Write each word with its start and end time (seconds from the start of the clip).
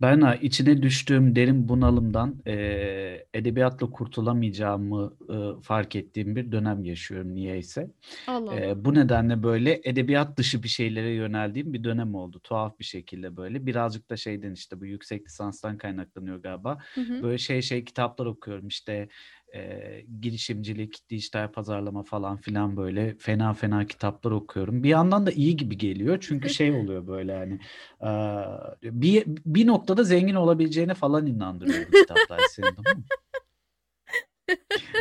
Berna, 0.00 0.34
içine 0.36 0.82
düştüğüm 0.82 1.36
derin 1.36 1.68
bunalımdan 1.68 2.42
eee, 2.46 3.26
edebiyatla 3.34 3.90
kurtulamayacağımı 3.90 5.16
eee, 5.30 5.36
fark 5.62 5.96
ettiğim 5.96 6.36
bir 6.36 6.52
dönem 6.52 6.84
yaşıyorum 6.84 7.34
niyeyse. 7.34 7.90
Allah 8.26 8.50
Allah. 8.52 8.84
bu 8.84 8.94
nedenle 8.94 9.42
böyle 9.42 9.80
edebiyat 9.84 10.36
dışı 10.36 10.62
bir 10.62 10.68
şeylere 10.68 11.10
yöneldiğim 11.10 11.72
bir 11.72 11.84
dönem 11.84 12.14
oldu. 12.14 12.40
Tuhaf 12.44 12.78
bir 12.78 12.84
şekilde 12.84 13.36
böyle. 13.36 13.66
Birazcık 13.66 14.10
da 14.10 14.16
şeyden 14.16 14.52
işte 14.52 14.80
bu 14.80 14.86
yüksek 14.86 15.26
lisanstan 15.26 15.78
kaynaklanıyor 15.78 16.42
galiba. 16.42 16.78
Hı 16.94 17.00
hı. 17.00 17.22
Böyle 17.22 17.38
şey 17.38 17.62
şey 17.62 17.84
kitaplar 17.84 18.26
okuyorum 18.26 18.68
işte 18.68 19.08
eee, 19.54 20.06
girişimcilik, 20.20 21.10
dijital 21.10 21.52
pazarlama 21.52 22.02
falan 22.02 22.36
filan 22.36 22.76
böyle 22.76 23.14
fena 23.18 23.54
fena 23.54 23.86
kitaplar 23.86 24.30
okuyorum. 24.30 24.82
Bir 24.82 24.88
yandan 24.88 25.26
da 25.26 25.30
iyi 25.32 25.56
gibi 25.56 25.78
geliyor 25.78 26.18
çünkü 26.20 26.50
şey 26.50 26.72
oluyor 26.72 27.06
böyle 27.06 27.36
hani 27.36 27.58
eee, 28.02 28.92
bir, 28.92 29.24
bir 29.26 29.66
noktada 29.66 30.04
zengin 30.04 30.34
olabileceğine 30.34 30.94
falan 30.94 31.26
inandırıyor 31.26 31.86
bu 31.88 31.94
kitaplar 31.94 32.42
seni 32.42 32.74
tamam 32.74 32.96
mı? 32.96 33.04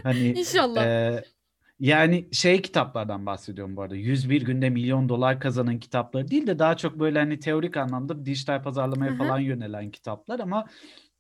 Hani 0.03 0.27
İnşallah. 0.39 0.81
eee, 0.81 1.23
yani 1.79 2.29
şey 2.31 2.61
kitaplardan 2.61 3.25
bahsediyorum 3.25 3.75
bu 3.75 3.81
arada. 3.81 3.95
101 3.95 4.41
günde 4.41 4.69
milyon 4.69 5.09
dolar 5.09 5.39
kazanan 5.39 5.79
kitapları 5.79 6.27
değil 6.31 6.47
de 6.47 6.59
daha 6.59 6.77
çok 6.77 6.99
böyle 6.99 7.19
hani 7.19 7.39
teorik 7.39 7.77
anlamda 7.77 8.25
dijital 8.25 8.63
pazarlamaya 8.63 9.11
hı. 9.11 9.17
falan 9.17 9.39
yönelen 9.39 9.91
kitaplar 9.91 10.39
ama 10.39 10.66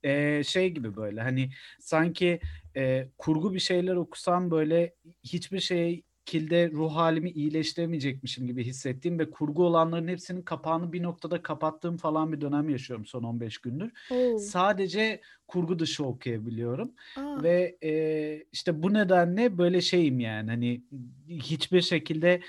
eee, 0.03 0.41
şey 0.45 0.69
gibi 0.69 0.95
böyle 0.95 1.21
hani 1.21 1.49
sanki 1.79 2.39
eee, 2.75 3.09
kurgu 3.17 3.53
bir 3.53 3.59
şeyler 3.59 3.95
okusam 3.95 4.51
böyle 4.51 4.95
hiçbir 5.23 5.59
şekilde 5.59 6.71
ruh 6.71 6.95
halimi 6.95 7.29
iyileştiremeyecekmişim 7.29 8.47
gibi 8.47 8.63
hissettiğim 8.63 9.19
ve 9.19 9.31
kurgu 9.31 9.65
olanların 9.65 10.07
hepsinin 10.07 10.41
kapağını 10.41 10.93
bir 10.93 11.03
noktada 11.03 11.41
kapattığım 11.41 11.97
falan 11.97 12.31
bir 12.33 12.41
dönem 12.41 12.69
yaşıyorum 12.69 13.05
son 13.05 13.23
15 13.23 13.57
gündür. 13.57 13.91
Oo. 14.11 14.37
Sadece 14.37 15.21
kurgu 15.47 15.79
dışı 15.79 16.05
okuyabiliyorum. 16.05 16.91
Aa. 17.17 17.43
Ve 17.43 17.77
eee, 17.81 18.45
işte 18.51 18.83
bu 18.83 18.93
nedenle 18.93 19.57
böyle 19.57 19.81
şeyim 19.81 20.19
yani 20.19 20.49
hani 20.49 20.81
hiçbir 21.27 21.81
şekilde 21.81 22.41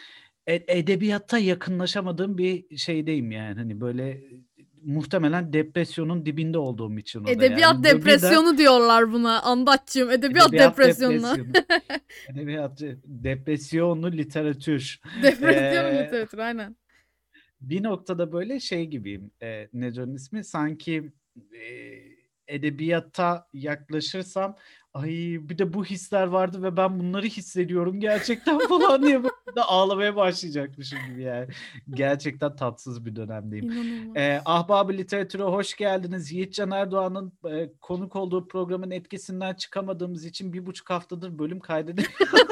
e- 0.47 0.65
edebiyata 0.79 1.39
yakınlaşamadığım 1.39 2.39
bir 2.39 2.77
şeydeyim 2.77 3.31
yani 3.31 3.55
hani 3.59 3.81
böyle 3.81 4.21
muhtemelen 4.85 5.53
depresyonun 5.53 6.27
dibinde 6.27 6.59
olduğum 6.59 6.99
için 6.99 7.27
Edebiyat 7.27 7.75
yani. 7.75 7.85
Depresyonu 7.85 8.59
diyorlar 8.59 9.13
buna. 9.13 9.43
Andatçığım 9.43 10.11
edebiyat 10.11 10.49
edebiyat 10.49 10.73
depresyonuna. 10.73 11.37
depresyonu. 11.37 11.53
Edebiyat 12.35 12.81
depresyonlu 13.05 14.13
literatür. 14.13 15.01
Depresyon 15.23 15.85
Eee, 15.85 16.05
literatür 16.05 16.39
aynen. 16.39 16.77
bir 17.61 17.83
noktada 17.83 18.33
böyle 18.33 18.61
şey 18.61 18.87
gibiyim. 18.87 19.31
E, 19.43 19.69
nedir 19.73 19.99
onun 19.99 20.15
ismi? 20.15 20.45
Sanki 20.45 21.13
e, 21.55 21.65
edebiyata 22.49 23.49
yaklaşırsam 23.53 24.57
ay 24.95 25.11
bir 25.41 25.59
de 25.59 25.73
bu 25.73 25.85
hisler 25.85 26.27
vardı 26.27 26.63
ve 26.63 26.77
ben 26.77 27.01
bunları 27.01 27.27
hissediyorum 27.27 28.01
gerçekten 28.01 28.59
falan 28.69 29.03
diye 29.03 29.23
böyle 29.23 29.35
de 29.57 29.63
ağlamaya 29.63 30.17
başlayacakmışım 30.17 30.99
gibi 31.09 31.23
yani. 31.23 31.47
Gerçekten 31.91 32.57
tatsız 32.57 33.07
bir 33.07 33.17
dönemdeyim. 33.17 33.71
İnanılmaz. 33.71 34.17
E, 34.17 34.43
Ahbab-ı 34.45 34.93
Literatür'e 34.93 35.43
hoş 35.43 35.77
geldiniz. 35.77 36.33
Yiğitcan 36.33 36.71
Erdoğan'ın 36.71 37.33
e, 37.51 37.71
konuk 37.81 38.17
olduğu 38.17 38.49
programın 38.49 38.91
etkisinden 38.91 39.55
çıkamadığımız 39.55 40.25
için 40.25 40.53
bir 40.53 40.67
buçuk 40.67 40.91
haftadır 40.91 41.39
bölüm 41.39 41.61
kaydedemiyoruz. 41.61 42.29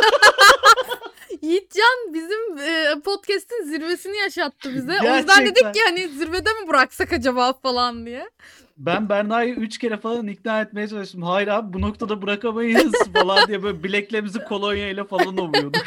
Yiğitcan 1.42 2.14
bizim 2.14 2.58
e, 2.58 3.00
podcast'in 3.04 3.64
zirvesini 3.64 4.16
yaşattı 4.16 4.74
bize. 4.74 4.92
O 4.92 5.16
yüzden 5.16 5.42
dedik 5.46 5.56
Gerçekten. 5.56 5.72
ki 5.72 5.80
hani 5.86 6.08
zirvede 6.08 6.50
mi 6.50 6.68
bıraksak 6.68 7.12
acaba 7.12 7.52
falan 7.52 8.06
diye. 8.06 8.30
Ben 8.78 9.08
Berna'yı 9.08 9.54
üç 9.54 9.78
kere 9.78 9.96
falan 9.96 10.26
ikna 10.26 10.60
etmeye 10.60 10.88
çalıştım. 10.88 11.22
Hayır 11.22 11.48
abi 11.48 11.72
bu 11.72 11.80
noktada 11.80 12.22
bırakamayız 12.22 12.92
falan 13.14 13.48
diye 13.48 13.62
böyle 13.62 13.82
bileklerimizi 13.82 14.44
kolonya 14.44 14.88
ile 14.88 15.04
falan 15.04 15.36
ovuyorduk. 15.36 15.86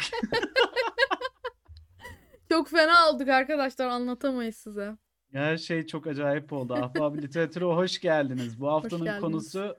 Çok 2.48 2.68
fena 2.68 3.10
olduk 3.10 3.28
arkadaşlar 3.28 3.86
anlatamayız 3.86 4.56
size. 4.56 4.96
Her 5.32 5.56
şey 5.56 5.86
çok 5.86 6.06
acayip 6.06 6.52
oldu. 6.52 6.74
Ahbab 6.74 7.16
Literatür'e 7.22 7.64
hoş 7.64 8.00
geldiniz. 8.00 8.60
Bu 8.60 8.68
haftanın 8.68 9.20
konusu 9.20 9.76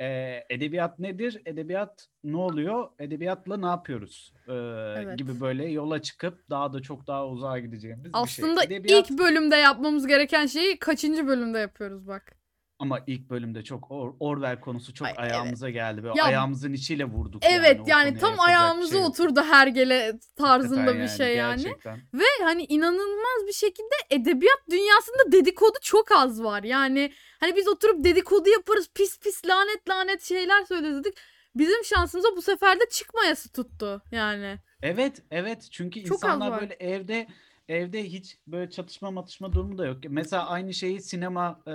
e, 0.00 0.06
edebiyat 0.50 0.98
nedir? 0.98 1.42
Edebiyat 1.46 2.06
ne 2.24 2.36
oluyor? 2.36 2.88
Edebiyatla 2.98 3.56
ne 3.56 3.66
yapıyoruz? 3.66 4.32
E, 4.48 4.52
Evet. 4.96 5.18
gibi 5.18 5.40
böyle 5.40 5.66
yola 5.66 6.02
çıkıp 6.02 6.50
daha 6.50 6.72
da 6.72 6.82
çok 6.82 7.06
daha 7.06 7.28
uzağa 7.28 7.58
gideceğimiz 7.58 8.04
bir 8.04 8.12
şey. 8.12 8.22
Aslında 8.22 8.64
Edebiyat 8.64 9.10
ilk 9.10 9.18
bölümde 9.18 9.56
yapmamız 9.56 10.06
gereken 10.06 10.46
şeyi 10.46 10.78
kaçıncı 10.78 11.26
bölümde 11.26 11.58
yapıyoruz 11.58 12.06
bak. 12.08 12.39
Ama 12.80 13.00
ilk 13.06 13.30
bölümde 13.30 13.64
çok 13.64 13.84
Or- 13.84 14.16
Orwell 14.20 14.60
konusu 14.60 14.94
çok 14.94 15.06
Ay, 15.08 15.14
ayağımıza 15.16 15.70
geldi. 15.70 16.02
Böyle 16.02 16.18
Ya, 16.18 16.24
ayağımızın 16.24 16.72
içiyle 16.72 17.04
vurduk 17.04 17.42
Evet 17.46 17.80
o 17.80 17.84
yani, 17.86 18.04
konuya 18.08 18.20
tam 18.20 18.30
yapacak 18.30 18.48
bir 18.48 18.52
ayağımıza 18.52 18.90
şey 18.92 19.00
yok. 19.00 19.10
oturdu 19.10 19.42
hergele 19.42 20.12
tarzında 20.36 20.80
Hakikaten 20.80 21.02
bir 21.02 21.08
şey 21.08 21.36
yani. 21.36 21.62
Gerçekten. 21.62 21.96
Ve 22.14 22.24
hani 22.44 22.64
inanılmaz 22.64 23.46
bir 23.46 23.52
şekilde 23.52 23.94
edebiyat 24.10 24.60
dünyasında 24.70 25.32
dedikodu 25.32 25.78
çok 25.82 26.12
az 26.12 26.42
var. 26.42 26.62
Yani 26.62 27.12
hani 27.40 27.56
biz 27.56 27.68
oturup 27.68 28.04
dedikodu 28.04 28.48
yaparız 28.48 28.88
pis 28.94 29.18
pis 29.20 29.46
lanet 29.46 29.88
lanet 29.88 30.22
şeyler 30.22 30.64
söyleriz 30.64 30.98
dedik. 31.04 31.18
Bizim 31.54 31.84
şansımıza 31.84 32.28
bu 32.36 32.42
sefer 32.42 32.80
de 32.80 32.84
çıkmayası 32.90 33.52
tuttu 33.52 34.02
yani. 34.12 34.58
Evet, 34.82 35.22
evet. 35.30 35.68
Çünkü 35.70 36.04
Çok 36.04 36.24
az 36.24 36.30
insanlar 36.30 36.50
var. 36.50 36.60
böyle 36.60 36.74
evde 36.74 37.26
evde 37.70 38.04
hiç 38.04 38.38
böyle 38.46 38.70
çatışma 38.70 39.10
matışma 39.10 39.52
durumu 39.52 39.78
da 39.78 39.86
yok. 39.86 39.98
Mesela 40.08 40.48
aynı 40.48 40.74
şeyi 40.74 41.00
sinema 41.00 41.60
e, 41.66 41.70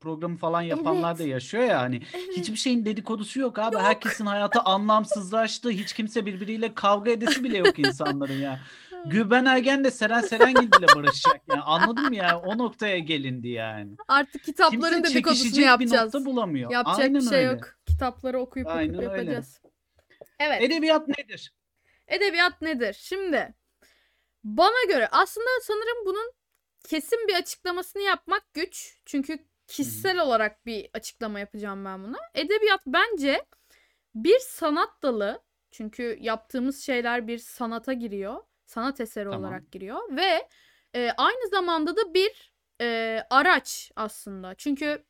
programı 0.00 0.36
falan 0.36 0.62
yapanlar 0.62 1.18
da 1.18 1.22
Evet. 1.22 1.32
yaşıyor 1.32 1.64
ya 1.64 1.80
hani. 1.80 1.96
Evet. 2.14 2.36
Hiçbir 2.36 2.56
şeyin 2.56 2.84
dedikodusu 2.84 3.40
yok 3.40 3.58
abi. 3.58 3.76
Herkesin 3.76 4.26
hayatı 4.26 4.60
anlamsızlaştı. 4.60 5.70
Hiç 5.70 5.92
kimse 5.92 6.26
birbiriyle 6.26 6.74
kavga 6.74 7.10
edesi 7.10 7.44
bile 7.44 7.58
yok 7.58 7.78
insanların 7.78 8.40
ya. 8.40 8.60
Gülben 9.06 9.44
Ergen 9.44 9.84
de 9.84 9.90
Seren 9.90 10.20
Serengil 10.20 10.68
ile 10.78 10.86
barışacak 10.96 11.40
yani. 11.50 11.60
Anladın 11.60 12.04
mı 12.08 12.16
ya? 12.16 12.38
O 12.40 12.58
noktaya 12.58 12.98
gelindi 12.98 13.48
yani. 13.48 13.90
Artık 14.08 14.44
kitapların 14.44 14.80
Kimse 14.80 15.14
dedikodusunu 15.14 15.22
çekişecek 15.36 15.62
bir 15.64 15.66
yapacağız. 15.68 16.14
nokta 16.14 16.30
bulamıyor. 16.30 16.70
Yapacak 16.70 16.98
Aynen 17.00 17.14
bir 17.22 17.28
şey 17.28 17.38
öyle. 17.38 17.48
yok. 17.52 17.64
Kitapları 17.86 18.38
okuyup 18.40 18.68
Aynen 18.68 18.94
okuyup 18.94 19.12
öyle. 19.12 19.22
yapacağız. 19.22 19.60
Evet. 20.40 20.62
Edebiyat 20.62 21.08
nedir? 21.08 21.52
Edebiyat 22.08 22.62
nedir? 22.62 22.96
Şimdi 23.00 23.54
bana 24.44 24.84
göre 24.88 25.08
aslında 25.12 25.48
sanırım 25.62 26.06
bunun 26.06 26.32
kesin 26.84 27.28
bir 27.28 27.34
açıklamasını 27.34 28.02
yapmak 28.02 28.54
güç. 28.54 29.00
Çünkü 29.06 29.38
kişisel 29.66 30.18
olarak 30.18 30.66
bir 30.66 30.90
açıklama 30.94 31.40
yapacağım 31.40 31.84
ben 31.84 32.04
buna. 32.04 32.18
Edebiyat 32.34 32.80
bence 32.86 33.46
bir 34.14 34.38
sanat 34.38 35.02
dalı. 35.02 35.42
Çünkü 35.70 36.18
yaptığımız 36.20 36.82
şeyler 36.82 37.26
bir 37.26 37.38
sanata 37.38 37.92
giriyor. 37.92 38.42
Sanat 38.66 39.00
eseri 39.00 39.24
Tamam. 39.24 39.40
olarak 39.44 39.72
giriyor 39.72 40.16
ve 40.16 40.48
e, 40.94 41.10
aynı 41.16 41.48
zamanda 41.48 41.96
da 41.96 42.14
bir 42.14 42.52
e, 42.80 43.20
araç 43.30 43.92
aslında. 43.96 44.54
Çünkü 44.54 45.04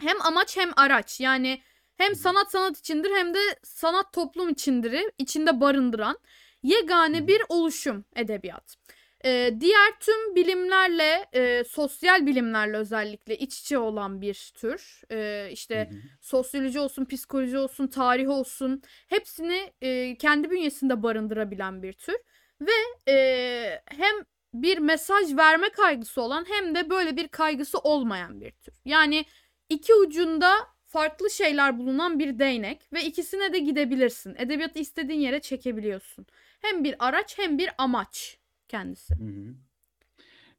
hem 0.00 0.22
amaç 0.22 0.56
hem 0.56 0.70
araç. 0.76 1.20
Yani 1.20 1.62
hem 1.96 2.14
sanat 2.14 2.50
sanat 2.50 2.78
içindir 2.78 3.10
hem 3.10 3.34
de 3.34 3.38
sanat 3.62 4.12
toplum 4.12 4.48
içindir. 4.48 5.10
içinde 5.18 5.60
barındıran 5.60 6.18
yegane 6.62 7.20
hı. 7.20 7.26
bir 7.26 7.42
oluşum 7.48 8.04
edebiyat. 8.16 8.76
Ee, 9.24 9.54
diğer 9.60 10.00
tüm 10.00 10.34
bilimlerle, 10.34 11.26
e, 11.32 11.64
sosyal 11.64 12.26
bilimlerle 12.26 12.76
özellikle 12.76 13.38
iç 13.38 13.60
içe 13.60 13.78
olan 13.78 14.20
bir 14.20 14.52
tür. 14.54 15.02
Hı 15.10 15.48
işte 15.48 15.88
hı. 15.90 15.96
sosyoloji 16.20 16.80
olsun, 16.80 17.04
psikoloji 17.04 17.58
olsun, 17.58 17.86
tarih 17.86 18.28
olsun 18.28 18.82
hepsini 19.08 19.72
e, 19.82 20.16
kendi 20.16 20.50
bünyesinde 20.50 21.02
barındırabilen 21.02 21.82
bir 21.82 21.92
tür. 21.92 22.16
Ve 22.60 23.12
e, 23.12 23.82
hem 23.86 24.14
bir 24.54 24.78
mesaj 24.78 25.36
verme 25.36 25.68
kaygısı 25.68 26.22
olan 26.22 26.46
hem 26.48 26.74
de 26.74 26.90
böyle 26.90 27.16
bir 27.16 27.28
kaygısı 27.28 27.78
olmayan 27.78 28.40
bir 28.40 28.50
tür. 28.50 28.74
Yani 28.84 29.24
iki 29.68 29.94
ucunda 29.94 30.52
farklı 30.86 31.30
şeyler 31.30 31.78
bulunan 31.78 32.18
bir 32.18 32.38
değnek 32.38 32.92
ve 32.92 33.04
ikisine 33.04 33.52
de 33.52 33.58
gidebilirsin. 33.58 34.34
Edebiyatı 34.38 34.78
istediğin 34.78 35.20
yere 35.20 35.40
çekebiliyorsun. 35.40 36.26
Hem 36.60 36.84
bir 36.84 36.94
araç 36.98 37.38
hem 37.38 37.58
bir 37.58 37.70
amaç 37.78 38.38
kendisi. 38.68 39.14
Hı 39.14 39.24
hı. 39.24 39.54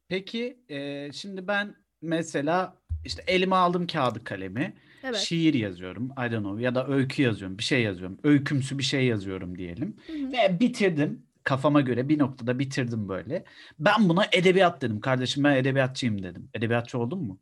Peki 0.08 0.58
e, 0.68 1.12
şimdi 1.12 1.46
ben 1.48 1.74
mesela 2.02 2.76
işte 3.04 3.24
elime 3.26 3.56
aldım 3.56 3.86
kağıdı 3.86 4.24
kalemi, 4.24 4.74
Evet. 5.02 5.16
şiir 5.16 5.54
yazıyorum, 5.54 6.04
I 6.06 6.32
don't 6.32 6.42
know 6.42 6.62
ya 6.62 6.74
da 6.74 6.88
öykü 6.88 7.22
yazıyorum, 7.22 7.58
bir 7.58 7.62
şey 7.62 7.82
yazıyorum, 7.82 8.18
öykümsü 8.24 8.78
bir 8.78 8.82
şey 8.82 9.06
yazıyorum 9.06 9.58
diyelim 9.58 9.96
Hı 10.06 10.12
hı. 10.12 10.32
ve 10.32 10.60
bitirdim 10.60 11.26
kafama 11.44 11.80
göre 11.80 12.08
bir 12.08 12.18
noktada 12.18 12.58
bitirdim 12.58 13.08
böyle. 13.08 13.44
Ben 13.78 14.08
buna 14.08 14.24
edebiyat 14.32 14.82
dedim 14.82 15.00
kardeşim 15.00 15.44
ben 15.44 15.56
edebiyatçıyım 15.56 16.22
dedim. 16.22 16.48
Edebiyatçı 16.54 16.98
oldun 16.98 17.22
mu? 17.24 17.38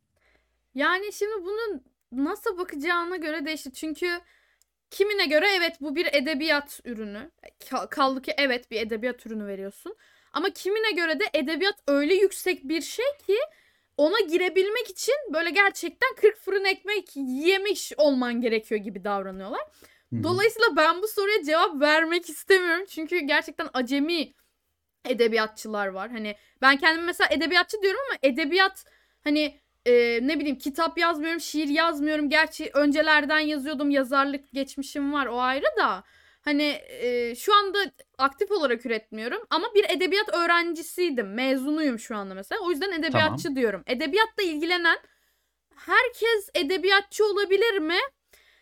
Yani 0.74 1.12
şimdi 1.12 1.44
bunun 1.44 1.82
nasıl 2.12 2.58
bakacağına 2.58 3.16
göre 3.16 3.46
değişir. 3.46 3.70
Çünkü 3.72 4.06
kimine 4.90 5.26
göre 5.26 5.46
evet 5.56 5.76
bu 5.80 5.96
bir 5.96 6.06
edebiyat 6.14 6.80
ürünü. 6.84 7.30
Ka- 7.60 7.88
Kaldı 7.90 8.22
ki 8.22 8.34
evet 8.38 8.70
bir 8.70 8.80
edebiyat 8.80 9.26
ürünü 9.26 9.46
veriyorsun. 9.46 9.96
Ama 10.32 10.50
kimine 10.50 10.92
göre 10.92 11.20
de 11.20 11.24
edebiyat 11.34 11.74
öyle 11.88 12.14
yüksek 12.14 12.64
bir 12.68 12.80
şey 12.82 13.04
ki 13.26 13.36
ona 13.96 14.20
girebilmek 14.20 14.90
için 14.90 15.14
böyle 15.34 15.50
gerçekten 15.50 16.14
40 16.16 16.36
fırın 16.38 16.64
ekmek 16.64 17.10
yemiş 17.16 17.92
olman 17.96 18.40
gerekiyor 18.40 18.80
gibi 18.80 19.04
davranıyorlar. 19.04 19.60
Dolayısıyla 20.22 20.76
ben 20.76 21.02
bu 21.02 21.08
soruya 21.08 21.42
cevap 21.44 21.80
vermek 21.80 22.28
istemiyorum. 22.30 22.84
Çünkü 22.90 23.18
gerçekten 23.18 23.68
acemi 23.74 24.32
edebiyatçılar 25.04 25.86
var. 25.86 26.10
Hani 26.10 26.36
ben 26.62 26.76
kendimi 26.76 27.06
mesela 27.06 27.28
edebiyatçı 27.32 27.82
diyorum 27.82 28.00
ama 28.10 28.18
edebiyat 28.22 28.84
hani 29.24 29.60
e, 29.86 30.20
ne 30.22 30.38
bileyim 30.40 30.58
kitap 30.58 30.98
yazmıyorum, 30.98 31.40
şiir 31.40 31.68
yazmıyorum. 31.68 32.28
Gerçi 32.28 32.70
öncelerden 32.74 33.38
yazıyordum, 33.38 33.90
yazarlık 33.90 34.52
geçmişim 34.52 35.12
var 35.12 35.26
o 35.26 35.40
ayrı 35.40 35.66
da. 35.78 36.04
Hani 36.42 36.82
e, 36.88 37.34
şu 37.34 37.54
anda 37.54 37.78
aktif 38.18 38.50
olarak 38.50 38.86
üretmiyorum 38.86 39.46
ama 39.50 39.66
bir 39.74 39.84
edebiyat 39.90 40.34
öğrencisiydim. 40.34 41.34
Mezunuyum 41.34 41.98
şu 41.98 42.16
anda 42.16 42.34
mesela. 42.34 42.60
O 42.60 42.70
yüzden 42.70 42.92
edebiyatçı 42.92 43.42
Tamam. 43.42 43.56
diyorum. 43.56 43.82
Edebiyatla 43.86 44.42
ilgilenen 44.42 44.98
herkes 45.76 46.50
edebiyatçı 46.54 47.24
olabilir 47.26 47.78
mi? 47.78 47.98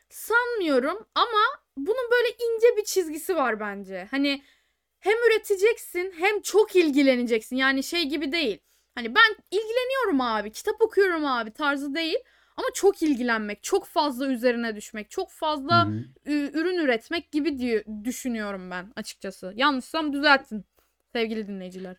Sanmıyorum 0.09 1.07
ama 1.15 1.43
bunun 1.77 2.11
böyle 2.11 2.29
ince 2.29 2.77
bir 2.77 2.85
çizgisi 2.85 3.37
var 3.37 3.61
bence. 3.61 4.09
Hani 4.11 4.43
hem 5.01 5.17
üreteceksin 5.31 6.15
hem 6.19 6.41
çok 6.41 6.77
ilgileneceksin. 6.77 7.57
Yani 7.57 7.83
şey 7.83 8.05
gibi 8.05 8.33
değil. 8.33 8.59
Hani 8.95 9.15
ben 9.15 9.37
ilgileniyorum 9.51 10.21
abi, 10.21 10.53
kitap 10.53 10.83
okuyorum 10.83 11.27
abi 11.27 11.51
tarzı 11.51 11.95
değil. 11.95 12.19
Ama 12.57 12.69
çok 12.75 13.03
ilgilenmek, 13.03 13.63
çok 13.63 13.87
fazla 13.87 14.27
üzerine 14.27 14.77
düşmek, 14.77 15.11
çok 15.11 15.31
fazla 15.31 15.87
hı. 15.87 16.05
ü- 16.27 16.51
ürün 16.55 16.79
üretmek 16.79 17.33
gibi 17.33 17.59
diye 17.59 17.85
düşünüyorum 18.05 18.71
ben 18.71 18.93
açıkçası. 18.97 19.53
Yanlışsam 19.57 20.13
düzeltin 20.13 20.65
sevgili 21.13 21.49
dinleyiciler. 21.49 21.97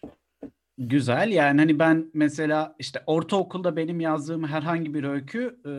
Güzel 0.78 1.32
yani 1.32 1.62
hani 1.62 1.80
ben 1.80 2.12
mesela 2.14 2.76
işte 2.80 3.04
ortaokulda 3.06 3.76
benim 3.76 4.00
yazdığım 4.00 4.48
herhangi 4.48 4.94
bir 4.94 5.04
öykü 5.04 5.60
e, 5.66 5.70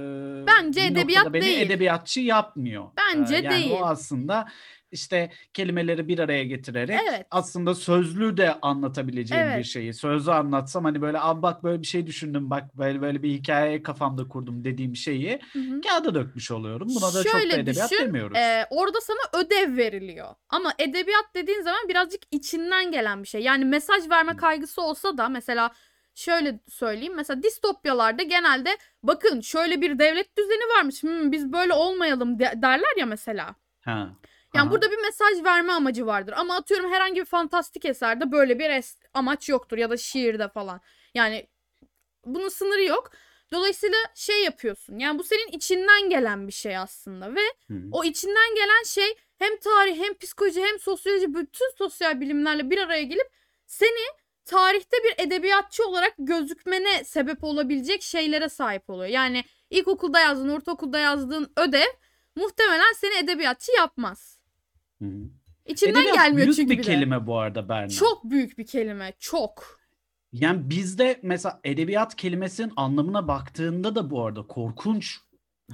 Bence 0.46 0.80
bir 0.80 0.92
edebiyat 0.92 1.32
beni 1.32 1.42
değil. 1.42 1.66
edebiyatçı 1.66 2.20
yapmıyor. 2.20 2.84
E, 2.84 2.90
Bence 2.98 3.34
yani 3.34 3.50
değil. 3.50 3.70
o 3.80 3.84
aslında 3.84 4.48
işte 4.92 5.30
kelimeleri 5.54 6.08
bir 6.08 6.18
araya 6.18 6.44
getirerek 6.44 7.00
Evet. 7.08 7.26
aslında 7.30 7.74
sözlü 7.74 8.36
de 8.36 8.54
anlatabileceğim 8.62 9.46
bir 9.48 9.52
Evet. 9.52 9.64
şeyi. 9.66 9.94
Sözlü 9.94 10.32
anlatsam 10.32 10.84
hani 10.84 11.02
böyle 11.02 11.20
abi 11.20 11.42
bak 11.42 11.64
böyle 11.64 11.82
bir 11.82 11.86
şey 11.86 12.06
düşündüm 12.06 12.50
bak 12.50 12.78
böyle 12.78 13.00
böyle 13.02 13.22
bir 13.22 13.30
hikaye 13.30 13.82
kafamda 13.82 14.28
kurdum 14.28 14.64
dediğim 14.64 14.96
şeyi 14.96 15.38
Hı 15.52 15.58
hı. 15.58 15.80
kağıda 15.80 16.14
dökmüş 16.14 16.50
oluyorum. 16.50 16.88
Buna 16.88 17.14
da 17.14 17.22
çok 17.24 17.34
da 17.34 17.38
Şöyle 17.40 17.54
edebiyat 17.54 17.90
düşün, 17.90 18.04
demiyoruz. 18.04 18.36
Ee, 18.36 18.66
orada 18.70 18.98
sana 19.00 19.42
ödev 19.44 19.76
veriliyor. 19.76 20.34
Ama 20.48 20.72
edebiyat 20.78 21.24
dediğin 21.34 21.62
zaman 21.62 21.88
birazcık 21.88 22.20
içinden 22.30 22.92
gelen 22.92 23.22
bir 23.22 23.28
şey. 23.28 23.42
Yani 23.42 23.64
mesaj 23.64 24.10
verme 24.10 24.36
kaygısı 24.36 24.82
olsa 24.82 25.18
da 25.18 25.28
mesela 25.28 25.70
şöyle 26.14 26.60
söyleyeyim. 26.68 27.14
Mesela 27.16 27.42
distopyalarda 27.42 28.22
genelde 28.22 28.70
bakın 29.02 29.40
şöyle 29.40 29.80
bir 29.80 29.98
devlet 29.98 30.38
düzeni 30.38 30.78
varmış. 30.78 31.02
Hmm, 31.02 31.32
biz 31.32 31.52
böyle 31.52 31.72
olmayalım 31.72 32.38
de- 32.38 32.52
derler 32.56 32.96
ya 32.98 33.06
mesela. 33.06 33.54
Ha. 33.80 34.16
Yani 34.54 34.64
Aha. 34.64 34.70
burada 34.70 34.90
bir 34.90 34.98
mesaj 34.98 35.44
verme 35.44 35.72
amacı 35.72 36.06
vardır. 36.06 36.34
Ama 36.36 36.56
atıyorum 36.56 36.92
herhangi 36.92 37.20
bir 37.20 37.26
fantastik 37.26 37.84
eserde 37.84 38.32
böyle 38.32 38.58
bir 38.58 38.70
es- 38.70 38.98
amaç 39.14 39.48
yoktur 39.48 39.78
ya 39.78 39.90
da 39.90 39.96
şiirde 39.96 40.48
falan. 40.48 40.80
Yani 41.14 41.48
bunun 42.26 42.48
sınırı 42.48 42.82
yok. 42.84 43.10
Dolayısıyla 43.52 43.98
şey 44.14 44.44
yapıyorsun. 44.44 44.98
Yani 44.98 45.18
bu 45.18 45.24
senin 45.24 45.48
içinden 45.48 46.10
gelen 46.10 46.46
bir 46.48 46.52
şey 46.52 46.76
aslında 46.76 47.34
ve 47.34 47.40
Hı. 47.68 47.74
o 47.92 48.04
içinden 48.04 48.54
gelen 48.54 48.82
şey 48.86 49.14
hem 49.38 49.56
tarih 49.58 49.98
hem 49.98 50.18
psikoloji 50.18 50.62
hem 50.62 50.78
sosyoloji 50.78 51.34
bütün 51.34 51.76
sosyal 51.78 52.20
bilimlerle 52.20 52.70
bir 52.70 52.78
araya 52.78 53.02
gelip 53.02 53.28
seni 53.66 54.06
tarihte 54.44 54.96
bir 55.04 55.24
edebiyatçı 55.26 55.86
olarak 55.88 56.14
gözükmene 56.18 57.04
sebep 57.04 57.44
olabilecek 57.44 58.02
şeylere 58.02 58.48
sahip 58.48 58.90
oluyor. 58.90 59.10
Yani 59.10 59.44
ilkokulda 59.70 60.20
yazdığın, 60.20 60.48
ortaokulda 60.48 60.98
yazdığın 60.98 61.52
ödev 61.56 61.88
muhtemelen 62.36 62.92
seni 62.92 63.18
edebiyatçı 63.18 63.72
yapmaz. 63.78 64.39
Hı. 65.02 65.06
İçinden 65.66 65.92
Edebiyat 65.92 66.14
gelmiyor 66.14 66.46
büyük 66.46 66.56
çünkü 66.56 66.70
bir 66.70 66.78
bir 66.78 66.82
kelime 66.82 67.26
bu 67.26 67.38
arada 67.38 67.68
Berna. 67.68 67.88
Çok 67.88 68.24
büyük 68.24 68.58
bir 68.58 68.66
kelime. 68.66 69.12
Çok. 69.18 69.80
Yani 70.32 70.70
bizde 70.70 71.20
mesela 71.22 71.60
edebiyat 71.64 72.16
kelimesinin 72.16 72.72
anlamına 72.76 73.28
baktığında 73.28 73.94
da 73.94 74.10
bu 74.10 74.24
arada 74.24 74.46
korkunç 74.46 75.18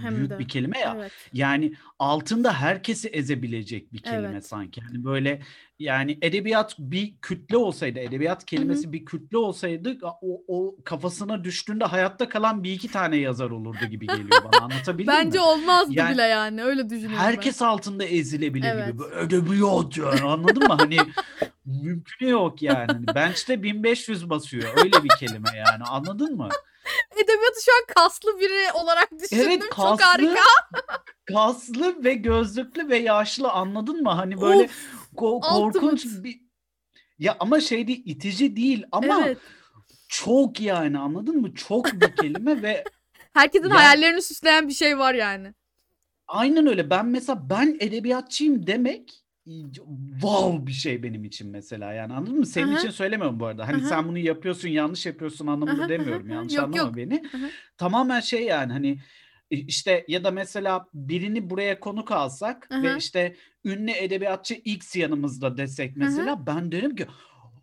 Hem 0.03 0.17
büyük 0.17 0.31
de. 0.31 0.39
bir 0.39 0.49
kelime 0.49 0.79
ya. 0.79 0.95
Evet. 0.99 1.13
Yani 1.33 1.75
altında 1.99 2.53
herkesi 2.53 3.09
ezebilecek 3.09 3.93
bir 3.93 3.99
kelime 3.99 4.29
Evet. 4.29 4.47
sanki. 4.47 4.81
Yani 4.81 5.05
böyle 5.05 5.43
yani 5.79 6.19
edebiyat 6.23 6.75
bir 6.79 7.15
kütle 7.23 7.57
olsaydı, 7.57 7.99
edebiyat 7.99 8.45
kelimesi 8.45 8.93
bir 8.93 9.05
kütle 9.05 9.39
olsaydı 9.39 9.99
o, 10.23 10.43
o 10.49 10.77
kafasına 10.85 11.45
düştüğünde 11.45 11.85
hayatta 11.85 12.29
kalan 12.29 12.65
bir 12.65 12.73
iki 12.73 12.89
tane 12.89 13.17
yazar 13.17 13.51
olurdu 13.51 13.87
gibi 13.91 14.07
geliyor 14.07 14.45
bana. 14.53 14.65
Anlatabildim 14.65 15.15
Bence 15.15 15.39
mi? 15.39 15.45
olmazdı 15.45 15.93
Yani 15.95 16.15
bile 16.15 16.23
yani. 16.23 16.63
Öyle 16.65 16.91
düşünüyorum 16.91 17.17
Herkes 17.19 17.63
altında 17.63 18.05
ezilebilir 18.05 18.69
Evet. 18.69 18.93
gibi. 18.93 19.03
Edebiyat 19.23 19.97
yani 19.97 20.23
anladın 20.23 20.63
mı? 20.69 20.75
Hani 20.79 20.97
mümkün 21.65 22.27
yok 22.29 22.63
yani. 22.63 22.87
Hani 22.93 23.07
bench'te 23.15 23.63
1500 23.63 24.31
basıyor. 24.31 24.69
Öyle 24.77 25.05
bir 25.05 25.11
kelime 25.19 25.49
yani 25.57 25.85
anladın 25.85 26.37
mı? 26.37 26.49
Edebiyatı 27.17 27.63
şu 27.65 27.71
an 27.73 27.95
kaslı 27.95 28.41
biri 28.41 28.73
olarak 28.73 29.11
düşündüm. 29.13 29.47
Evet 29.47 29.63
Çok 29.63 29.71
kaslı, 29.73 30.05
harika. 30.05 30.41
kaslı 31.33 32.05
ve 32.05 32.15
gözlüklü 32.15 32.89
ve 32.89 32.97
yaşlı 32.99 33.51
anladın 33.51 34.03
mı? 34.03 34.11
Hani 34.11 34.41
böyle 34.41 34.63
Of, 34.63 34.71
ko- 35.17 35.41
korkunç 35.41 36.05
ultimate. 36.05 36.25
bir 36.25 36.41
ya 37.19 37.37
ama 37.41 37.61
şey 37.61 37.87
değil 37.89 38.03
itici 38.07 38.57
değil 38.57 38.85
ama 38.93 39.23
Evet. 39.27 39.39
çok 40.09 40.61
yani 40.61 40.99
anladın 40.99 41.41
mı? 41.41 41.55
Çok 41.55 41.93
bir 41.93 42.17
kelime 42.17 42.63
ve 42.63 42.85
Herkesin 43.35 43.65
Yani- 43.69 43.75
hayallerini 43.79 44.23
süsleyen 44.23 44.69
bir 44.69 44.73
şey 44.75 44.99
var 44.99 45.15
yani. 45.15 45.55
aynen 46.29 46.67
öyle. 46.67 46.91
Ben 46.91 47.07
mesela 47.07 47.51
ben 47.51 47.77
edebiyatçıyım 47.81 48.67
demek 48.67 49.25
wow 50.21 50.67
bir 50.67 50.73
şey 50.73 51.03
benim 51.03 51.25
için 51.25 51.51
mesela 51.51 51.93
yani 51.93 52.13
anladın 52.13 52.39
mı? 52.39 52.47
Senin 52.47 52.69
Aha. 52.69 52.79
için 52.79 52.91
söylemiyorum 52.91 53.41
bu 53.41 53.47
arada. 53.47 53.69
Hani 53.69 53.77
Aha. 53.77 53.89
sen 53.89 54.09
bunu 54.09 54.19
yapıyorsun 54.19 54.69
yanlış 54.69 55.07
yapıyorsun 55.07 55.47
anlamında 55.47 55.83
Aha, 55.83 55.89
demiyorum. 55.89 56.27
aha, 56.27 56.35
Yanlış 56.35 56.55
yok, 56.55 56.65
anlama 56.65 56.83
yok. 56.83 56.97
beni. 56.97 57.23
Aha. 57.37 57.47
Tamamen 57.79 58.21
şey 58.21 58.45
yani 58.45 58.73
hani 58.73 58.99
işte 59.51 60.05
ya 60.09 60.25
da 60.25 60.31
mesela 60.31 60.87
birini 60.95 61.51
buraya 61.51 61.81
konuk 61.81 62.13
alsak 62.13 62.69
Aha. 62.71 62.83
ve 62.83 62.97
işte 62.97 63.37
ünlü 63.65 63.91
edebiyatçı 63.91 64.55
X 64.55 64.97
yanımızda 64.97 65.57
desek 65.57 65.97
mesela 65.97 66.47
ben 66.47 66.73
derim 66.73 66.97
ki 66.97 67.07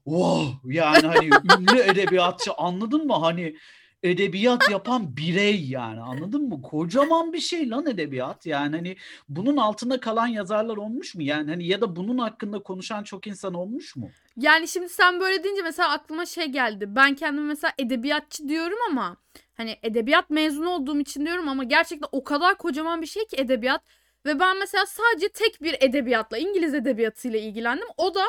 wow 0.04 0.74
yani 0.76 1.08
hani 1.08 1.30
ünlü 1.60 1.80
edebiyatçı 1.80 2.54
anladın 2.54 3.08
mı? 3.08 3.14
Hani 3.14 3.56
edebiyat 4.04 4.72
yapan 4.72 5.18
birey 5.18 5.66
yani 5.70 6.02
anladın 6.02 6.50
mı? 6.50 6.62
Kocaman 6.62 7.34
bir 7.34 7.40
şey 7.40 7.70
lan 7.70 7.88
edebiyat 7.88 8.46
yani 8.46 8.76
hani 8.76 8.96
bunun 9.30 9.58
altında 9.58 10.00
kalan 10.00 10.28
yazarlar 10.28 10.78
olmuş 10.78 11.16
mu? 11.16 11.22
Yani 11.22 11.50
hani 11.50 11.68
ya 11.68 11.82
da 11.82 11.96
bunun 11.96 12.18
hakkında 12.18 12.60
konuşan 12.60 13.04
çok 13.04 13.28
insan 13.28 13.54
olmuş 13.54 13.96
mu? 13.96 14.10
Yani 14.38 14.68
şimdi 14.68 14.90
sen 14.90 15.20
böyle 15.20 15.44
deyince 15.44 15.62
mesela 15.62 15.90
aklıma 15.90 16.26
şey 16.26 16.46
geldi. 16.46 16.86
Ben 16.88 17.16
kendime 17.16 17.48
mesela 17.48 17.74
edebiyatçı 17.78 18.48
diyorum 18.48 18.78
ama 18.90 19.18
hani 19.54 19.78
edebiyat 19.84 20.30
mezunu 20.30 20.70
olduğum 20.70 21.00
için 21.00 21.26
diyorum 21.26 21.50
ama 21.50 21.64
gerçekten 21.64 22.10
o 22.12 22.24
kadar 22.24 22.58
kocaman 22.58 23.02
bir 23.02 23.08
şey 23.08 23.26
ki 23.28 23.36
edebiyat 23.38 23.82
ve 24.26 24.40
ben 24.40 24.60
mesela 24.60 24.86
sadece 24.86 25.30
tek 25.30 25.62
bir 25.62 25.78
edebiyatla 25.80 26.38
İngiliz 26.38 26.74
edebiyatıyla 26.74 27.40
ilgilendim. 27.40 27.88
O 27.98 28.16
da 28.16 28.24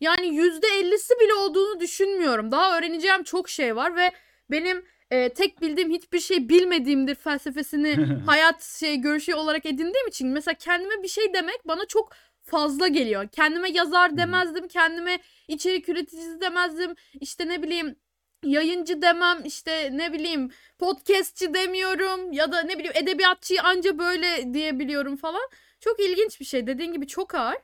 yani 0.00 0.34
yüzde 0.34 0.66
ellisi 0.78 1.14
bile 1.20 1.34
olduğunu 1.34 1.80
düşünmüyorum. 1.80 2.50
Daha 2.50 2.78
öğreneceğim 2.78 3.22
çok 3.22 3.48
şey 3.48 3.76
var 3.76 3.96
ve 3.96 4.10
benim 4.50 4.84
e, 5.10 5.28
tek 5.28 5.60
bildiğim 5.60 5.90
hiçbir 5.90 6.20
şey 6.20 6.48
bilmediğimdir 6.48 7.14
felsefesini 7.14 7.96
hayat 8.26 8.62
şey 8.62 8.96
görüşü 8.96 9.34
olarak 9.34 9.66
edindiğim 9.66 10.08
için 10.08 10.28
mesela 10.28 10.54
kendime 10.54 11.02
bir 11.02 11.08
şey 11.08 11.34
demek 11.34 11.68
bana 11.68 11.86
çok 11.86 12.12
fazla 12.42 12.88
geliyor. 12.88 13.28
Kendime 13.28 13.70
yazar 13.70 14.16
demezdim, 14.16 14.68
kendime 14.68 15.18
içerik 15.48 15.88
üreticisi 15.88 16.40
demezdim. 16.40 16.94
İşte 17.20 17.48
ne 17.48 17.62
bileyim 17.62 17.96
yayıncı 18.44 19.02
demem, 19.02 19.44
işte 19.44 19.90
ne 19.92 20.12
bileyim 20.12 20.50
podcastçi 20.78 21.54
demiyorum 21.54 22.32
ya 22.32 22.52
da 22.52 22.62
ne 22.62 22.78
bileyim 22.78 22.96
edebiyatçıyı 22.96 23.62
anca 23.62 23.98
böyle 23.98 24.54
diyebiliyorum 24.54 25.16
falan. 25.16 25.50
Çok 25.80 26.00
ilginç 26.00 26.40
bir 26.40 26.44
şey. 26.44 26.66
Dediğin 26.66 26.92
gibi 26.92 27.06
çok 27.06 27.34
ağır. 27.34 27.58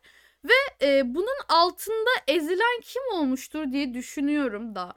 Ve 0.45 0.87
e, 0.87 1.15
bunun 1.15 1.39
altında 1.49 2.11
ezilen 2.29 2.81
kim 2.83 3.03
olmuştur 3.13 3.73
diye 3.73 3.95
düşünüyorum 3.95 4.75
da. 4.75 4.95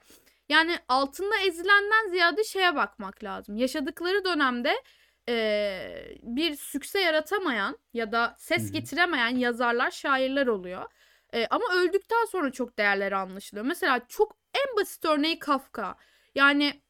Yani 0.50 0.80
altında 0.88 1.38
ezilenden 1.40 2.10
ziyade 2.10 2.44
şeye 2.44 2.76
bakmak 2.76 3.24
lazım. 3.24 3.58
Yaşadıkları 3.58 4.26
dönemde 4.26 4.84
e, 5.30 6.18
bir 6.24 6.56
sükse 6.56 7.00
yaratamayan 7.00 7.78
ya 7.94 8.12
da 8.12 8.36
ses 8.38 8.72
getiremeyen 8.72 9.36
yazarlar, 9.36 9.92
şairler 9.92 10.48
oluyor. 10.48 10.92
E, 11.34 11.48
ama 11.48 11.66
öldükten 11.76 12.26
sonra 12.32 12.52
çok 12.52 12.78
değerleri 12.78 13.16
anlaşılıyor. 13.16 13.66
Mesela 13.66 14.08
çok 14.08 14.38
en 14.56 14.78
basit 14.78 15.06
örneği 15.06 15.40
Kafka. 15.40 15.96
Yani 16.36 16.82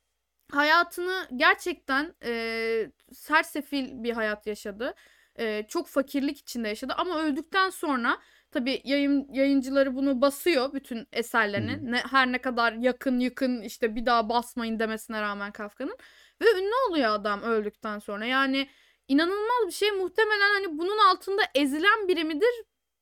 hayatını 0.52 1.28
gerçekten 1.36 2.16
e, 2.24 2.92
sersefil 3.14 4.04
bir 4.04 4.14
hayat 4.14 4.48
yaşadı. 4.48 4.94
E, 5.40 5.66
çok 5.68 5.88
fakirlik 5.88 6.40
içinde 6.40 6.68
yaşadı 6.68 6.94
ama 6.98 7.20
öldükten 7.20 7.70
sonra 7.70 8.18
tabii 8.52 8.82
yayın 8.86 9.28
yayıncıları 9.34 9.96
bunu 9.96 10.22
basıyor 10.22 10.74
bütün 10.74 11.08
eserlerini. 11.14 11.72
Hı. 11.74 11.92
Ne, 11.92 11.98
her 11.98 12.32
ne 12.32 12.42
kadar 12.42 12.74
yakın 12.74 13.20
yıkın 13.20 13.62
işte 13.62 13.96
bir 13.96 14.06
daha 14.06 14.30
basmayın 14.30 14.80
demesine 14.80 15.22
rağmen 15.22 15.52
Kafka'nın. 15.52 15.98
Ve 16.42 16.46
ünlü 16.60 16.74
oluyor 16.90 17.12
adam 17.12 17.42
öldükten 17.42 18.00
sonra. 18.00 18.26
Yani 18.26 18.70
inanılmaz 19.08 19.68
bir 19.68 19.72
şey. 19.72 19.92
Muhtemelen 19.92 20.54
hani 20.54 20.78
bunun 20.78 20.98
altında 21.12 21.42
ezilen 21.56 22.08
biri 22.08 22.24
midir 22.24 22.50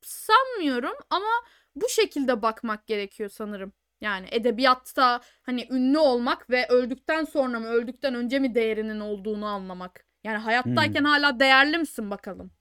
sanmıyorum 0.02 0.94
ama 1.10 1.26
bu 1.74 1.88
şekilde 1.88 2.42
bakmak 2.42 2.86
gerekiyor 2.86 3.30
sanırım. 3.30 3.72
Yani 4.00 4.26
edebiyatta 4.30 5.20
hani 5.42 5.66
ünlü 5.70 5.98
olmak 5.98 6.50
ve 6.50 6.66
öldükten 6.68 7.24
sonra 7.24 7.60
mı 7.60 7.68
öldükten 7.68 8.14
önce 8.14 8.38
mi 8.38 8.54
değerinin 8.54 9.00
olduğunu 9.00 9.46
anlamak. 9.46 10.06
Yani 10.24 10.38
hayattayken 10.38 11.00
Hmm. 11.00 11.06
hala 11.06 11.40
değerli 11.40 11.78
misin 11.78 12.10
bakalım. 12.10 12.55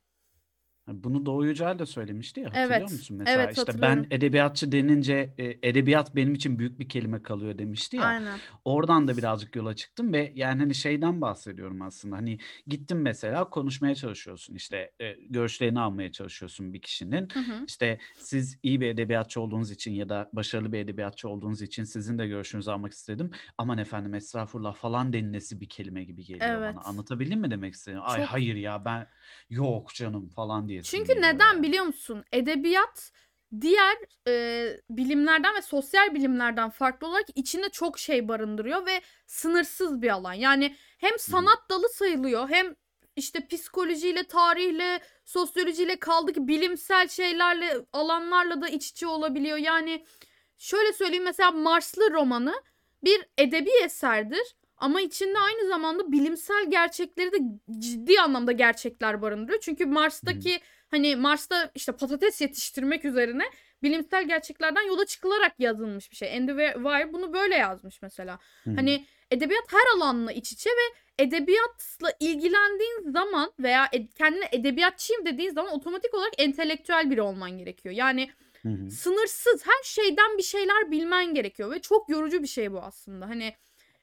Bunu 0.87 1.25
Doğu 1.25 1.45
Yücel 1.45 1.79
de 1.79 1.85
söylemişti 1.85 2.39
ya 2.39 2.45
hatırlıyor 2.45 2.79
Evet, 2.79 2.91
musun 2.91 3.17
mesela 3.17 3.43
evet, 3.43 3.57
işte 3.57 3.67
ben 3.67 3.71
hatırlıyorum. 3.81 4.07
edebiyatçı 4.11 4.71
denince 4.71 5.33
e, 5.37 5.69
edebiyat 5.69 6.15
benim 6.15 6.33
için 6.33 6.59
büyük 6.59 6.79
bir 6.79 6.89
kelime 6.89 7.23
kalıyor 7.23 7.57
demişti 7.57 7.97
ya 7.97 8.03
Aynen. 8.03 8.39
oradan 8.65 9.07
da 9.07 9.17
birazcık 9.17 9.55
yola 9.55 9.75
çıktım 9.75 10.13
ve 10.13 10.31
yani 10.35 10.59
hani 10.59 10.75
şeyden 10.75 11.21
bahsediyorum 11.21 11.81
aslında 11.81 12.15
hani 12.15 12.37
gittin 12.67 12.97
mesela 12.97 13.49
konuşmaya 13.49 13.95
çalışıyorsun 13.95 14.55
işte 14.55 14.91
e, 15.01 15.11
görüşlerini 15.29 15.79
almaya 15.79 16.11
çalışıyorsun 16.11 16.73
bir 16.73 16.81
kişinin 16.81 17.27
Hı 17.33 17.39
hı. 17.39 17.65
işte 17.67 17.99
siz 18.17 18.59
iyi 18.63 18.81
bir 18.81 18.87
edebiyatçı 18.87 19.41
olduğunuz 19.41 19.71
için 19.71 19.91
ya 19.91 20.09
da 20.09 20.29
başarılı 20.33 20.71
bir 20.71 20.79
edebiyatçı 20.79 21.29
olduğunuz 21.29 21.61
için 21.61 21.83
sizin 21.83 22.17
de 22.17 22.27
görüşünüzü 22.27 22.71
almak 22.71 22.93
istedim 22.93 23.31
aman 23.57 23.77
efendim 23.77 24.13
estağfurullah 24.13 24.75
falan 24.75 25.13
denilesi 25.13 25.61
bir 25.61 25.69
kelime 25.69 26.03
gibi 26.03 26.25
geliyor 26.25 26.61
Evet. 26.61 26.75
bana 26.75 26.83
anlatabildim 26.83 27.39
mi 27.41 27.51
demek 27.51 27.73
istedim 27.73 27.99
ay 28.03 28.21
Çok. 28.21 28.31
hayır 28.31 28.55
ya 28.55 28.85
ben 28.85 29.07
yok 29.49 29.93
canım 29.95 30.29
falan 30.29 30.67
diye 30.67 30.74
Çünkü 30.83 31.07
geliyor 31.07 31.23
neden 31.33 31.63
biliyor 31.63 31.85
musun? 31.85 32.23
Edebiyat 32.31 33.11
diğer 33.61 33.97
e, 34.27 34.67
bilimlerden 34.89 35.55
ve 35.55 35.61
sosyal 35.61 36.13
bilimlerden 36.13 36.69
farklı 36.69 37.07
olarak 37.07 37.25
içinde 37.35 37.69
çok 37.69 37.99
şey 37.99 38.27
barındırıyor 38.27 38.85
ve 38.85 39.01
sınırsız 39.27 40.01
bir 40.01 40.09
alan. 40.09 40.33
Yani 40.33 40.75
hem 40.97 41.19
sanat 41.19 41.69
dalı 41.69 41.89
sayılıyor 41.89 42.49
hem 42.49 42.75
işte 43.15 43.47
psikolojiyle, 43.47 44.23
tarihle, 44.23 44.99
sosyolojiyle 45.25 45.99
kaldı 45.99 46.33
ki 46.33 46.47
bilimsel 46.47 47.07
şeylerle, 47.07 47.77
alanlarla 47.93 48.61
da 48.61 48.69
iç 48.69 48.89
içe 48.89 49.07
olabiliyor. 49.07 49.57
Yani 49.57 50.05
şöyle 50.57 50.93
söyleyeyim 50.93 51.23
mesela 51.23 51.51
Marslı 51.51 52.11
romanı 52.11 52.63
bir 53.03 53.25
edebi 53.37 53.69
eserdir 53.83 54.55
ama 54.77 55.01
içinde 55.01 55.39
aynı 55.39 55.67
zamanda 55.67 56.11
bilimsel 56.11 56.71
gerçekleri 56.71 57.31
de 57.31 57.37
ciddi 57.79 58.19
anlamda 58.19 58.51
gerçekler 58.51 59.21
barındırıyor. 59.21 59.59
Çünkü 59.61 59.85
Mars'taki 59.85 60.59
hani 60.91 61.15
Mars'ta 61.15 61.71
işte 61.75 61.91
patates 61.91 62.41
yetiştirmek 62.41 63.05
üzerine 63.05 63.43
bilimsel 63.83 64.27
gerçeklerden 64.27 64.81
yola 64.81 65.05
çıkılarak 65.05 65.59
yazılmış 65.59 66.11
bir 66.11 66.15
şey. 66.15 66.37
Andy 66.37 66.51
Weir 66.51 67.13
bunu 67.13 67.33
böyle 67.33 67.55
yazmış 67.55 68.01
mesela. 68.01 68.39
Hı. 68.63 68.71
Hani 68.75 69.05
edebiyat 69.31 69.73
her 69.73 69.97
alanla 69.97 70.31
iç 70.31 70.51
içe 70.51 70.69
ve 70.69 71.23
edebiyatla 71.23 72.13
ilgilendiğin 72.19 73.11
zaman 73.11 73.53
veya 73.59 73.85
ed- 73.85 74.13
kendine 74.13 74.49
edebiyatçıyım 74.51 75.25
dediğin 75.25 75.53
zaman 75.53 75.73
otomatik 75.73 76.13
olarak 76.13 76.33
entelektüel 76.37 77.11
biri 77.11 77.21
olman 77.21 77.57
gerekiyor. 77.57 77.95
Yani 77.95 78.29
hı. 78.61 78.89
sınırsız 78.91 79.67
her 79.67 79.83
şeyden 79.83 80.37
bir 80.37 80.43
şeyler 80.43 80.91
bilmen 80.91 81.33
gerekiyor 81.33 81.71
ve 81.71 81.81
çok 81.81 82.09
yorucu 82.09 82.43
bir 82.43 82.47
şey 82.47 82.71
bu 82.71 82.79
aslında. 82.79 83.29
Hani 83.29 83.53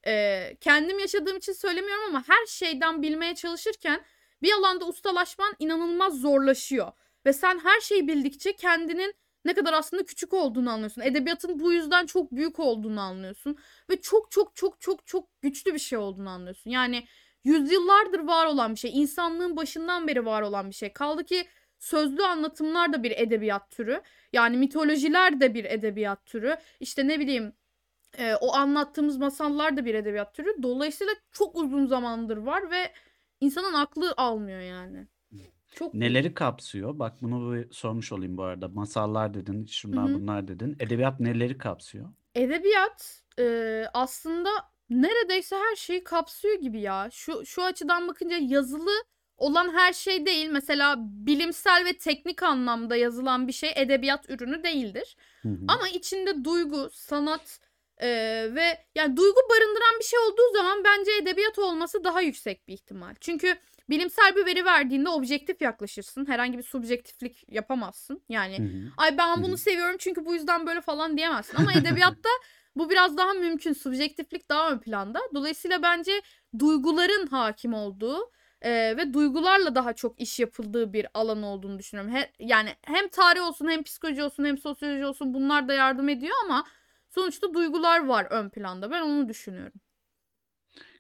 e, 0.06 0.56
kendim 0.60 0.98
yaşadığım 0.98 1.36
için 1.36 1.52
söylemiyorum 1.52 2.04
ama 2.08 2.24
her 2.26 2.46
şeyden 2.46 3.02
bilmeye 3.02 3.34
çalışırken 3.34 4.04
bir 4.42 4.52
alanda 4.52 4.84
ustalaşman 4.84 5.54
inanılmaz 5.58 6.20
zorlaşıyor. 6.20 6.92
Ve 7.26 7.32
sen 7.32 7.58
her 7.58 7.80
şeyi 7.80 8.08
bildikçe 8.08 8.52
kendinin 8.56 9.14
ne 9.44 9.54
kadar 9.54 9.72
aslında 9.72 10.04
küçük 10.04 10.32
olduğunu 10.32 10.70
anlıyorsun. 10.70 11.02
Edebiyatın 11.02 11.60
bu 11.60 11.72
yüzden 11.72 12.06
çok 12.06 12.32
büyük 12.32 12.60
olduğunu 12.60 13.00
anlıyorsun. 13.00 13.58
Ve 13.90 14.00
çok 14.00 14.30
çok 14.30 14.56
çok 14.56 14.80
çok 14.80 15.06
çok 15.06 15.40
güçlü 15.40 15.74
bir 15.74 15.78
şey 15.78 15.98
olduğunu 15.98 16.30
anlıyorsun. 16.30 16.70
Yani 16.70 17.06
yüzyıllardır 17.44 18.20
var 18.20 18.46
olan 18.46 18.74
bir 18.74 18.78
şey. 18.78 18.90
insanlığın 18.94 19.56
başından 19.56 20.08
beri 20.08 20.26
var 20.26 20.42
olan 20.42 20.70
bir 20.70 20.74
şey. 20.74 20.92
Kaldı 20.92 21.24
ki 21.24 21.48
sözlü 21.78 22.22
anlatımlar 22.22 22.92
da 22.92 23.02
bir 23.02 23.10
edebiyat 23.10 23.70
türü. 23.70 24.02
Yani 24.32 24.56
mitolojiler 24.56 25.40
de 25.40 25.54
bir 25.54 25.64
edebiyat 25.64 26.26
türü. 26.26 26.56
İşte 26.80 27.08
ne 27.08 27.20
bileyim 27.20 27.52
e, 28.18 28.34
o 28.34 28.54
anlattığımız 28.54 29.16
masallar 29.16 29.76
da 29.76 29.84
bir 29.84 29.94
edebiyat 29.94 30.34
türü. 30.34 30.62
Dolayısıyla 30.62 31.12
çok 31.32 31.56
uzun 31.56 31.86
zamandır 31.86 32.36
var 32.36 32.70
ve 32.70 32.92
insanın 33.40 33.74
aklı 33.74 34.14
almıyor 34.16 34.60
yani. 34.60 35.06
Çok 35.74 35.94
Neleri 35.94 36.34
kapsıyor? 36.34 36.98
Bak 36.98 37.22
bunu 37.22 37.54
bir 37.54 37.72
sormuş 37.72 38.12
olayım 38.12 38.36
bu 38.36 38.42
arada. 38.42 38.68
Masallar 38.68 39.34
dedin, 39.34 39.66
şunlar 39.66 40.08
Hı 40.08 40.14
hı. 40.14 40.14
bunlar 40.14 40.48
dedin. 40.48 40.76
Edebiyat 40.80 41.20
neleri 41.20 41.58
kapsıyor? 41.58 42.08
Edebiyat 42.34 43.22
e, 43.38 43.84
aslında 43.94 44.50
neredeyse 44.90 45.56
her 45.56 45.76
şeyi 45.76 46.04
kapsıyor 46.04 46.60
gibi 46.60 46.80
ya. 46.80 47.08
Şu 47.12 47.46
şu 47.46 47.64
açıdan 47.64 48.08
bakınca 48.08 48.36
yazılı 48.40 49.04
olan 49.36 49.72
her 49.72 49.92
şey 49.92 50.26
değil. 50.26 50.48
Mesela 50.50 50.96
bilimsel 50.98 51.84
ve 51.84 51.98
teknik 51.98 52.42
anlamda 52.42 52.96
yazılan 52.96 53.48
bir 53.48 53.52
şey 53.52 53.72
edebiyat 53.76 54.30
ürünü 54.30 54.64
değildir. 54.64 55.16
Hı 55.42 55.48
hı. 55.48 55.64
Ama 55.68 55.88
içinde 55.88 56.44
duygu, 56.44 56.90
sanat 56.92 57.60
e, 58.02 58.08
ve 58.54 58.84
yani 58.94 59.16
duygu 59.16 59.40
barındıran 59.50 59.98
bir 60.00 60.04
şey 60.04 60.18
olduğu 60.18 60.52
zaman 60.56 60.84
bence 60.84 61.10
edebiyat 61.22 61.58
olması 61.58 62.04
daha 62.04 62.20
yüksek 62.20 62.68
bir 62.68 62.72
ihtimal. 62.72 63.14
Çünkü 63.20 63.56
bilimsel 63.90 64.36
bir 64.36 64.46
veri 64.46 64.64
verdiğinde 64.64 65.08
objektif 65.08 65.62
yaklaşırsın. 65.62 66.26
Herhangi 66.26 66.58
bir 66.58 66.62
subjektiflik 66.62 67.44
yapamazsın. 67.48 68.22
Yani 68.28 68.58
Hı 68.58 68.62
hı. 68.62 68.90
ay 68.96 69.18
ben 69.18 69.42
bunu 69.42 69.52
hı. 69.52 69.56
seviyorum 69.56 69.96
çünkü 69.98 70.26
bu 70.26 70.34
yüzden 70.34 70.66
böyle 70.66 70.80
falan 70.80 71.16
diyemezsin. 71.16 71.56
Ama 71.56 71.72
edebiyatta 71.78 72.28
bu 72.76 72.90
biraz 72.90 73.16
daha 73.16 73.32
mümkün. 73.32 73.72
Subjektiflik 73.72 74.48
daha 74.48 74.70
ön 74.70 74.78
planda. 74.78 75.20
Dolayısıyla 75.34 75.82
bence 75.82 76.22
duyguların 76.58 77.26
hakim 77.26 77.74
olduğu 77.74 78.30
e, 78.62 78.96
ve 78.96 79.14
duygularla 79.14 79.74
daha 79.74 79.92
çok 79.92 80.20
iş 80.20 80.40
yapıldığı 80.40 80.92
bir 80.92 81.06
alan 81.14 81.42
olduğunu 81.42 81.78
düşünüyorum. 81.78 82.14
He, 82.14 82.30
yani 82.38 82.70
hem 82.82 83.08
tarih 83.08 83.42
olsun 83.42 83.68
hem 83.68 83.82
psikoloji 83.82 84.22
olsun 84.22 84.44
hem 84.44 84.58
sosyoloji 84.58 85.06
olsun 85.06 85.34
bunlar 85.34 85.68
da 85.68 85.74
yardım 85.74 86.08
ediyor 86.08 86.36
ama 86.44 86.64
sonuçta 87.14 87.54
duygular 87.54 88.06
var 88.06 88.26
ön 88.30 88.50
planda. 88.50 88.90
Ben 88.90 89.02
onu 89.02 89.28
düşünüyorum. 89.28 89.80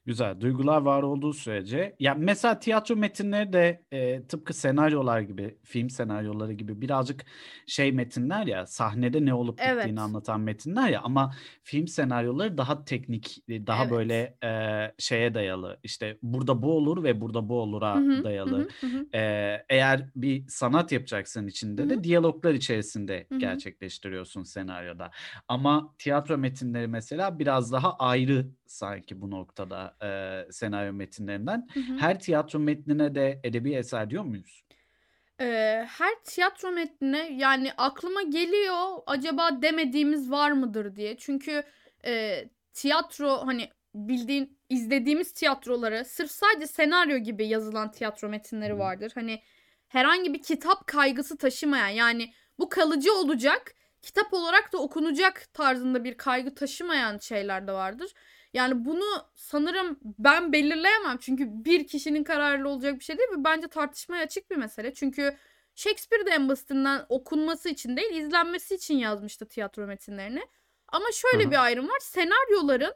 Güzel. 0.06 0.40
Duygular 0.40 0.82
var 0.82 1.02
olduğu 1.02 1.32
sürece. 1.32 1.96
Ya 2.00 2.14
mesela 2.14 2.58
tiyatro 2.58 2.96
metinleri 2.96 3.52
de 3.52 3.84
e, 3.92 4.26
tıpkı 4.26 4.54
senaryolar 4.54 5.20
gibi, 5.20 5.58
film 5.64 5.90
senaryoları 5.90 6.52
gibi 6.52 6.80
birazcık 6.80 7.24
şey 7.66 7.92
metinler 7.92 8.46
ya, 8.46 8.66
sahnede 8.66 9.24
ne 9.24 9.34
olup 9.34 9.64
bittiğini 9.66 10.00
Evet. 10.00 10.00
anlatan 10.00 10.40
metinler 10.40 10.88
ya 10.90 11.00
ama 11.02 11.34
film 11.62 11.88
senaryoları 11.88 12.58
daha 12.58 12.84
teknik, 12.84 13.38
e, 13.48 13.66
daha 13.66 13.90
Evet. 13.90 13.90
böyle 13.90 14.38
e, 14.44 14.48
şeye 14.98 15.34
dayalı. 15.34 15.80
İşte 15.82 16.18
burada 16.22 16.62
bu 16.62 16.76
olur 16.76 17.02
ve 17.04 17.20
burada 17.20 17.48
bu 17.48 17.60
olura 17.60 17.92
Hı 17.94 17.98
hı, 17.98 18.28
hı 18.44 18.50
dayalı. 18.52 18.54
hı, 18.54 18.72
hı 18.80 18.86
hı. 18.86 19.06
Ee, 19.14 19.64
eğer 19.68 20.08
bir 20.16 20.44
sanat 20.48 20.92
yapacaksın 20.92 21.46
içinde 21.46 21.82
Hı 21.82 21.88
de 21.88 21.94
hı. 21.96 22.04
diyaloglar 22.04 22.54
içerisinde 22.54 23.28
Hı 23.30 23.34
hı. 23.38 23.62
gerçekleştiriyorsun 23.62 24.42
senaryoda. 24.42 25.10
Ama 25.48 25.94
tiyatro 25.98 26.38
metinleri 26.38 26.86
mesela 26.88 27.38
biraz 27.38 27.72
daha 27.72 27.96
ayrı 27.98 28.46
sanki 28.72 29.20
bu 29.20 29.30
noktada 29.30 29.96
e, 30.02 30.52
senaryo 30.52 30.92
metinlerinden. 30.92 31.68
Hı 31.74 31.80
hı. 31.80 31.98
Her 31.98 32.20
tiyatro 32.20 32.58
metnine 32.58 33.14
de 33.14 33.40
edebi 33.44 33.74
eser 33.74 34.10
diyor 34.10 34.24
muyuz? 34.24 34.64
Ee, 35.40 35.86
her 35.88 36.14
tiyatro 36.24 36.70
metnine 36.70 37.32
yani 37.32 37.72
aklıma 37.76 38.22
geliyor 38.22 38.98
acaba 39.06 39.62
demediğimiz 39.62 40.30
var 40.30 40.52
mıdır 40.52 40.96
diye. 40.96 41.16
Çünkü 41.16 41.62
e, 42.04 42.44
tiyatro 42.72 43.46
hani 43.46 43.68
bildiğin 43.94 44.58
izlediğimiz 44.68 45.32
tiyatroları 45.32 46.04
sırf 46.04 46.30
sadece 46.30 46.66
senaryo 46.66 47.18
gibi 47.18 47.46
yazılan 47.46 47.90
tiyatro 47.90 48.28
metinleri 48.28 48.78
vardır. 48.78 49.12
Hani 49.14 49.42
herhangi 49.88 50.34
bir 50.34 50.42
kitap 50.42 50.86
kaygısı 50.86 51.36
taşımayan 51.36 51.88
yani 51.88 52.32
bu 52.58 52.68
kalıcı 52.68 53.14
olacak 53.14 53.74
kitap 54.02 54.34
olarak 54.34 54.72
da 54.72 54.78
okunacak 54.78 55.54
tarzında 55.54 56.04
bir 56.04 56.16
kaygı 56.16 56.54
taşımayan 56.54 57.18
şeyler 57.18 57.66
de 57.66 57.72
vardır. 57.72 58.12
Yani 58.54 58.84
bunu 58.84 59.04
sanırım 59.34 59.98
ben 60.04 60.52
belirleyemem. 60.52 61.18
Çünkü 61.18 61.44
bir 61.48 61.86
kişinin 61.86 62.24
kararıyla 62.24 62.68
olacak 62.68 62.98
bir 62.98 63.04
şey 63.04 63.18
değil 63.18 63.28
ve 63.38 63.44
bence 63.44 63.68
tartışmaya 63.68 64.22
açık 64.22 64.50
bir 64.50 64.56
mesele. 64.56 64.94
Çünkü 64.94 65.36
Shakespeare 65.74 66.26
de 66.26 66.30
en 66.30 66.48
basitinden 66.48 67.06
okunması 67.08 67.68
için 67.68 67.96
değil, 67.96 68.14
izlenmesi 68.16 68.74
için 68.74 68.94
yazmıştı 68.98 69.48
tiyatro 69.48 69.86
metinlerini. 69.86 70.42
Ama 70.88 71.06
şöyle 71.12 71.44
Aha. 71.44 71.50
bir 71.50 71.64
ayrım 71.64 71.88
var. 71.88 71.98
Senaryoların 72.00 72.94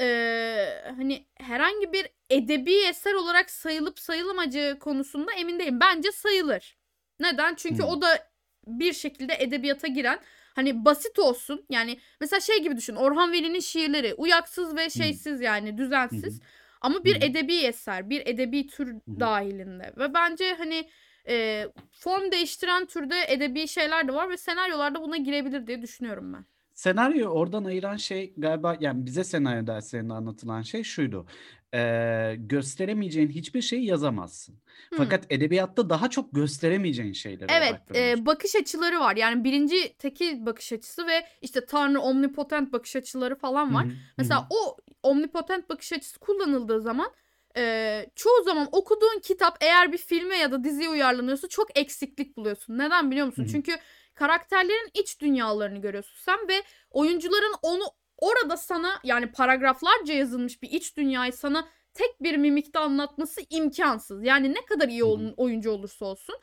eee, 0.00 0.92
hani 0.96 1.26
herhangi 1.34 1.92
bir 1.92 2.08
edebi 2.30 2.74
eser 2.74 3.12
olarak 3.14 3.50
sayılıp 3.50 3.98
sayılamayacağı 4.00 4.78
konusunda 4.78 5.32
emin 5.32 5.58
değilim. 5.58 5.80
Bence 5.80 6.12
sayılır. 6.12 6.78
Neden? 7.20 7.54
Çünkü 7.54 7.82
Hmm. 7.82 7.88
o 7.88 8.02
da 8.02 8.28
bir 8.66 8.92
şekilde 8.92 9.34
edebiyata 9.38 9.86
giren 9.86 10.20
hani 10.54 10.84
basit 10.84 11.18
olsun. 11.18 11.64
Yani 11.70 11.98
mesela 12.20 12.40
şey 12.40 12.62
gibi 12.62 12.76
düşün. 12.76 12.94
Orhan 12.94 13.32
Veli'nin 13.32 13.60
şiirleri 13.60 14.14
uyaksız 14.14 14.76
ve 14.76 14.90
şeysiz 14.90 15.40
yani 15.40 15.78
düzensiz. 15.78 16.40
Ama 16.80 17.04
bir 17.04 17.22
edebi 17.22 17.56
eser, 17.56 18.10
bir 18.10 18.26
edebi 18.26 18.66
tür 18.66 18.94
dahilinde. 19.20 19.92
Ve 19.98 20.14
bence 20.14 20.54
hani 20.58 20.88
e, 21.28 21.66
form 21.92 22.30
değiştiren 22.32 22.86
türde 22.86 23.14
edebi 23.28 23.68
şeyler 23.68 24.08
de 24.08 24.14
var 24.14 24.30
ve 24.30 24.36
senaryolarda 24.36 25.02
buna 25.02 25.16
girebilir 25.16 25.66
diye 25.66 25.82
düşünüyorum 25.82 26.32
ben. 26.32 26.44
Senaryo 26.74 27.30
oradan 27.30 27.64
ayıran 27.64 27.96
şey 27.96 28.34
galiba 28.36 28.76
yani 28.80 29.06
bize 29.06 29.24
senaryo 29.24 29.66
derslerinde 29.66 30.12
anlatılan 30.12 30.62
şey 30.62 30.82
şuydu. 30.82 31.26
Ee, 31.74 32.34
gösteremeyeceğin 32.38 33.28
hiçbir 33.28 33.62
şeyi 33.62 33.84
yazamazsın. 33.86 34.54
Hmm. 34.88 34.98
Fakat 34.98 35.26
edebiyatta 35.32 35.90
daha 35.90 36.10
çok 36.10 36.32
gösteremeyeceğin 36.34 37.12
şeylere 37.12 37.52
Evet, 37.52 37.74
odaklanıyorsun. 37.74 38.22
e, 38.22 38.26
bakış 38.26 38.56
açıları 38.56 39.00
var. 39.00 39.16
Yani 39.16 39.44
birinci 39.44 39.96
tekil 39.98 40.46
bakış 40.46 40.72
açısı 40.72 41.06
ve 41.06 41.26
işte 41.40 41.66
Tanrı 41.66 42.00
omnipotent 42.00 42.72
bakış 42.72 42.96
açıları 42.96 43.34
falan 43.36 43.74
var. 43.74 43.84
hı 43.84 43.92
Mesela 44.18 44.40
hı. 44.40 44.46
o 44.50 44.76
omnipotent 45.02 45.68
bakış 45.68 45.92
açısı 45.92 46.18
kullanıldığı 46.20 46.80
zaman 46.80 47.12
e, 47.56 48.06
çoğu 48.14 48.42
zaman 48.44 48.68
okuduğun 48.72 49.20
kitap 49.22 49.56
eğer 49.60 49.92
bir 49.92 49.98
filme 49.98 50.36
ya 50.36 50.52
da 50.52 50.64
diziye 50.64 50.88
uyarlanıyorsa 50.88 51.48
çok 51.48 51.78
eksiklik 51.78 52.36
buluyorsun. 52.36 52.78
Neden 52.78 53.10
biliyor 53.10 53.26
musun? 53.26 53.44
Hı. 53.44 53.48
Çünkü 53.48 53.72
karakterlerin 54.14 54.90
iç 54.94 55.20
dünyalarını 55.20 55.78
görüyorsun 55.80 56.14
sen 56.18 56.48
ve 56.48 56.62
oyuncuların 56.90 57.54
onu 57.62 57.82
orada 58.22 58.56
sana 58.56 59.00
yani 59.04 59.32
paragraflarca 59.32 60.14
yazılmış 60.14 60.62
bir 60.62 60.70
iç 60.70 60.96
dünyayı 60.96 61.32
sana 61.32 61.68
tek 61.94 62.22
bir 62.22 62.36
mimikte 62.36 62.78
anlatması 62.78 63.40
imkansız. 63.50 64.24
Yani 64.24 64.54
ne 64.54 64.64
kadar 64.64 64.88
iyi 64.88 65.04
oyun- 65.04 65.34
oyuncu 65.36 65.70
olursa 65.70 66.04
olsun 66.04 66.34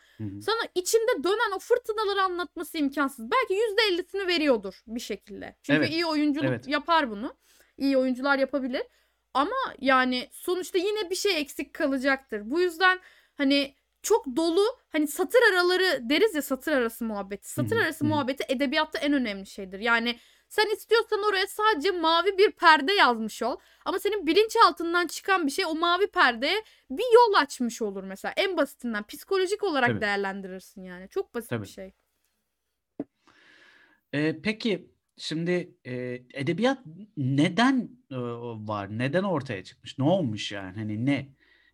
sana 0.42 0.60
içinde 0.76 1.24
dönen 1.24 1.56
o 1.56 1.60
fırtınaları 1.60 2.22
anlatması 2.22 2.78
imkansız. 2.78 3.32
Belki 3.32 3.54
%50'sini 3.54 4.28
veriyordur 4.28 4.82
bir 4.88 5.00
şekilde. 5.00 5.56
Çünkü 5.64 5.78
Evet, 5.80 5.90
iyi 5.92 6.06
oyunculuk 6.06 6.46
evet. 6.50 6.68
yapar 6.68 7.10
bunu. 7.12 7.36
İyi 7.78 7.98
oyuncular 7.98 8.40
yapabilir. 8.40 8.82
Ama 9.34 9.56
yani 9.80 10.28
sonuçta 10.32 10.78
yine 10.78 11.10
bir 11.10 11.16
şey 11.16 11.40
eksik 11.40 11.74
kalacaktır. 11.74 12.42
Bu 12.52 12.60
yüzden 12.62 13.00
hani 13.38 13.76
çok 14.02 14.26
dolu 14.36 14.66
hani 14.90 15.08
satır 15.08 15.40
araları 15.54 16.10
deriz 16.10 16.36
ya 16.36 16.42
satır 16.42 16.72
arası 16.72 17.06
muhabbeti. 17.06 17.50
Satır 17.52 17.78
arası 17.78 18.06
muhabbeti 18.06 18.44
edebiyatta 18.50 19.00
en 19.00 19.14
önemli 19.14 19.46
şeydir. 19.48 19.80
Yani 19.80 20.20
sen 20.50 20.74
istiyorsan 20.74 21.20
oraya 21.29 21.48
sadece 21.48 21.91
mavi 21.91 22.38
bir 22.38 22.51
perde 22.51 22.94
yazmış 22.94 23.44
ol. 23.44 23.58
Ama 23.86 24.00
senin 24.00 24.27
bilinçaltından 24.27 25.08
çıkan 25.08 25.46
bir 25.48 25.51
şey 25.51 25.65
o 25.65 25.75
mavi 25.75 26.08
perdeye 26.08 26.63
bir 26.89 27.13
yol 27.15 27.34
açmış 27.41 27.82
olur 27.82 28.03
mesela. 28.03 28.34
En 28.38 28.58
basitinden 28.58 29.03
psikolojik 29.08 29.63
olarak 29.63 29.89
Tabii. 29.89 30.01
değerlendirirsin 30.01 30.84
yani. 30.84 31.10
Çok 31.10 31.34
basit 31.34 31.50
Tabii. 31.50 31.63
bir 31.63 31.68
şey. 31.70 31.91
Ee, 34.13 34.41
peki 34.44 34.91
şimdi 35.18 35.77
e, 35.86 35.94
edebiyat 36.34 36.79
neden 37.18 37.89
e, 38.12 38.15
var? 38.68 38.88
Neden 38.98 39.24
ortaya 39.24 39.63
çıkmış? 39.63 39.98
Ne 39.98 40.03
olmuş 40.06 40.51
yani? 40.51 40.75
Hani 40.75 41.06
ne? 41.06 41.29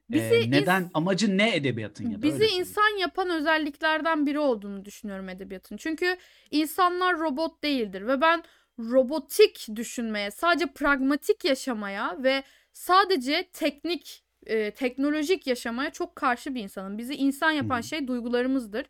Bizi 0.09 0.35
Ee, 0.35 0.51
neden? 0.51 0.83
ins- 0.83 0.89
Amacı 0.93 1.37
ne 1.37 1.55
edebiyatın 1.55 2.09
ya 2.09 2.17
da 2.17 2.21
Bizi 2.21 2.45
insan 2.45 2.97
yapan 2.99 3.29
özelliklerden 3.29 4.25
biri 4.25 4.39
olduğunu 4.39 4.85
düşünüyorum 4.85 5.29
edebiyatın. 5.29 5.77
Çünkü 5.77 6.17
insanlar 6.51 7.19
robot 7.19 7.63
değildir 7.63 8.07
ve 8.07 8.21
ben 8.21 8.43
robotik 8.79 9.67
düşünmeye, 9.75 10.31
sadece 10.31 10.65
pragmatik 10.65 11.45
yaşamaya 11.45 12.23
ve 12.23 12.43
sadece 12.73 13.49
teknik, 13.53 14.23
e, 14.45 14.71
teknolojik 14.71 15.47
yaşamaya 15.47 15.89
çok 15.89 16.15
karşı 16.15 16.55
bir 16.55 16.63
insanım. 16.63 16.97
Bizi 16.97 17.15
insan 17.15 17.51
yapan 17.51 17.81
şey 17.81 18.07
duygularımızdır. 18.07 18.85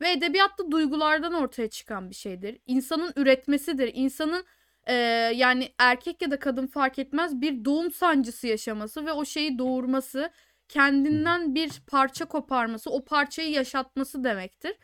Ve 0.00 0.12
edebiyat 0.12 0.58
da 0.58 0.70
duygulardan 0.70 1.32
ortaya 1.34 1.70
çıkan 1.70 2.10
bir 2.10 2.14
şeydir. 2.14 2.58
İnsanın 2.66 3.12
üretmesidir. 3.16 3.90
İnsanın 3.94 4.44
e, 4.86 4.94
yani 5.34 5.68
erkek 5.78 6.22
ya 6.22 6.30
da 6.30 6.38
kadın 6.38 6.66
fark 6.66 6.98
etmez 6.98 7.40
bir 7.40 7.64
doğum 7.64 7.90
sancısı 7.92 8.46
yaşaması 8.46 9.06
ve 9.06 9.12
o 9.12 9.24
şeyi 9.24 9.58
doğurması, 9.58 10.30
kendinden 10.68 11.54
bir 11.54 11.82
parça 11.86 12.24
koparması, 12.24 12.90
o 12.90 13.04
parçayı 13.04 13.50
yaşatması 13.50 14.24
demektir. 14.24 14.76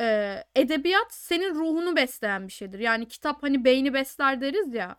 Ee, 0.00 0.44
edebiyat 0.54 1.14
senin 1.14 1.54
ruhunu 1.54 1.96
besleyen 1.96 2.48
bir 2.48 2.52
şeydir. 2.52 2.78
Yani 2.78 3.08
kitap 3.08 3.42
hani 3.42 3.64
beyni 3.64 3.94
besler 3.94 4.40
deriz 4.40 4.74
ya. 4.74 4.96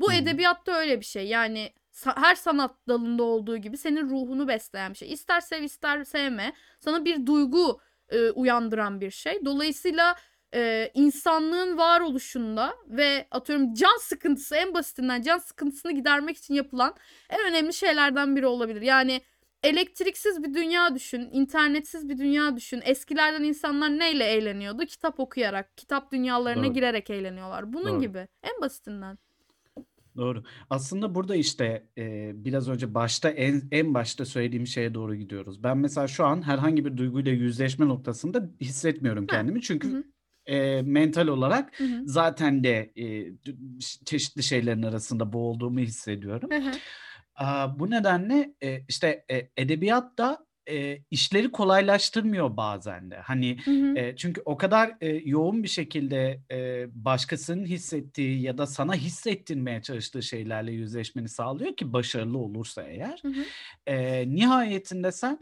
Bu 0.00 0.12
edebiyatta 0.12 0.72
öyle 0.72 1.00
bir 1.00 1.04
şey. 1.04 1.26
Yani 1.26 1.72
sa- 1.92 2.20
her 2.22 2.34
sanat 2.34 2.74
dalında 2.88 3.22
olduğu 3.22 3.56
gibi 3.56 3.76
senin 3.78 4.10
ruhunu 4.10 4.48
besleyen 4.48 4.92
bir 4.92 4.98
şey. 4.98 5.12
İster 5.12 5.40
sev 5.40 5.62
ister 5.62 6.04
sevme. 6.04 6.52
Sana 6.80 7.04
bir 7.04 7.26
duygu 7.26 7.80
e, 8.08 8.30
uyandıran 8.30 9.00
bir 9.00 9.10
şey. 9.10 9.44
Dolayısıyla 9.44 10.16
e, 10.54 10.90
insanlığın 10.94 11.78
varoluşunda 11.78 12.74
ve 12.88 13.26
atıyorum 13.30 13.74
can 13.74 13.98
sıkıntısı 14.00 14.56
en 14.56 14.74
basitinden 14.74 15.22
can 15.22 15.38
sıkıntısını 15.38 15.92
gidermek 15.92 16.36
için 16.36 16.54
yapılan 16.54 16.94
en 17.30 17.40
önemli 17.50 17.72
şeylerden 17.72 18.36
biri 18.36 18.46
olabilir. 18.46 18.82
Yani 18.82 19.20
elektriksiz 19.62 20.42
bir 20.42 20.54
dünya 20.54 20.94
düşün, 20.94 21.28
internetsiz 21.32 22.08
bir 22.08 22.18
dünya 22.18 22.56
düşün. 22.56 22.80
Eskilerden 22.84 23.42
insanlar 23.42 23.98
neyle 23.98 24.24
eğleniyordu? 24.24 24.86
Kitap 24.86 25.20
okuyarak, 25.20 25.76
kitap 25.76 26.12
dünyalarına 26.12 26.64
Doğru. 26.64 26.74
girerek 26.74 27.10
eğleniyorlar. 27.10 27.72
Bunun 27.72 27.92
Doğru. 27.92 28.00
gibi. 28.00 28.28
En 28.42 28.60
basitinden. 28.60 29.18
Doğru. 30.16 30.42
Aslında 30.70 31.14
burada 31.14 31.36
işte 31.36 31.86
e, 31.98 32.32
biraz 32.44 32.68
önce 32.68 32.94
başta 32.94 33.30
en 33.30 33.62
en 33.70 33.94
başta 33.94 34.24
söylediğim 34.24 34.66
şeye 34.66 34.94
doğru 34.94 35.14
gidiyoruz. 35.14 35.62
Ben 35.62 35.78
mesela 35.78 36.08
şu 36.08 36.24
an 36.24 36.42
herhangi 36.42 36.84
bir 36.84 36.96
duyguyla 36.96 37.32
yüzleşme 37.32 37.88
noktasında 37.88 38.50
hissetmiyorum 38.60 39.26
kendimi. 39.26 39.62
Çünkü 39.62 40.04
e, 40.46 40.82
mental 40.82 41.26
olarak 41.28 41.80
Hı 41.80 41.84
hı. 41.84 42.02
zaten 42.04 42.64
de 42.64 42.92
e, 42.96 43.32
çeşitli 44.04 44.42
şeylerin 44.42 44.82
arasında 44.82 45.32
boğulduğumu 45.32 45.78
hissediyorum. 45.78 46.50
Hı 46.50 46.56
hı. 46.58 46.72
Bu 47.78 47.90
nedenle 47.90 48.54
e, 48.62 48.82
işte 48.88 49.24
e, 49.30 49.50
edebiyat 49.56 50.18
da 50.18 50.46
e, 50.70 50.98
işleri 51.10 51.52
kolaylaştırmıyor 51.52 52.56
bazen 52.56 53.10
de. 53.10 53.16
Hani 53.16 53.58
Hı 53.64 53.70
hı. 53.70 53.98
e, 53.98 54.16
çünkü 54.16 54.42
o 54.44 54.56
kadar 54.56 54.96
e, 55.00 55.08
yoğun 55.08 55.62
bir 55.62 55.68
şekilde 55.68 56.40
e, 56.50 56.86
başkasının 57.04 57.64
hissettiği 57.64 58.42
ya 58.42 58.58
da 58.58 58.66
sana 58.66 58.94
hissettirmeye 58.94 59.82
çalıştığı 59.82 60.22
şeylerle 60.22 60.72
yüzleşmeni 60.72 61.28
sağlıyor 61.28 61.76
ki 61.76 61.92
başarılı 61.92 62.38
olursa 62.38 62.82
eğer. 62.82 63.18
Hı 63.22 63.28
hı. 63.28 63.44
E, 63.86 64.28
nihayetinde 64.30 65.12
sen 65.12 65.38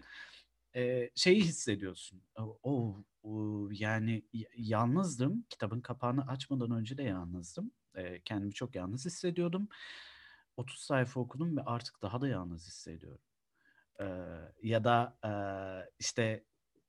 e, 0.77 1.11
şeyi 1.15 1.41
hissediyorsun. 1.41 2.23
O, 2.39 2.59
o- 2.63 2.97
o, 3.23 3.69
yani 3.73 4.23
yalnızdım. 4.57 5.45
Kitabın 5.51 5.81
kapağını 5.81 6.27
açmadan 6.27 6.71
önce 6.71 6.99
de 6.99 7.03
yalnızdım. 7.03 7.71
E, 7.95 8.21
kendimi 8.25 8.53
çok 8.53 8.75
yalnız 8.75 9.07
hissediyordum. 9.07 9.69
30 10.57 10.79
sayfa 10.81 11.21
okudum 11.21 11.57
ve 11.57 11.63
artık 11.67 12.03
daha 12.03 12.21
da 12.21 12.29
yalnız 12.29 12.67
hissediyorum. 12.67 13.21
Ee, 14.01 14.05
ya 14.63 14.85
da 14.85 15.19
e, 15.25 15.31
işte 15.99 16.45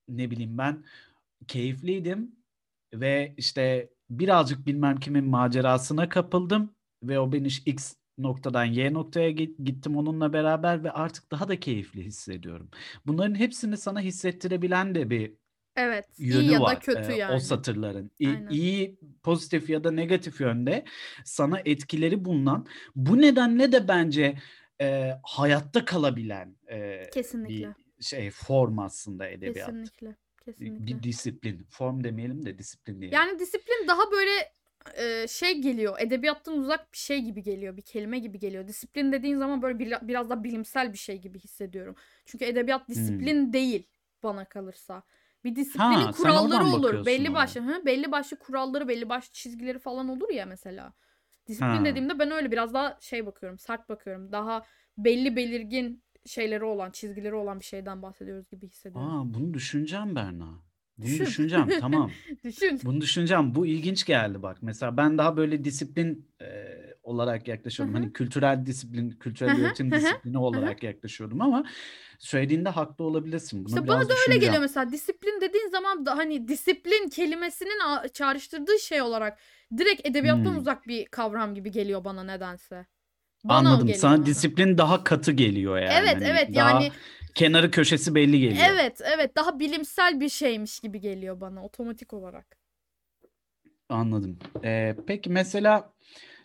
ne 0.08 0.32
bileyim 0.32 0.58
ben 0.58 0.86
keyifliydim 1.48 2.36
ve 2.94 3.34
işte 3.38 3.90
birazcık 4.10 4.68
bilmem 4.68 5.00
kimin 5.00 5.26
macerasına 5.26 6.10
kapıldım 6.10 6.76
ve 7.04 7.20
o 7.20 7.32
beni 7.32 7.48
X 7.66 7.96
noktadan 8.18 8.66
Y 8.66 8.94
noktaya 8.94 9.32
gi- 9.32 9.64
gittim 9.64 9.98
onunla 9.98 10.34
beraber 10.34 10.84
ve 10.84 10.92
artık 10.92 11.32
daha 11.32 11.48
da 11.48 11.60
keyifli 11.60 12.04
hissediyorum. 12.06 12.70
Bunların 13.06 13.36
hepsini 13.36 13.78
sana 13.78 14.02
hissettirebilen 14.02 14.96
de 14.96 15.10
bir 15.10 15.34
Evet. 15.78 16.06
iyi 16.18 16.34
yönü 16.34 16.52
ya 16.52 16.60
da 16.60 16.64
var 16.64 16.80
kötü 16.80 17.12
e, 17.12 17.14
o 17.14 17.18
yani. 17.18 17.42
satırların. 17.42 18.12
İyi, 18.20 18.30
Aynen. 18.30 18.50
iyi, 18.50 19.00
pozitif 19.24 19.70
ya 19.70 19.84
da 19.84 19.92
negatif 19.92 20.42
yönde 20.42 20.86
sana 21.26 21.60
etkileri 21.66 22.26
bulunan. 22.26 22.68
Bu 22.96 23.22
nedenle 23.22 23.72
de 23.72 23.88
bence 23.88 24.38
e, 24.82 25.12
hayatta 25.24 25.86
kalabilen 25.86 26.56
e, 26.70 27.10
Kesinlikle. 27.14 27.76
bir 28.00 28.04
şey 28.04 28.32
form 28.32 28.80
aslında 28.80 29.28
edebiyat. 29.28 29.68
Kesinlikle. 29.68 30.16
Kesinlikle. 30.46 30.88
bir 30.88 31.04
disiplin. 31.04 31.68
Form 31.70 32.04
demeyelim 32.04 32.46
de 32.46 32.58
disiplin 32.58 33.02
diyelim. 33.02 33.16
Yani 33.16 33.40
disiplin 33.40 33.88
daha 33.88 34.12
böyle 34.12 34.32
e, 34.96 35.28
şey 35.28 35.62
geliyor. 35.62 36.00
Edebiyattan 36.00 36.58
uzak 36.58 36.94
bir 36.94 36.98
şey 36.98 37.22
gibi 37.22 37.44
geliyor. 37.44 37.78
Bir 37.78 37.82
kelime 37.82 38.20
gibi 38.20 38.40
geliyor. 38.40 38.68
Disiplin 38.68 39.12
dediğin 39.12 39.38
zaman 39.38 39.62
böyle 39.62 39.80
bir, 39.80 39.94
biraz 40.02 40.30
daha 40.30 40.44
bilimsel 40.44 40.94
bir 40.94 40.98
şey 40.98 41.18
gibi 41.18 41.40
hissediyorum. 41.40 41.96
Çünkü 42.26 42.46
edebiyat 42.46 42.90
disiplin 42.90 43.54
değil 43.54 43.88
bana 44.24 44.46
kalırsa. 44.46 45.04
Bir 45.44 45.56
disiplinin. 45.56 45.94
Ha, 45.94 46.12
kuralları 46.12 46.64
olur. 46.66 47.06
Belli 47.06 47.34
başlı, 47.34 47.62
hı, 47.62 47.86
belli 47.86 48.12
başlı 48.12 48.40
kuralları, 48.40 48.88
belli 48.88 49.10
başlı 49.10 49.34
çizgileri 49.34 49.80
falan 49.80 50.08
olur 50.10 50.30
ya 50.30 50.46
mesela. 50.46 50.94
Disiplin 51.48 51.68
Ha. 51.68 51.86
dediğimde 51.86 52.20
ben 52.20 52.32
öyle 52.32 52.52
biraz 52.52 52.74
daha 52.74 52.98
şey 53.02 53.26
bakıyorum, 53.26 53.60
sert 53.60 53.90
bakıyorum. 53.90 54.32
Daha 54.32 54.64
belli 54.98 55.36
belirgin 55.36 56.04
şeyleri 56.26 56.64
olan, 56.64 56.92
çizgileri 56.92 57.36
olan 57.36 57.60
bir 57.60 57.66
şeyden 57.66 58.02
bahsediyoruz 58.02 58.50
gibi 58.50 58.68
hissediyorum. 58.68 59.12
Aa, 59.12 59.34
bunu 59.34 59.54
düşüneceğim 59.54 60.16
Berna. 60.16 60.68
Bunu 60.98 61.06
Düşün. 61.08 61.26
düşüneceğim 61.26 61.70
tamam. 61.80 62.12
Düşün. 62.44 62.80
Bunu 62.84 63.02
düşüneceğim. 63.02 63.56
Bu 63.56 63.66
ilginç 63.66 64.06
geldi 64.06 64.42
bak. 64.42 64.58
Mesela 64.62 64.98
ben 64.98 65.18
daha 65.18 65.38
böyle 65.38 65.64
disiplin 65.64 66.32
e, 66.42 66.46
olarak 67.08 67.48
yaklaşıyorum. 67.48 67.96
Hı 67.96 68.00
hı. 68.00 68.04
Hani 68.04 68.14
kültürel 68.14 68.66
disiplin, 68.66 69.10
kültürel 69.12 69.52
Hı 69.52 69.58
hı, 69.58 69.62
üretim 69.62 69.92
hı 69.92 69.96
hı, 69.96 70.02
disiplini 70.02 70.38
olarak 70.38 70.84
yaklaşıyordum 70.84 71.42
ama 71.42 71.64
söylediğinde 72.20 72.70
haklı 72.70 73.06
olabilirsin. 73.06 73.66
Bunu 73.66 73.68
İşte 73.68 73.88
bana 73.88 74.00
da 74.10 74.14
öyle 74.28 74.46
geliyor 74.46 74.62
mesela 74.62 74.92
disiplin 74.92 75.42
dediğin 75.42 75.70
zaman 75.70 76.06
da 76.06 76.18
hani 76.18 76.48
disiplin 76.48 77.10
kelimesinin 77.10 78.08
çağrıştırdığı 78.14 78.80
şey 78.80 79.02
olarak 79.02 79.40
direkt 79.78 80.06
edebiyattan 80.08 80.54
Hmm. 80.54 80.60
uzak 80.60 80.88
bir 80.88 81.06
kavram 81.06 81.56
gibi 81.56 81.72
geliyor 81.72 82.04
bana 82.06 82.24
nedense. 82.24 82.86
Bana 83.44 83.58
Anladım. 83.70 83.94
Sana 83.94 84.26
disiplin 84.26 84.78
daha 84.78 85.04
katı 85.04 85.32
geliyor 85.32 85.80
yani. 85.80 85.94
Evet 86.02 86.14
Hani 86.14 86.26
evet 86.26 86.56
daha 86.56 86.70
yani 86.70 86.92
kenarı 87.36 87.72
köşesi 87.72 88.16
belli 88.16 88.40
geliyor. 88.40 88.68
Evet 88.70 89.02
evet 89.04 89.36
daha 89.36 89.60
bilimsel 89.60 90.20
bir 90.20 90.30
şeymiş 90.30 90.80
gibi 90.80 91.00
geliyor 91.02 91.42
bana 91.42 91.66
otomatik 91.66 92.14
olarak. 92.14 92.58
Anladım. 93.90 94.40
Ee, 94.64 94.96
peki 95.08 95.30
mesela 95.30 95.94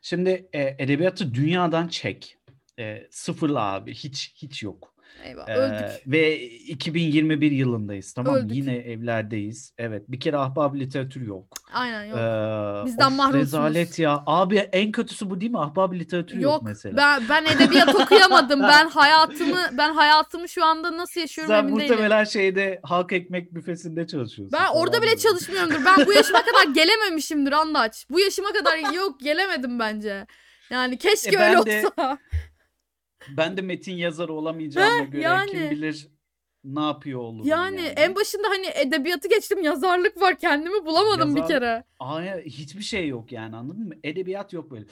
şimdi 0.02 0.48
e, 0.52 0.76
edebiyatı 0.78 1.34
dünyadan 1.34 1.88
çek. 1.88 2.38
E, 2.78 3.08
sıfırla 3.10 3.60
abi 3.72 3.94
hiç 3.94 4.32
hiç 4.36 4.62
yok. 4.62 4.91
Eyvah 5.24 5.48
Ee, 5.48 5.54
öldük. 5.54 5.86
ve 6.06 6.40
2021 6.42 7.50
yılındayız 7.50 8.12
tamam 8.12 8.34
Öldük. 8.34 8.56
yine 8.56 8.74
evlerdeyiz. 8.76 9.72
Evet 9.78 10.02
bir 10.08 10.20
kere 10.20 10.36
ahbap 10.36 10.74
literatür 10.74 11.26
yok. 11.26 11.46
Aynen 11.72 12.04
yok. 12.04 12.18
Ee, 12.18 12.86
Bizden 12.86 13.12
mahrumsunuz. 13.12 13.42
Rezalet 13.46 13.98
ya. 13.98 14.22
Abi 14.26 14.56
en 14.58 14.92
kötüsü 14.92 15.30
bu 15.30 15.40
değil 15.40 15.50
mi? 15.52 15.58
Ahbap 15.58 15.94
literatür 15.94 16.34
yok, 16.34 16.42
Yok 16.42 16.62
mesela. 16.62 16.96
ben 16.96 17.22
ben 17.28 17.44
edebiyat 17.56 17.94
okuyamadım. 17.94 18.62
Ben 18.62 18.88
hayatımı 18.88 19.58
ben 19.78 19.94
hayatımı 19.94 20.48
şu 20.48 20.64
anda 20.64 20.96
nasıl 20.96 21.20
yaşıyorum 21.20 21.54
Sen 21.54 21.58
emin 21.58 21.76
değilim. 21.76 21.90
muhtemelen 21.90 22.24
şeyde 22.24 22.80
halk 22.82 23.12
ekmek 23.12 23.54
büfesinde 23.54 24.06
çalışıyorsun. 24.06 24.52
Ben 24.60 24.66
orada 24.72 24.96
falan 24.96 25.02
bile 25.08 25.16
çalışmıyorumdur. 25.18 25.80
Ben 25.84 26.06
bu 26.06 26.12
yaşıma 26.12 26.38
kadar 26.42 26.74
gelememişimdir 26.74 27.52
Andaç. 27.52 28.06
Bu 28.10 28.20
yaşıma 28.20 28.52
kadar 28.52 28.94
yok 28.94 29.20
gelemedim 29.20 29.78
bence. 29.78 30.26
Yani 30.70 30.98
keşke 30.98 31.36
E, 31.36 31.40
öyle 31.40 31.66
de- 31.66 31.86
olsa. 31.88 32.18
Ben 33.36 33.56
de 33.56 33.62
metin 33.62 33.96
yazarı 33.96 34.32
olamayacağıma 34.32 35.04
göre 35.04 35.22
yani. 35.22 35.50
kim 35.50 35.70
bilir 35.70 36.08
ne 36.64 36.80
yapıyor 36.80 37.20
olurum 37.20 37.46
Yani, 37.48 37.76
yani. 37.76 37.88
en 37.96 38.14
başında 38.14 38.48
hani 38.48 38.66
edebiyatı 38.74 39.28
geçtim 39.28 39.62
yazarlık 39.62 40.20
var 40.20 40.38
kendimi 40.38 40.86
bulamadım 40.86 41.34
bir 41.34 41.40
Yazar- 41.40 41.48
kere. 41.48 41.84
Aya 42.00 42.38
hiçbir 42.38 42.82
şey 42.82 43.08
yok 43.08 43.32
yani 43.32 43.56
anladın 43.56 43.88
mı? 43.88 43.94
Edebiyat 44.04 44.52
yok 44.52 44.70
böyle 44.70 44.84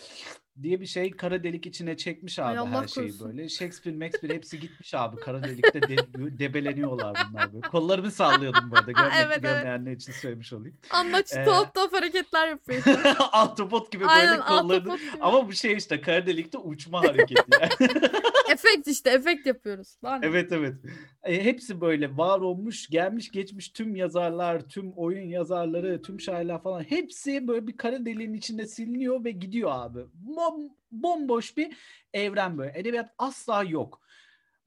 diye 0.62 0.80
bir 0.80 0.86
şey 0.86 1.10
kara 1.10 1.42
delik 1.44 1.66
içine 1.66 1.96
çekmiş 1.96 2.38
abi 2.38 2.46
Ay 2.48 2.58
Allah 2.58 2.82
her 2.82 2.88
şeyi 2.88 3.06
korusun. 3.08 3.28
böyle. 3.28 3.48
Shakespeare, 3.48 3.98
Shakespeare 4.00 4.34
hepsi 4.34 4.60
gitmiş 4.60 4.94
abi 4.94 5.16
kara 5.16 5.42
delikte 5.42 5.82
de- 5.82 6.38
debeleniyorlar 6.38 7.16
bunlar 7.30 7.52
böyle. 7.52 7.68
Kollarımı 7.68 8.10
sallıyordum 8.10 8.70
bu 8.70 8.76
arada. 8.76 8.92
Görmek, 8.92 9.12
Evet, 9.16 9.26
evet. 9.30 9.42
görmeyenler 9.42 9.92
için 9.92 10.12
söylemiş 10.12 10.52
olayım. 10.52 10.76
Andaç 10.90 11.32
Ee, 11.36 11.44
tuhaf 11.44 11.74
tuhaf 11.74 11.92
hareketler 11.92 12.48
yapıyor. 12.48 12.82
Ahtapot 13.32 13.92
gibi 13.92 14.00
böyle 14.00 14.12
Aynen 14.12 14.40
kollarını. 14.40 14.92
ahtapot 14.92 15.00
gibi. 15.00 15.10
Ama 15.20 15.48
bu 15.48 15.52
şey 15.52 15.72
işte 15.76 16.00
kara 16.00 16.26
delikte 16.26 16.58
uçma 16.58 17.02
hareketi. 17.02 17.42
yani. 17.60 17.70
efekt 18.52 18.88
işte 18.88 19.10
efekt 19.10 19.46
yapıyoruz. 19.46 19.96
Lan. 20.04 20.20
evet 20.22 20.52
evet. 20.52 20.74
E, 21.22 21.44
hepsi 21.44 21.80
böyle 21.80 22.16
var 22.16 22.40
olmuş, 22.40 22.88
gelmiş 22.88 23.30
geçmiş 23.30 23.68
tüm 23.68 23.96
yazarlar, 23.96 24.68
tüm 24.68 24.92
oyun 24.92 25.28
yazarları, 25.28 26.02
tüm 26.02 26.20
şairler 26.20 26.62
falan 26.62 26.82
hepsi 26.82 27.48
böyle 27.48 27.66
bir 27.66 27.76
kara 27.76 28.06
deliğin 28.06 28.34
içinde 28.34 28.66
siliniyor 28.66 29.24
ve 29.24 29.30
gidiyor 29.30 29.70
abi. 29.72 30.00
Bom, 30.14 30.70
bomboş 30.92 31.56
bir 31.56 31.76
evren 32.14 32.58
böyle. 32.58 32.78
Edebiyat 32.78 33.10
asla 33.18 33.62
yok. 33.62 34.00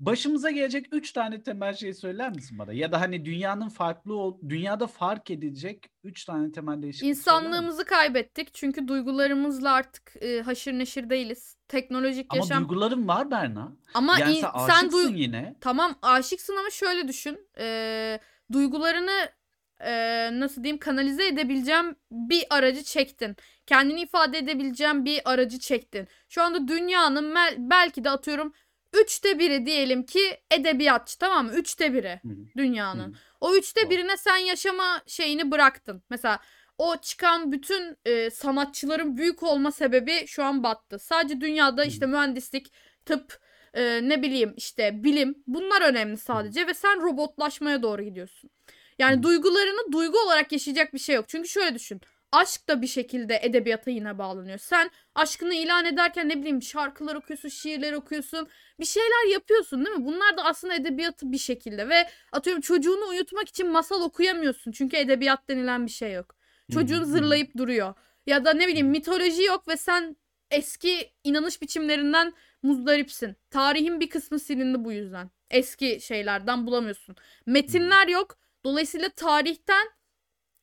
Başımıza 0.06 0.52
gelecek 0.52 0.86
üç 0.92 1.12
tane 1.12 1.44
temel 1.44 1.74
şey 1.74 1.94
söyler 1.94 2.30
misin 2.30 2.60
bana? 2.60 2.74
Ya 2.74 2.92
da 2.92 3.02
hani 3.02 3.26
dünyanın 3.26 3.70
farklı 3.70 4.16
ol, 4.16 4.38
dünyada 4.50 4.88
fark 4.88 5.32
edilecek 5.32 5.90
üç 6.04 6.26
tane 6.26 6.52
temel 6.52 6.82
değişiklik? 6.82 7.10
İnsanlığımızı 7.10 7.86
kaybettik 7.86 8.54
çünkü 8.54 8.88
duygularımızla 8.88 9.72
artık 9.72 10.14
e, 10.22 10.42
haşır 10.42 10.74
neşir 10.74 11.10
değiliz. 11.10 11.58
Teknolojik 11.68 12.26
Ama 12.30 12.38
yaşam 12.38 12.60
duygularım 12.60 13.08
var 13.08 13.32
Berna. 13.32 13.72
ama 13.94 14.20
Yani 14.20 14.38
in- 14.38 14.42
sen 14.42 14.50
sen 14.68 14.88
aşıksın 14.88 15.14
duy- 15.14 15.18
yine. 15.22 15.56
Tamam 15.62 15.96
aşıksın 16.02 16.56
ama 16.60 16.70
şöyle 16.70 17.08
düşün. 17.08 17.40
Ee, 17.58 18.20
duygularını 18.52 19.30
ee, 19.86 20.30
nasıl 20.40 20.64
diyeyim 20.64 20.80
kanalize 20.80 21.28
edebileceğim 21.28 21.96
bir 22.12 22.46
aracı 22.50 22.84
çektin. 22.84 23.36
Kendini 23.66 24.02
ifade 24.02 24.38
edebileceğim 24.38 25.06
bir 25.06 25.22
aracı 25.26 25.60
çektin. 25.60 26.08
Şu 26.30 26.44
anda 26.44 26.68
dünyanın 26.68 27.36
belki 27.58 28.04
de 28.04 28.10
atıyorum 28.10 28.54
üçte 28.94 29.40
biri 29.40 29.66
diyelim 29.66 30.06
ki 30.06 30.38
edebiyatçı 30.52 31.20
tamam 31.20 31.46
mı? 31.46 31.54
Üçte 31.54 31.94
biri 31.94 32.20
Hı 32.24 32.30
hı. 32.30 32.48
dünyanın. 32.58 33.14
Hı. 33.14 33.18
O 33.42 33.56
üçte 33.56 33.82
Doğru. 33.82 33.90
birine 33.90 34.18
sen 34.18 34.38
yaşama 34.38 35.02
şeyini 35.08 35.52
bıraktın. 35.52 36.04
Mesela 36.10 36.40
o 36.78 36.98
çıkan 36.98 37.52
bütün 37.52 37.98
e, 38.06 38.30
sanatçıların 38.30 39.18
büyük 39.18 39.44
olma 39.44 39.72
sebebi 39.72 40.28
şu 40.28 40.44
an 40.44 40.64
battı. 40.64 41.00
Sadece 41.00 41.42
dünyada 41.42 41.86
işte 41.86 42.06
mühendislik, 42.06 42.74
tıp, 43.06 43.40
e, 43.74 44.10
ne 44.10 44.22
bileyim 44.22 44.54
işte 44.58 45.04
bilim 45.04 45.44
bunlar 45.48 45.82
önemli 45.82 46.18
sadece 46.18 46.68
ve 46.68 46.74
sen 46.74 47.02
robotlaşmaya 47.02 47.84
doğru 47.84 48.04
gidiyorsun. 48.04 48.50
Yani 49.00 49.24
duygularını 49.24 49.92
duygu 49.92 50.20
olarak 50.20 50.52
yaşayacak 50.52 50.94
bir 50.94 51.00
şey 51.00 51.16
yok. 51.16 51.26
Çünkü 51.30 51.50
şöyle 51.50 51.76
düşün. 51.76 52.02
Aşk 52.34 52.68
da 52.68 52.82
bir 52.82 52.88
şekilde 52.88 53.40
edebiyata 53.42 53.92
yine 53.92 54.18
bağlanıyor. 54.18 54.58
Sen 54.58 54.92
aşkını 55.16 55.54
ilan 55.54 55.86
ederken 55.86 56.30
ne 56.30 56.38
bileyim 56.38 56.62
şarkılar 56.62 57.16
okuyorsun, 57.16 57.50
şiirler 57.50 57.94
okuyorsun. 57.94 58.48
Bir 58.80 58.86
şeyler 58.86 59.32
yapıyorsun 59.34 59.86
değil 59.86 59.98
mi? 59.98 60.06
Bunlar 60.06 60.38
da 60.38 60.44
aslında 60.46 60.76
edebiyatı 60.76 61.32
bir 61.32 61.38
şekilde 61.38 61.90
ve 61.90 62.10
atıyorum 62.32 62.62
çocuğunu 62.62 63.10
uyutmak 63.10 63.50
için 63.50 63.70
masal 63.70 64.02
okuyamıyorsun. 64.02 64.72
Çünkü 64.72 64.98
edebiyat 64.98 65.50
denilen 65.50 65.86
bir 65.86 65.92
şey 65.92 66.14
yok. 66.14 66.36
Çocuğun 66.74 67.04
zırlayıp 67.04 67.58
duruyor. 67.58 67.94
Ya 68.26 68.46
da 68.46 68.54
ne 68.54 68.68
bileyim 68.68 68.88
mitoloji 68.88 69.44
yok 69.44 69.68
ve 69.68 69.78
sen 69.78 70.16
eski 70.52 71.14
inanış 71.24 71.62
biçimlerinden 71.62 72.34
muzdaripsin. 72.64 73.36
Tarihin 73.50 74.00
bir 74.00 74.10
kısmı 74.10 74.40
silindi 74.40 74.84
bu 74.86 74.92
yüzden. 74.92 75.30
Eski 75.52 76.00
şeylerden 76.02 76.68
bulamıyorsun. 76.68 77.16
Metinler 77.46 78.08
yok. 78.08 78.38
Dolayısıyla 78.66 79.10
tarihten 79.10 79.88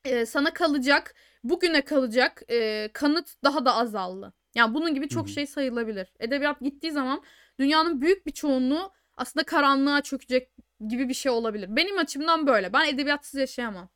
e, 0.04 0.26
sana 0.26 0.52
kalacak, 0.52 1.14
bugüne 1.44 1.84
kalacak 1.84 2.42
e, 2.50 2.88
kanıt 2.92 3.28
daha 3.44 3.64
da 3.64 3.74
azaldı. 3.74 4.32
Yani 4.54 4.74
bunun 4.74 4.94
gibi 4.94 5.08
çok 5.08 5.28
şey 5.28 5.46
sayılabilir. 5.46 6.12
Edebiyat 6.20 6.60
gittiği 6.60 6.92
zaman 6.92 7.22
dünyanın 7.58 8.00
büyük 8.00 8.26
bir 8.26 8.32
çoğunluğu 8.32 8.92
aslında 9.16 9.44
karanlığa 9.44 10.00
çökecek 10.02 10.50
gibi 10.88 11.08
bir 11.08 11.14
şey 11.14 11.32
olabilir. 11.32 11.76
Benim 11.76 11.98
açımdan 11.98 12.46
böyle. 12.46 12.72
Ben 12.72 12.94
edebiyatsız 12.94 13.40
yaşayamam. 13.40 13.88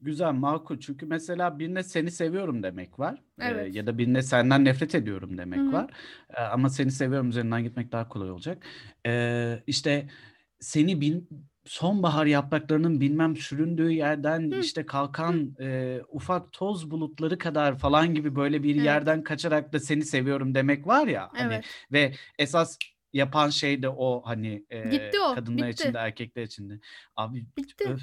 Güzel, 0.00 0.32
makul. 0.32 0.80
Çünkü 0.80 1.06
mesela 1.06 1.58
birine 1.58 1.82
seni 1.82 2.10
seviyorum 2.10 2.62
demek 2.62 2.98
var. 2.98 3.22
Ee, 3.40 3.46
Evet. 3.46 3.74
ya 3.74 3.86
da 3.86 3.98
birine 3.98 4.22
senden 4.22 4.64
nefret 4.64 4.94
ediyorum 4.94 5.38
demek 5.38 5.60
Hı 5.60 5.64
hı. 5.64 5.72
var. 5.72 5.90
Ee, 6.30 6.40
ama 6.40 6.70
seni 6.70 6.90
seviyorum 6.90 7.28
üzerinden 7.28 7.62
gitmek 7.64 7.92
daha 7.92 8.08
kolay 8.08 8.30
olacak. 8.30 8.62
Ee, 9.06 9.62
işte 9.66 10.08
seni 10.60 11.00
bin, 11.00 11.28
sonbahar 11.68 12.26
yapraklarının 12.26 13.00
bilmem 13.00 13.36
süründüğü 13.36 13.90
yerden 13.90 14.50
Hı. 14.50 14.60
işte 14.60 14.86
kalkan 14.86 15.56
e, 15.60 16.00
ufak 16.08 16.52
toz 16.52 16.90
bulutları 16.90 17.38
kadar 17.38 17.78
falan 17.78 18.14
gibi 18.14 18.36
böyle 18.36 18.62
bir 18.62 18.74
Evet. 18.74 18.84
yerden 18.86 19.22
kaçarak 19.22 19.72
da 19.72 19.80
seni 19.80 20.04
seviyorum 20.04 20.54
demek 20.54 20.86
var 20.86 21.06
ya. 21.06 21.28
Hani 21.32 21.54
Evet. 21.54 21.64
ve 21.92 22.12
esas 22.38 22.78
yapan 23.12 23.50
şey 23.50 23.82
de 23.82 23.88
o 23.88 24.22
hani 24.24 24.64
e, 24.70 24.90
Gitti 24.90 25.20
o, 25.20 25.34
kadınlar 25.34 25.68
bitti. 25.68 25.82
için 25.82 25.94
de 25.94 25.98
erkekler 25.98 26.42
için 26.42 26.70
de. 26.70 26.80
Abi 27.16 27.44
Bitti. 27.56 27.84
öf. 27.88 28.00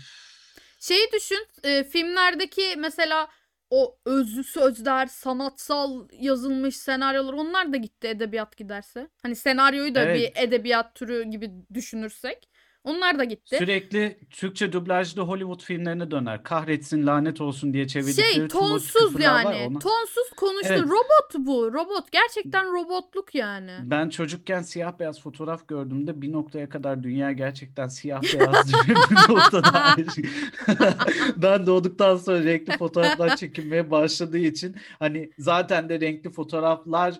Şeyi 0.80 1.08
düşün 1.14 1.48
e, 1.64 1.84
filmlerdeki 1.84 2.76
mesela 2.78 3.28
o 3.70 3.98
özlü 4.06 4.44
sözler, 4.44 5.06
sanatsal 5.08 6.08
yazılmış 6.12 6.78
senaryolar 6.78 7.34
onlar 7.34 7.74
da 7.74 7.78
gitti 7.78 8.08
edebiyat 8.08 8.58
giderse. 8.58 9.10
Hani 9.22 9.36
senaryoyu 9.36 9.96
da 9.96 10.04
Evet. 10.04 10.38
bir 10.38 10.44
edebiyat 10.44 10.96
türü 10.96 11.24
gibi 11.24 11.52
düşünürsek. 11.74 12.50
Onlar 12.86 13.20
da 13.20 13.24
gitti. 13.24 13.58
Sürekli 13.58 14.18
Türkçe 14.30 14.72
dublajlı 14.74 15.22
Hollywood 15.22 15.62
filmlerine 15.64 16.12
döner. 16.12 16.44
Kahretsin 16.44 17.08
lanet 17.08 17.42
olsun 17.42 17.74
diye 17.74 17.88
çevirdikleri 17.88 18.34
Şey 18.34 18.48
tonsuz 18.48 19.20
yani. 19.20 19.58
ya, 19.58 19.68
ona- 19.68 19.80
Tonsuz 19.80 20.30
konuştu. 20.38 20.74
Evet. 20.74 20.84
Robot 20.84 21.46
bu. 21.48 21.74
Robot. 21.74 22.12
Gerçekten 22.12 22.74
robotluk 22.74 23.36
yani. 23.36 23.72
Ben 23.84 24.10
çocukken 24.10 24.62
siyah 24.62 25.00
beyaz 25.00 25.22
fotoğraf 25.22 25.68
gördüğümde 25.68 26.22
bir 26.22 26.32
noktaya 26.32 26.70
kadar 26.70 27.04
dünya 27.04 27.32
gerçekten 27.32 27.88
siyah 27.88 28.22
beyaz 28.24 28.68
diye 28.74 28.96
bir 28.96 29.34
noktada. 29.34 29.96
ben 31.38 31.66
doğduktan 31.66 32.18
sonra 32.18 32.44
renkli 32.44 32.78
fotoğraflar 32.78 33.36
çekilmeye 33.36 33.92
başladığı 33.92 34.38
için 34.38 34.76
hani 35.00 35.32
zaten 35.40 35.90
de 35.90 36.00
renkli 36.02 36.30
fotoğraflar 36.32 37.20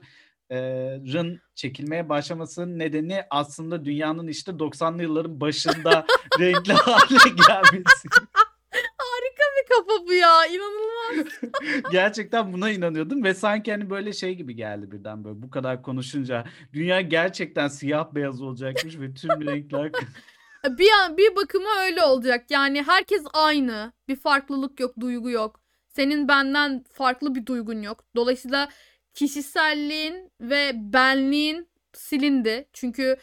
rın 1.14 1.42
çekilmeye 1.56 2.10
başlamasının 2.10 2.80
nedeni 2.80 3.24
aslında 3.30 3.86
dünyanın 3.86 4.28
işte 4.28 4.52
90'lı 4.52 5.02
yılların 5.02 5.42
başında 5.42 6.06
renkli 6.40 6.74
hale 6.74 7.30
gelmesi. 7.48 8.10
Harika 8.98 9.44
bir 9.58 9.76
kafa 9.76 10.08
bu 10.08 10.14
ya. 10.14 10.46
İnanılmaz. 10.46 11.34
Gerçekten 11.92 12.54
buna 12.54 12.70
inanıyordum 12.70 13.24
ve 13.24 13.34
sanki 13.34 13.72
hani 13.72 13.90
böyle 13.90 14.14
şey 14.14 14.36
gibi 14.36 14.56
geldi 14.56 14.92
birden 14.92 15.24
böyle 15.24 15.42
bu 15.42 15.50
kadar 15.50 15.82
konuşunca 15.82 16.46
dünya 16.74 17.02
gerçekten 17.02 17.68
siyah 17.68 18.16
beyaz 18.16 18.42
olacakmış 18.42 19.00
ve 19.00 19.14
tüm 19.14 19.48
renkler 19.48 19.92
bir 20.70 20.90
an 21.04 21.18
bir 21.18 21.36
bakıma 21.36 21.70
öyle 21.86 22.04
olacak. 22.04 22.46
Yani 22.50 22.84
herkes 22.84 23.24
aynı. 23.34 23.94
Bir 24.08 24.16
farklılık 24.16 24.80
yok, 24.80 24.94
duygu 25.00 25.30
yok. 25.30 25.60
Senin 25.88 26.28
benden 26.28 26.84
farklı 26.94 27.36
bir 27.36 27.46
duygun 27.46 27.82
yok. 27.82 28.04
Dolayısıyla 28.16 28.70
kişiselliğin 29.16 30.32
ve 30.42 30.72
benliğin 30.76 31.68
silindi. 31.94 32.68
Çünkü 32.74 33.18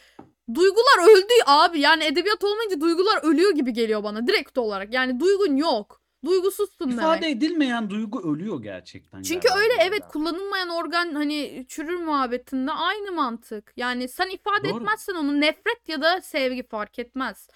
duygular 0.53 1.09
öldü 1.09 1.33
abi. 1.45 1.79
Yani 1.79 2.03
edebiyat 2.03 2.43
olmayınca 2.43 2.81
duygular 2.81 3.23
ölüyor 3.23 3.51
gibi 3.51 3.73
geliyor 3.73 4.03
bana 4.03 4.27
direkt 4.27 4.57
olarak. 4.57 4.93
Yani 4.93 5.19
duygun 5.19 5.57
yok. 5.57 6.03
Duygusuzsun 6.25 6.89
İfade 6.89 7.21
demek. 7.21 7.37
edilmeyen 7.37 7.89
duygu 7.89 8.33
ölüyor 8.33 8.63
gerçekten 8.63 9.21
Çünkü 9.21 9.47
galiba 9.47 9.63
öyle 9.63 9.73
evet 9.79 10.03
kullanılmayan 10.11 10.69
organ 10.69 11.13
hani 11.13 11.65
çürür 11.67 11.97
muhabbetinde 11.97 12.71
aynı 12.71 13.11
mantık. 13.11 13.73
Yani 13.77 14.07
sen 14.09 14.29
ifade 14.29 14.69
Doğru. 14.69 14.77
etmezsen 14.77 15.13
onu 15.15 15.41
nefret 15.41 15.89
ya 15.89 16.01
da 16.01 16.21
sevgi 16.21 16.67
fark 16.67 16.99
etmez. 16.99 17.47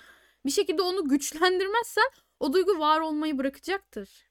Bir 0.45 0.51
şekilde 0.51 0.81
onu 0.81 1.07
güçlendirmezsen 1.07 2.07
o 2.39 2.53
duygu 2.53 2.79
var 2.79 2.99
olmayı 2.99 3.37
bırakacaktır. 3.37 4.26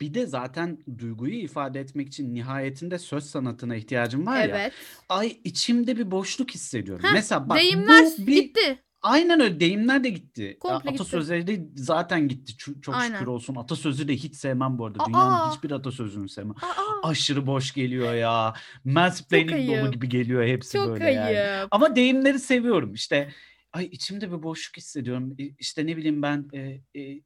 Bir 0.00 0.14
de 0.14 0.26
zaten 0.26 0.78
duyguyu 0.98 1.34
ifade 1.34 1.80
etmek 1.80 2.08
için 2.08 2.34
nihayetinde 2.34 2.98
söz 2.98 3.24
sanatına 3.24 3.76
ihtiyacım 3.76 4.26
var 4.26 4.36
ya. 4.36 4.44
Evet. 4.44 4.72
Ay 5.08 5.36
içimde 5.44 5.96
bir 5.98 6.10
boşluk 6.10 6.50
hissediyorum. 6.50 7.04
Heh, 7.04 7.12
Mesela 7.12 7.48
bak 7.48 7.58
Deyimler 7.58 8.04
bu 8.18 8.26
bir 8.26 8.42
gitti. 8.42 8.82
aynen 9.02 9.40
öyle 9.40 9.60
deyimler 9.60 10.04
de 10.04 10.10
gitti. 10.10 10.56
Komple 10.60 10.90
gitti. 10.90 11.02
Atasözleri 11.02 11.46
de 11.46 11.66
zaten 11.74 12.28
gitti. 12.28 12.52
Ç- 12.52 12.80
Çok 12.80 12.94
Aynen. 12.94 13.14
şükür 13.14 13.26
olsun. 13.26 13.54
Atasözü 13.54 14.08
de 14.08 14.16
hiç 14.16 14.34
sevmem 14.36 14.78
bu 14.78 14.86
arada. 14.86 15.02
Aa! 15.02 15.06
Dünyanın 15.06 15.50
hiçbir 15.50 15.70
atasözünü 15.70 16.28
sevmem. 16.28 16.54
Aa, 16.62 17.08
Aşırı 17.08 17.46
boş 17.46 17.72
geliyor 17.74 18.14
ya. 18.14 18.54
Mansplaining 18.84 19.68
dolu 19.82 19.90
gibi 19.92 20.08
geliyor 20.08 20.44
hepsi 20.46 20.72
çok 20.78 20.88
böyle 20.88 21.10
yani. 21.10 21.38
ayıp. 21.38 21.68
Ama 21.70 21.96
deyimleri 21.96 22.38
seviyorum. 22.38 22.94
İşte 22.94 23.32
ay 23.72 23.84
içimde 23.86 24.32
bir 24.32 24.42
boşluk 24.42 24.76
hissediyorum. 24.76 25.36
İşte 25.58 25.86
ne 25.86 25.96
bileyim 25.96 26.22
ben 26.22 26.48
e, 26.52 26.60
e, 26.94 27.00
e, 27.02 27.20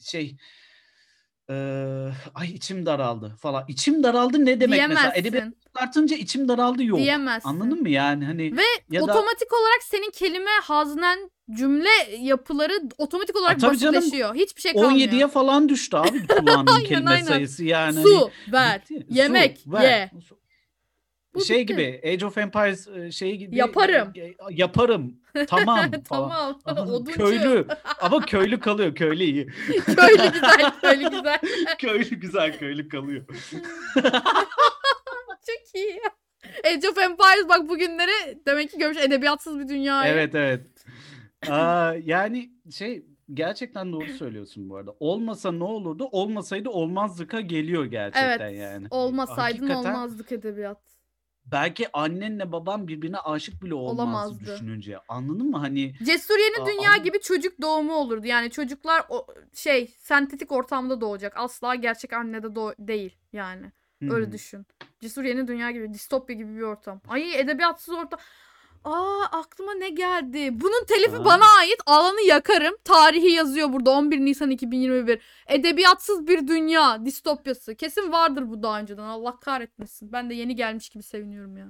şey 0.00 0.36
e, 1.52 2.12
ay 2.34 2.50
içim 2.50 2.86
daraldı 2.86 3.36
falan. 3.40 3.64
İçim 3.68 4.02
daraldı 4.02 4.44
ne 4.44 4.60
demek 4.60 4.88
mesela? 4.88 5.12
Edebiyat 5.14 5.32
Diyemezsin. 5.32 5.70
tartınca 5.74 6.16
içim 6.16 6.48
daraldı 6.48 6.84
yok. 6.84 6.98
Diyemezsin. 6.98 7.48
Anladın 7.48 7.82
mı 7.82 7.88
yani 7.88 8.24
hani 8.24 8.56
Ve 8.56 8.62
ya 8.90 9.00
da 9.00 9.04
otomatik 9.04 9.52
olarak 9.52 9.82
senin 9.82 10.10
kelime 10.10 10.50
haznen 10.62 11.30
cümle 11.50 11.88
yapıları 12.20 12.72
otomatik 12.98 13.36
olarak 13.36 13.60
tabii 13.60 13.78
canım, 13.78 13.94
basitleşiyor. 13.94 14.34
Hiçbir 14.34 14.60
şey 14.60 14.72
kalmıyor. 14.72 15.08
17'ye 15.08 15.28
falan 15.28 15.68
düştü 15.68 15.96
abi 15.96 16.26
kullandığım 16.26 16.74
Aynen, 16.74 16.88
kelime 16.88 17.10
aynen. 17.10 17.24
sayısı 17.24 17.64
yani. 17.64 18.02
Su 18.02 18.20
hani, 18.20 18.52
ver. 18.52 18.80
gitti. 18.88 19.06
Su, 19.08 19.14
Yemek 19.14 19.60
ver. 19.66 19.82
ye. 19.82 20.10
Bu 21.34 21.40
şey 21.44 21.58
bitti. 21.60 21.66
gibi 21.74 22.00
Age 22.12 22.26
of 22.26 22.38
Empires 22.38 22.88
e, 22.88 23.10
şeyi 23.12 23.38
gibi 23.38 23.56
Yaparım. 23.56 24.12
e, 24.16 24.34
Yaparım. 24.50 25.16
Tamam 25.48 25.90
tamam. 26.08 26.58
Oduncu. 26.66 27.12
köylü 27.12 27.66
ama 28.00 28.20
köylü 28.20 28.60
kalıyor 28.60 28.94
köylü 28.94 29.22
iyi. 29.22 29.46
köylü 29.96 30.32
güzel, 30.32 30.72
köylü 30.80 31.10
güzel. 31.10 31.38
köylü 31.78 32.14
güzel 32.20 32.58
köylü 32.58 32.88
kalıyor. 32.88 33.24
Çok 35.46 35.74
iyi. 35.74 36.00
Age 36.66 36.88
of 36.88 36.98
Empires 36.98 37.48
bak 37.48 37.68
bugünleri 37.68 38.38
demek 38.46 38.70
ki 38.70 38.78
görmüş 38.78 38.98
edebiyatsız 38.98 39.58
bir 39.58 39.68
dünya. 39.68 40.06
Evet 40.06 40.34
evet. 40.34 40.66
Aa, 41.48 41.94
yani 42.04 42.50
şey 42.72 43.06
gerçekten 43.34 43.92
doğru 43.92 44.08
söylüyorsun 44.18 44.70
bu 44.70 44.76
arada. 44.76 44.94
Olmasa 45.00 45.52
ne 45.52 45.64
olurdu? 45.64 46.08
Olmasaydı 46.12 46.68
olmazdıka 46.70 47.40
geliyor 47.40 47.84
gerçekten 47.84 48.48
Evet. 48.48 48.58
yani. 48.58 48.86
Olmasaydın 48.90 49.68
Hakikaten 49.68 49.94
olmazdık 49.94 50.32
edebiyat. 50.32 50.91
Belki 51.52 51.88
annenle 51.92 52.52
babam 52.52 52.88
birbirine 52.88 53.18
aşık 53.18 53.62
bile 53.62 53.74
olmazdı, 53.74 54.02
Olamazdı. 54.02 54.40
düşününce. 54.40 54.98
Anladın 55.08 55.50
mı? 55.50 55.58
Hani 55.58 55.94
Cesur 56.02 56.38
yeni 56.38 56.66
dünya 56.66 56.96
gibi 56.96 57.20
çocuk 57.20 57.60
doğumu 57.60 57.94
olurdu. 57.94 58.26
Yani 58.26 58.50
çocuklar 58.50 59.04
o 59.08 59.26
şey 59.52 59.94
sentetik 59.98 60.52
ortamda 60.52 61.00
doğacak. 61.00 61.32
Asla 61.36 61.74
gerçek 61.74 62.12
annede 62.12 62.46
doğ- 62.46 62.74
değil 62.78 63.16
yani. 63.32 63.72
Öyle 64.10 64.26
hmm, 64.26 64.32
düşün. 64.32 64.66
Cesur 65.00 65.24
yeni 65.24 65.48
dünya 65.48 65.70
gibi, 65.70 65.94
distopya 65.94 66.36
gibi 66.36 66.56
bir 66.56 66.62
ortam. 66.62 67.00
Ay 67.08 67.40
edebiyatsız 67.40 67.94
ortam. 67.94 68.18
Aa 68.84 69.22
aklıma 69.32 69.74
ne 69.74 69.90
geldi? 69.90 70.60
Bunun 70.60 70.84
telifi 70.84 71.16
Aa. 71.16 71.24
bana 71.24 71.44
ait. 71.58 71.76
Alanı 71.86 72.20
yakarım. 72.20 72.74
Tarihi 72.84 73.30
yazıyor 73.32 73.72
burada 73.72 73.90
11 73.90 74.18
Nisan 74.18 74.50
2021. 74.50 75.20
Edebiyatsız 75.48 76.26
bir 76.26 76.48
dünya 76.48 77.04
distopyası. 77.04 77.74
Kesin 77.74 78.12
vardır 78.12 78.50
bu 78.50 78.62
daha 78.62 78.80
önceden. 78.80 79.02
Allah 79.02 79.40
kahretmesin. 79.40 80.12
Ben 80.12 80.30
de 80.30 80.34
yeni 80.34 80.56
gelmiş 80.56 80.88
gibi 80.88 81.02
seviniyorum 81.02 81.56
ya. 81.56 81.66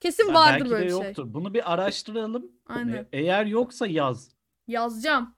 Kesin 0.00 0.28
ya 0.28 0.34
vardır 0.34 0.60
belki 0.60 0.70
böyle 0.70 0.84
de 0.84 0.86
bir 0.94 0.98
şey. 0.98 1.06
yoktur. 1.06 1.34
Bunu 1.34 1.54
bir 1.54 1.72
araştıralım. 1.72 2.52
Aynen. 2.66 3.06
Eğer 3.12 3.46
yoksa 3.46 3.86
yaz. 3.86 4.30
Yazacağım. 4.66 5.34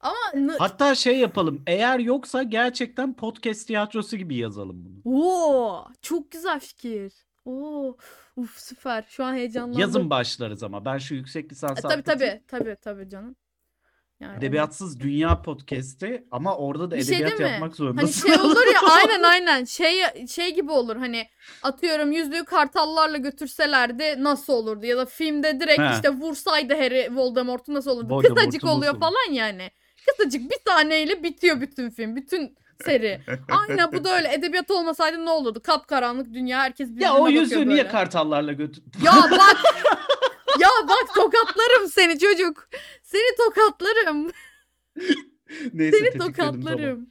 Ama 0.00 0.54
Hatta 0.58 0.94
şey 0.94 1.18
yapalım. 1.18 1.62
Eğer 1.66 1.98
yoksa 1.98 2.42
gerçekten 2.42 3.14
podcast 3.14 3.66
tiyatrosu 3.66 4.16
gibi 4.16 4.36
yazalım 4.36 4.84
bunu. 4.84 5.16
Oo, 5.16 5.88
çok 6.02 6.30
güzel 6.30 6.60
fikir. 6.60 7.12
Oo, 7.44 7.96
uf 8.36 8.58
süper. 8.58 9.04
Şu 9.08 9.24
an 9.24 9.34
heyecanlandım. 9.34 9.80
Yazın 9.80 10.10
başlarız 10.10 10.62
ama. 10.62 10.84
Ben 10.84 10.98
şu 10.98 11.14
yüksek 11.14 11.52
lisans 11.52 11.78
E, 11.78 11.82
tabii 11.82 11.92
atlatayım. 11.94 12.20
tabii 12.32 12.42
tabii 12.64 12.76
tabii 12.82 13.08
canım. 13.08 13.36
Yani 14.20 14.38
Edebiyatsız 14.38 15.00
Dünya 15.00 15.42
podcast'i 15.42 16.26
ama 16.30 16.56
orada 16.56 16.90
da 16.90 16.96
Bir 16.96 17.04
şey 17.04 17.16
edebiyat 17.16 17.38
değil 17.38 17.48
mi? 17.48 17.52
yapmak 17.52 17.68
Hani 17.70 17.76
zorundasın. 17.76 18.28
şey 18.28 18.40
olur 18.40 18.66
ya 18.74 18.80
aynen 18.90 19.22
aynen 19.22 19.64
şey 19.64 20.26
şey 20.28 20.54
gibi 20.54 20.70
olur 20.72 20.96
hani 20.96 21.26
atıyorum 21.62 22.12
yüzüğü 22.12 22.44
kartallarla 22.44 23.16
götürselerdi 23.16 24.14
nasıl 24.24 24.52
olurdu 24.52 24.86
ya 24.86 24.96
da 24.96 25.06
filmde 25.06 25.60
direkt 25.60 25.78
He. 25.80 25.90
işte 25.94 26.08
vursaydı 26.10 26.74
Harry 26.74 27.16
Voldemort'u 27.16 27.74
nasıl 27.74 27.90
olurdu 27.90 28.14
Voldemort'u 28.14 28.34
kısacık 28.34 28.62
nasıl 28.64 28.76
oluyor 28.76 28.92
olur? 28.92 29.00
falan 29.00 29.32
yani 29.32 29.70
kısacık 30.08 30.50
bir 30.50 30.56
sahneyle 30.68 31.22
bitiyor 31.22 31.60
bütün 31.60 31.90
film 31.90 32.16
bütün 32.16 32.56
seri 32.84 33.20
aynen 33.48 33.92
bu 33.92 34.04
da 34.04 34.16
öyle 34.16 34.32
edebiyat 34.34 34.70
olmasaydı 34.70 35.24
ne 35.24 35.30
olurdu 35.30 35.60
kapkaranlık 35.62 36.34
dünya 36.34 36.58
herkes 36.60 36.88
birbirine 36.88 37.04
ya 37.04 37.14
o 37.14 37.28
yüzüğü 37.28 37.56
niye 37.56 37.68
böyle. 37.68 37.88
kartallarla 37.88 38.52
götür? 38.52 38.82
Ya 39.04 39.12
bak. 39.30 39.56
ya 40.60 40.68
bak 40.88 41.14
tokatlarım 41.14 41.88
seni 41.88 42.18
çocuk. 42.18 42.68
Seni 43.02 43.36
tokatlarım. 43.36 44.30
Neyse 45.72 45.98
Seni 45.98 46.10
tetikledim 46.10 46.18
tokatlarım. 46.18 47.08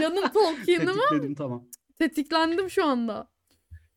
Canım 0.00 0.14
tamam. 0.14 0.54
Tolkien'im 0.56 0.88
ama 0.88 1.00
Tetikledim 1.08 1.34
tamam. 1.34 1.64
tetiklendim 1.98 2.70
şu 2.70 2.84
anda. 2.84 3.28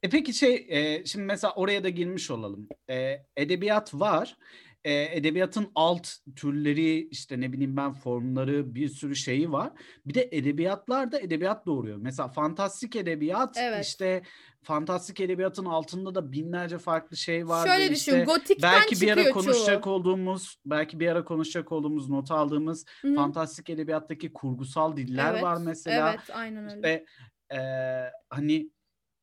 E 0.04 0.10
peki 0.10 0.34
şey 0.34 0.68
e, 0.70 1.06
şimdi 1.06 1.26
mesela 1.26 1.54
oraya 1.54 1.84
da 1.84 1.90
girmiş 1.90 2.32
olalım. 2.32 2.68
E, 2.90 3.26
edebiyat 3.38 3.94
var. 3.94 4.38
E, 4.84 5.17
edebiyatın 5.17 5.72
alt 5.76 6.08
türleri 6.36 7.08
işte 7.08 7.41
ne 7.41 7.54
bileyim 7.54 7.78
ben 7.78 7.94
formları 7.94 8.76
bir 8.76 8.89
sürü 8.89 9.15
şeyi 9.15 9.52
var. 9.52 9.72
Bir 10.06 10.13
de 10.13 10.30
edebiyatlar 10.32 11.12
da 11.12 11.20
edebiyat 11.20 11.65
doğuruyor. 11.65 11.98
Mesela 11.98 12.28
fantastik 12.30 12.96
edebiyat 12.96 13.58
Evet. 13.60 13.86
işte 13.86 14.22
fantastik 14.63 15.20
edebiyatın 15.20 15.65
altında 15.65 16.15
da 16.15 16.32
binlerce 16.32 16.78
farklı 16.78 17.17
şey 17.17 17.48
var. 17.48 17.67
Şöyle 17.67 17.84
düşün. 17.84 17.94
işte 17.94 18.24
Gotikten 18.24 18.72
belki 18.74 19.02
bir 19.02 19.12
ara 19.12 19.30
konuşacak 19.30 19.84
çoğu. 19.84 19.94
olduğumuz, 19.94 20.56
belki 20.65 21.00
bir 21.00 21.08
ara 21.08 21.26
konuşacak 21.26 21.72
olduğumuz, 21.72 22.10
not 22.10 22.32
aldığımız 22.32 22.86
Hı 23.02 23.08
hı. 23.08 23.15
fantastik 23.15 23.70
edebiyattaki 23.70 24.34
kurgusal 24.34 24.98
diller 24.98 25.32
Evet, 25.34 25.44
var 25.44 25.58
mesela. 25.65 26.10
Evet 26.10 26.30
aynen 26.34 26.63
öyle. 26.63 26.76
İşte 26.76 27.06
eee, 27.52 28.12
hani 28.30 28.70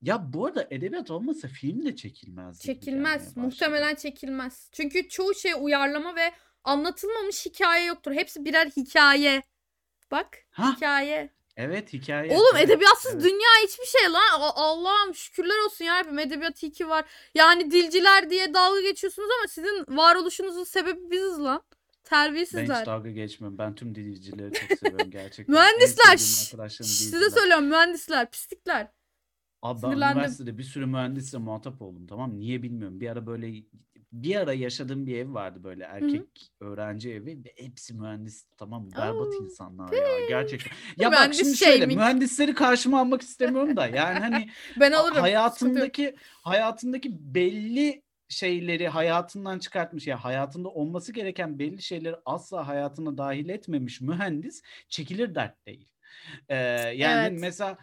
ya 0.03 0.33
bu 0.33 0.47
arada 0.47 0.67
edebiyat 0.71 1.11
olmasa 1.11 1.49
film 1.49 1.85
de 1.87 1.97
çekilmez. 1.97 2.61
Çekilmez. 2.61 3.37
Muhtemelen 3.37 3.95
çekilmez. 3.95 4.69
Çünkü 4.73 5.09
çoğu 5.09 5.35
şey 5.35 5.53
uyarlama 5.61 6.17
ve 6.17 6.33
anlatılmamış 6.65 7.47
hikaye 7.47 7.85
yoktur. 7.85 8.13
Hepsi 8.13 8.45
birer 8.45 8.67
hikaye. 8.67 9.43
Bak 10.11 10.39
Ha, 10.51 10.77
hikaye. 10.77 11.31
evet 11.57 11.93
hikaye. 11.93 12.33
Oğlum 12.37 12.57
evet, 12.57 12.71
edebiyatsız 12.71 13.15
evet. 13.15 13.25
dünya 13.25 13.49
hiçbir 13.65 13.87
şey 13.87 14.13
lan. 14.13 14.41
Allah'ım 14.41 15.15
şükürler 15.15 15.65
olsun 15.67 15.85
yarabbim 15.85 16.19
edebiyat 16.19 16.63
iyi 16.63 16.73
ki 16.73 16.89
var. 16.89 17.05
Yani 17.35 17.71
dilciler 17.71 18.31
diye 18.31 18.55
dalga 18.55 18.81
geçiyorsunuz 18.81 19.29
ama 19.39 19.49
sizin 19.49 19.85
varoluşunuzun 19.97 20.65
sebebi 20.65 21.11
biziz 21.11 21.39
lan. 21.39 21.63
Ben 21.73 22.25
Terbiyesizler. 22.25 22.81
hiç 22.81 22.87
dalga 22.87 23.11
geçmiyorum. 23.11 23.59
Ben 23.59 23.75
tüm 23.75 23.95
dilcileri 23.95 24.53
çok 24.53 24.79
seviyorum 24.79 25.11
gerçekten. 25.11 25.55
Mühendisler, 25.55 26.17
Şşş, 26.17 26.87
Size 26.87 27.31
söylüyorum 27.31 27.67
mühendisler, 27.67 28.31
pislikler. 28.31 28.89
Abi 29.62 29.83
ben 29.83 29.88
sinirlendim. 29.90 30.09
üniversitede 30.11 30.59
bir 30.59 30.62
sürü 30.62 30.87
mühendisle 30.87 31.38
muhatap 31.38 31.83
oldum 31.83 32.07
tamam 32.07 32.31
mı? 32.33 32.40
Niye 32.40 32.62
bilmiyorum. 32.62 33.01
Bir 33.01 33.09
ara 33.11 33.27
böyle 33.27 33.53
bir 34.12 34.37
ara 34.37 34.53
yaşadığım 34.53 35.07
bir 35.07 35.16
ev 35.16 35.35
vardı 35.35 35.64
böyle 35.64 35.85
erkek 35.85 36.53
öğrenci 36.61 37.12
evi 37.12 37.44
ve 37.44 37.53
hepsi 37.57 37.94
mühendis 37.94 38.47
tamam 38.57 38.85
mı? 38.85 38.90
Berbat 38.97 39.40
Oo, 39.40 39.44
insanlar 39.44 39.92
ya 39.97 40.21
gerçekten. 40.29 40.71
Ya 40.99 41.11
bak 41.11 41.18
Mühendis 41.21 41.38
şimdi 41.38 41.57
şöyle 41.57 41.79
shaming. 41.79 41.99
mühendisleri 41.99 42.55
karşıma 42.55 43.01
almak 43.01 43.23
istemiyorum 43.23 43.77
da 43.77 43.87
yani 43.97 44.21
hani 44.21 44.49
Ben 44.77 44.92
alırım. 44.92 45.14
sıkıntı 45.14 45.18
yok. 45.18 45.23
hayatındaki 45.23 46.16
hayatındaki 46.42 47.35
belli 47.35 48.03
şeyleri 48.29 48.88
hayatından 48.88 49.59
çıkartmış 49.59 50.07
ya 50.07 50.25
hayatında 50.25 50.68
olması 50.68 51.12
gereken 51.12 51.59
belli 51.59 51.83
şeyleri 51.83 52.16
asla 52.25 52.68
hayatına 52.68 53.18
dahil 53.18 53.49
etmemiş 53.49 54.01
mühendis 54.01 54.62
çekilir 54.88 55.35
dert 55.35 55.66
değil. 55.66 55.88
Ee, 56.49 56.57
yani 56.97 57.29
Evet. 57.31 57.40
mesela 57.40 57.79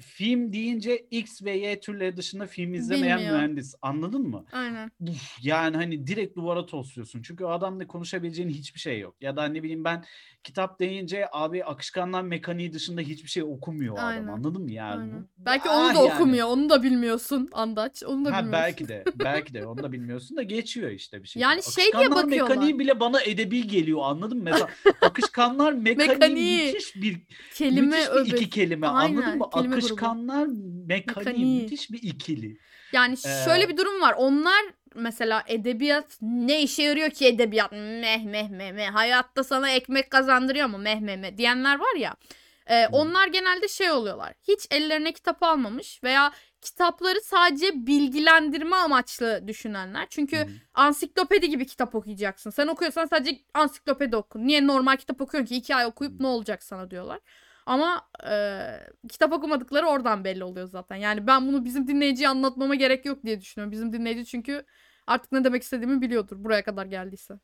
film 0.00 0.52
deyince 0.52 1.06
X 1.10 1.42
ve 1.42 1.56
Y 1.56 1.80
türleri 1.80 2.16
dışında 2.16 2.46
film 2.46 2.74
izlemeyen 2.74 3.18
Bilmiyor. 3.18 3.36
mühendis. 3.38 3.74
Anladın 3.82 4.22
mı? 4.28 4.44
Aynen. 4.52 4.90
Uf, 5.00 5.36
yani 5.42 5.76
hani 5.76 6.06
direkt 6.06 6.36
duvara 6.36 6.66
tosluyorsun. 6.66 7.22
Çünkü 7.22 7.44
o 7.44 7.48
adamla 7.50 7.86
konuşabileceğin 7.86 8.48
hiçbir 8.48 8.80
şey 8.80 9.00
yok. 9.00 9.16
Ya 9.20 9.36
da 9.36 9.44
ne 9.48 9.62
bileyim 9.62 9.84
ben 9.84 10.04
kitap 10.42 10.80
deyince 10.80 11.26
abi 11.32 11.64
akışkanlar 11.64 12.22
mekaniği 12.22 12.72
dışında 12.72 13.00
hiçbir 13.00 13.28
şey 13.28 13.42
okumuyor 13.42 13.94
o 13.94 13.98
adam. 13.98 14.06
Aynen. 14.08 14.26
Anladın 14.28 14.62
mı 14.62 14.72
yani? 14.72 15.00
Aynen. 15.00 15.28
Belki 15.38 15.68
Ah 15.68 15.78
onu 15.90 15.94
da 15.94 15.98
yani. 16.08 16.14
okumuyor. 16.14 16.48
Onu 16.48 16.70
da 16.70 16.82
bilmiyorsun 16.82 17.48
Andaç. 17.52 18.02
Onu 18.02 18.24
da 18.24 18.28
Ha 18.36 18.42
bilmiyorsun. 18.42 18.52
belki 18.52 18.88
de. 18.88 19.04
Belki 19.14 19.54
de. 19.54 19.66
Onu 19.66 19.82
da 19.82 19.92
bilmiyorsun 19.92 20.36
da 20.36 20.42
geçiyor 20.42 20.90
işte 20.90 21.22
bir 21.22 21.28
şey. 21.28 21.42
Yani 21.42 21.62
şey 21.62 21.84
diye 21.98 22.10
bakıyorlar. 22.10 22.48
mekaniği 22.54 22.78
bile 22.78 23.00
bana 23.00 23.22
edebi 23.22 23.66
geliyor 23.66 24.00
anladın 24.02 24.38
mı? 24.38 24.44
Mesela 24.44 24.68
akışkanlar 25.00 25.72
mekaniği, 25.72 26.08
Mekaniği. 26.08 26.66
müthiş 26.72 26.96
bir 26.96 27.20
Kelime 27.54 27.86
müthiş 27.86 28.06
bir 28.06 28.10
öbesi. 28.12 28.36
iki 28.36 28.50
kelime 28.50 28.86
Aynen, 28.86 29.16
anladın 29.22 29.38
mı? 29.38 29.44
kelime 29.54 29.76
grubu. 29.88 30.16
Akışkanlar 30.16 30.46
mekaniği, 30.86 31.26
Mekaniği. 31.26 31.46
müthiş 31.46 31.90
bir 31.90 32.02
ikili. 32.02 32.58
Yani 32.92 33.16
Ee, 33.24 33.28
şöyle 33.44 33.68
bir 33.68 33.76
durum 33.76 34.00
var. 34.00 34.14
Onlar 34.18 34.64
mesela 34.94 35.44
edebiyat 35.46 36.18
ne 36.22 36.62
işe 36.62 36.82
yarıyor 36.82 37.10
ki 37.10 37.26
edebiyat? 37.26 37.72
Meh 37.72 38.24
meh 38.24 38.48
meh 38.50 38.72
meh. 38.72 38.90
Hayatta 38.94 39.44
sana 39.44 39.70
ekmek 39.70 40.10
kazandırıyor 40.10 40.66
mu? 40.68 40.78
Meh 40.78 41.00
meh 41.00 41.16
meh 41.16 41.36
diyenler 41.36 41.78
var 41.78 41.94
ya. 41.98 42.14
e, 42.66 42.86
onlar 42.88 43.26
genelde 43.28 43.68
şey 43.68 43.90
oluyorlar. 43.90 44.34
Hiç 44.48 44.66
ellerine 44.70 45.12
kitap 45.12 45.42
almamış 45.42 46.02
veya 46.04 46.32
kitapları 46.60 47.20
sadece 47.20 47.86
bilgilendirme 47.86 48.76
amaçlı 48.76 49.44
düşünenler. 49.48 50.06
Çünkü 50.10 50.36
Hı. 50.36 50.46
ansiklopedi 50.74 51.48
gibi 51.50 51.66
kitap 51.66 51.94
okuyacaksın. 51.94 52.50
Sen 52.50 52.66
okuyorsan 52.66 53.06
sadece 53.06 53.38
ansiklopedi 53.54 54.16
oku. 54.16 54.46
Niye 54.46 54.66
normal 54.66 54.96
kitap 54.96 55.20
okuyorsun 55.20 55.46
ki? 55.48 55.56
iki 55.56 55.74
ay 55.76 55.86
okuyup 55.86 56.20
ne 56.20 56.26
olacak 56.26 56.62
sana 56.62 56.90
diyorlar. 56.90 57.20
Ama 57.66 58.08
e, 58.30 58.36
kitap 59.08 59.32
okumadıkları 59.32 59.86
oradan 59.86 60.24
belli 60.24 60.44
oluyor 60.44 60.66
zaten. 60.66 60.96
Yani 60.96 61.26
ben 61.26 61.48
bunu 61.48 61.64
bizim 61.64 61.88
dinleyiciye 61.88 62.28
anlatmama 62.28 62.74
gerek 62.74 63.04
yok 63.04 63.24
diye 63.24 63.40
düşünüyorum. 63.40 63.72
Bizim 63.72 63.92
dinleyici 63.92 64.24
çünkü 64.24 64.64
artık 65.06 65.32
ne 65.32 65.44
demek 65.44 65.62
istediğimi 65.62 66.00
biliyordur 66.00 66.44
buraya 66.44 66.64
kadar 66.64 66.86
geldiyse. 66.86 67.34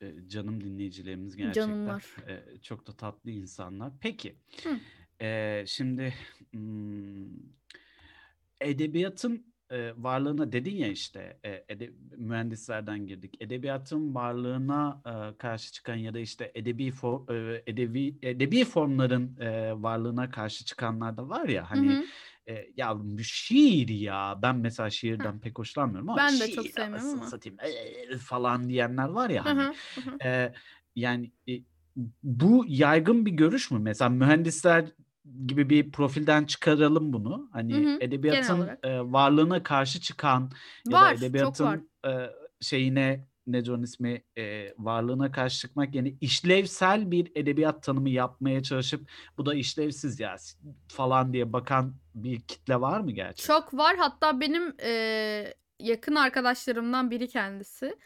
E, 0.00 0.28
canım 0.28 0.64
dinleyicilerimiz 0.64 1.36
gerçekten. 1.36 1.68
Canımlar. 1.68 2.04
E, 2.28 2.58
çok 2.62 2.86
da 2.86 2.92
tatlı 2.92 3.30
insanlar. 3.30 3.92
Peki. 4.00 4.36
Hı. 4.62 4.76
e, 5.24 5.64
şimdi 5.66 6.14
hmm, 6.50 7.28
edebiyatın 8.60 9.51
e, 9.72 9.92
varlığına 9.96 10.52
dedin 10.52 10.76
ya 10.76 10.88
işte 10.88 11.38
e, 11.44 11.64
ede- 11.68 11.92
mühendislerden 12.16 13.06
girdik. 13.06 13.34
Edebiyatın 13.40 14.14
varlığına 14.14 15.02
e, 15.06 15.36
karşı 15.38 15.72
çıkan 15.72 15.94
ya 15.94 16.14
da 16.14 16.18
işte 16.18 16.52
edebi 16.54 16.90
for, 16.90 17.28
e, 17.34 17.62
edebi 17.66 18.18
edebi 18.22 18.64
formların 18.64 19.36
e, 19.40 19.72
varlığına 19.82 20.30
karşı 20.30 20.64
çıkanlar 20.64 21.16
da 21.16 21.28
var 21.28 21.48
ya 21.48 21.70
hani 21.70 21.88
Hı 21.88 22.00
hı. 22.00 22.04
e, 22.46 22.66
ya 22.76 22.96
şiir 23.22 23.88
ya 23.88 24.38
ben 24.42 24.56
mesela 24.56 24.90
şiirden 24.90 25.40
pek 25.40 25.58
hoşlanmıyorum 25.58 26.08
ama 26.10 26.18
Ben 26.18 26.40
de 26.40 26.50
çok 26.50 26.64
şiir 26.64 26.72
sevmiyorum 26.72 26.94
anasını 26.94 27.20
ama. 27.20 27.30
satayım 27.30 27.58
e, 27.60 28.18
falan 28.18 28.68
diyenler 28.68 29.08
var 29.08 29.30
ya 29.30 29.44
hani 29.44 29.60
hı, 29.60 29.74
hı 29.94 30.10
hı. 30.10 30.18
e, 30.28 30.52
yani 30.96 31.32
e, 31.48 31.52
bu 32.22 32.64
yaygın 32.68 33.26
bir 33.26 33.30
görüş 33.30 33.70
mü? 33.70 33.78
Mesela 33.78 34.08
mühendisler 34.08 34.84
gibi 35.46 35.70
bir 35.70 35.92
profilden 35.92 36.44
çıkaralım 36.44 37.12
bunu. 37.12 37.48
Hani 37.52 37.74
Hı 37.74 37.94
hı, 37.94 37.98
edebiyatın 38.00 38.68
e, 38.82 39.00
varlığına 39.00 39.62
karşı 39.62 40.00
çıkan 40.00 40.50
ya 40.88 41.00
Var, 41.00 41.10
da 41.10 41.14
edebiyatın 41.14 41.90
e, 42.06 42.10
şeyine 42.60 43.26
ne 43.46 43.62
onun 43.70 43.82
ismi 43.82 44.22
e, 44.38 44.74
varlığına 44.78 45.32
karşı 45.32 45.58
çıkmak 45.58 45.94
yani 45.94 46.16
işlevsel 46.20 47.10
bir 47.10 47.32
edebiyat 47.34 47.82
tanımı 47.82 48.08
yapmaya 48.08 48.62
çalışıp 48.62 49.10
bu 49.38 49.46
da 49.46 49.54
işlevsiz 49.54 50.20
ya 50.20 50.36
falan 50.88 51.32
diye 51.32 51.52
bakan 51.52 51.94
bir 52.14 52.40
kitle 52.40 52.80
var 52.80 53.00
mı 53.00 53.10
gerçekten? 53.10 53.54
Çok 53.54 53.74
var. 53.74 53.96
Hatta 53.96 54.40
benim 54.40 54.74
e, 54.82 55.54
yakın 55.78 56.14
arkadaşlarımdan 56.14 57.10
biri 57.10 57.28
kendisi. 57.28 57.96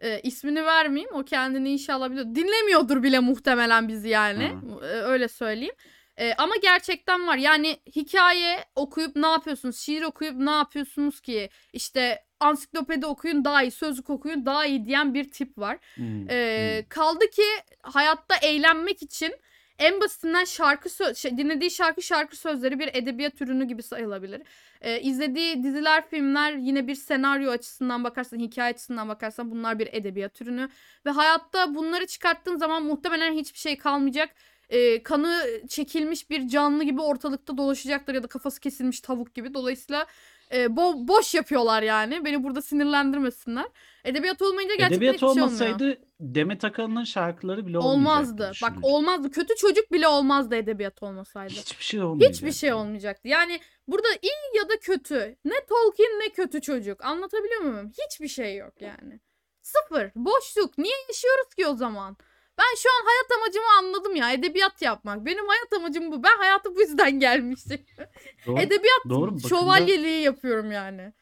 E, 0.00 0.20
ismini 0.20 0.64
vermeyeyim. 0.64 1.14
O 1.14 1.24
kendini 1.24 1.70
inşallah 1.72 2.10
biliyor. 2.10 2.26
Dinlemiyordur 2.26 3.02
bile 3.02 3.18
muhtemelen 3.18 3.88
bizi 3.88 4.08
yani. 4.08 4.56
E, 4.82 4.86
öyle 4.86 5.28
söyleyeyim. 5.28 5.74
E, 6.22 6.34
ama 6.38 6.54
gerçekten 6.62 7.26
var. 7.26 7.36
Yani 7.36 7.80
hikaye 7.96 8.64
okuyup 8.76 9.16
ne 9.16 9.26
yapıyorsunuz? 9.26 9.76
Şiir 9.78 10.02
okuyup 10.02 10.36
ne 10.36 10.50
yapıyorsunuz 10.50 11.20
ki? 11.20 11.50
İşte 11.72 12.24
ansiklopedi 12.40 13.06
okuyun 13.06 13.44
daha 13.44 13.62
iyi, 13.62 13.70
sözlük 13.70 14.10
okuyun 14.10 14.46
daha 14.46 14.66
iyi 14.66 14.84
diyen 14.86 15.14
bir 15.14 15.30
tip 15.30 15.58
var. 15.58 15.78
Hmm, 15.94 16.28
hmm. 16.28 16.88
kaldı 16.88 17.30
ki 17.30 17.42
hayatta 17.82 18.36
eğlenmek 18.42 19.02
için 19.02 19.34
en 19.78 20.00
basitinden 20.00 20.44
şarkı 20.44 20.88
sö- 20.88 21.14
şey, 21.16 21.38
dinlediği 21.38 21.70
şarkı 21.70 22.02
şarkı 22.02 22.36
sözleri 22.36 22.78
bir 22.78 22.90
edebiyat 22.92 23.40
ürünü 23.42 23.64
gibi 23.64 23.82
sayılabilir. 23.82 24.42
Ee, 24.80 25.00
izlediği 25.00 25.62
diziler, 25.62 26.08
filmler 26.08 26.52
yine 26.52 26.86
bir 26.86 26.94
senaryo 26.94 27.50
açısından 27.50 28.04
bakarsan, 28.04 28.38
hikaye 28.38 28.72
açısından 28.72 29.08
bakarsan 29.08 29.50
bunlar 29.50 29.78
bir 29.78 29.88
edebiyat 29.92 30.42
ürünü. 30.42 30.68
Ve 31.06 31.10
hayatta 31.10 31.74
bunları 31.74 32.06
çıkarttığın 32.06 32.56
zaman 32.56 32.82
muhtemelen 32.82 33.32
hiçbir 33.32 33.58
şey 33.58 33.78
kalmayacak. 33.78 34.34
Ee, 34.72 35.02
kanı 35.02 35.42
çekilmiş 35.68 36.30
bir 36.30 36.48
canlı 36.48 36.84
gibi 36.84 37.00
ortalıkta 37.00 37.56
dolaşacaktır 37.56 38.14
ya 38.14 38.22
da 38.22 38.26
kafası 38.26 38.60
kesilmiş 38.60 39.00
tavuk 39.00 39.34
gibi. 39.34 39.54
Dolayısıyla 39.54 40.06
e, 40.52 40.64
bo- 40.64 41.08
boş 41.08 41.34
yapıyorlar 41.34 41.82
yani. 41.82 42.24
Beni 42.24 42.44
burada 42.44 42.62
sinirlendirmesinler. 42.62 43.66
Edebiyat 44.04 44.42
olmayınca 44.42 44.74
gerçekten 44.74 44.96
Edebiyat 44.96 45.14
hiçbir 45.14 45.26
şey 45.26 45.42
olmuyor. 45.42 45.46
olmasaydı 45.48 45.98
Demet 46.20 46.64
Akalın'ın 46.64 47.04
şarkıları 47.04 47.66
bile 47.66 47.78
Olmazdı. 47.78 48.52
Bak 48.62 48.72
olmazdı. 48.82 49.30
Kötü 49.30 49.56
çocuk 49.56 49.92
bile 49.92 50.08
olmazdı 50.08 50.56
edebiyat 50.56 51.02
olmasaydı. 51.02 51.52
Hiçbir 51.52 51.84
şey 51.84 52.02
olmayacaktı. 52.02 52.36
Hiçbir 52.36 52.52
şey 52.52 52.72
olmayacaktı. 52.72 53.28
Yani 53.28 53.60
burada 53.88 54.08
iyi 54.22 54.56
ya 54.58 54.68
da 54.68 54.78
kötü. 54.80 55.36
Ne 55.44 55.54
Tolkien 55.68 56.10
ne 56.20 56.28
kötü 56.28 56.60
çocuk. 56.60 57.04
Anlatabiliyor 57.04 57.60
muyum? 57.60 57.90
Hiçbir 58.06 58.28
şey 58.28 58.56
yok 58.56 58.80
yani. 58.80 59.20
Sıfır. 59.62 60.10
Boşluk. 60.16 60.78
Niye 60.78 60.94
yaşıyoruz 61.08 61.54
ki 61.54 61.66
o 61.66 61.74
zaman? 61.76 62.16
Ben 62.58 62.74
şu 62.76 62.88
an 62.88 63.04
hayat 63.06 63.42
amacımı 63.42 63.66
anladım 63.78 64.16
ya. 64.16 64.32
Edebiyat 64.32 64.82
yapmak. 64.82 65.26
Benim 65.26 65.48
hayat 65.48 65.72
amacım 65.72 66.12
bu. 66.12 66.22
Ben 66.22 66.36
hayata 66.38 66.74
bu 66.74 66.80
yüzden 66.80 67.20
gelmiştim. 67.20 67.80
Doğru, 68.46 68.60
Edebiyat 68.60 69.02
doğru. 69.08 69.40
Şövalyeliği 69.48 70.22
yapıyorum 70.22 70.72
yani. 70.72 71.12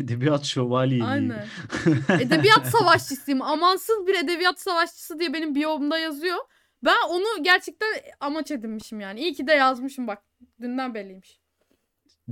edebiyat 0.00 0.44
şövalyeliği. 0.44 1.04
Aynen. 1.04 1.46
Edebiyat 2.20 2.66
savaşçısıyım. 2.66 3.42
Amansız 3.42 4.06
bir 4.06 4.14
edebiyat 4.14 4.60
savaşçısı 4.60 5.18
diye 5.18 5.32
benim 5.32 5.54
biyomda 5.54 5.98
yazıyor. 5.98 6.38
Ben 6.84 6.96
onu 7.08 7.42
gerçekten 7.42 7.88
amaç 8.20 8.50
edinmişim 8.50 9.00
yani. 9.00 9.20
İyi 9.20 9.34
ki 9.34 9.46
de 9.46 9.52
yazmışım 9.52 10.06
bak. 10.06 10.22
Dünden 10.60 10.94
belliymiş. 10.94 11.39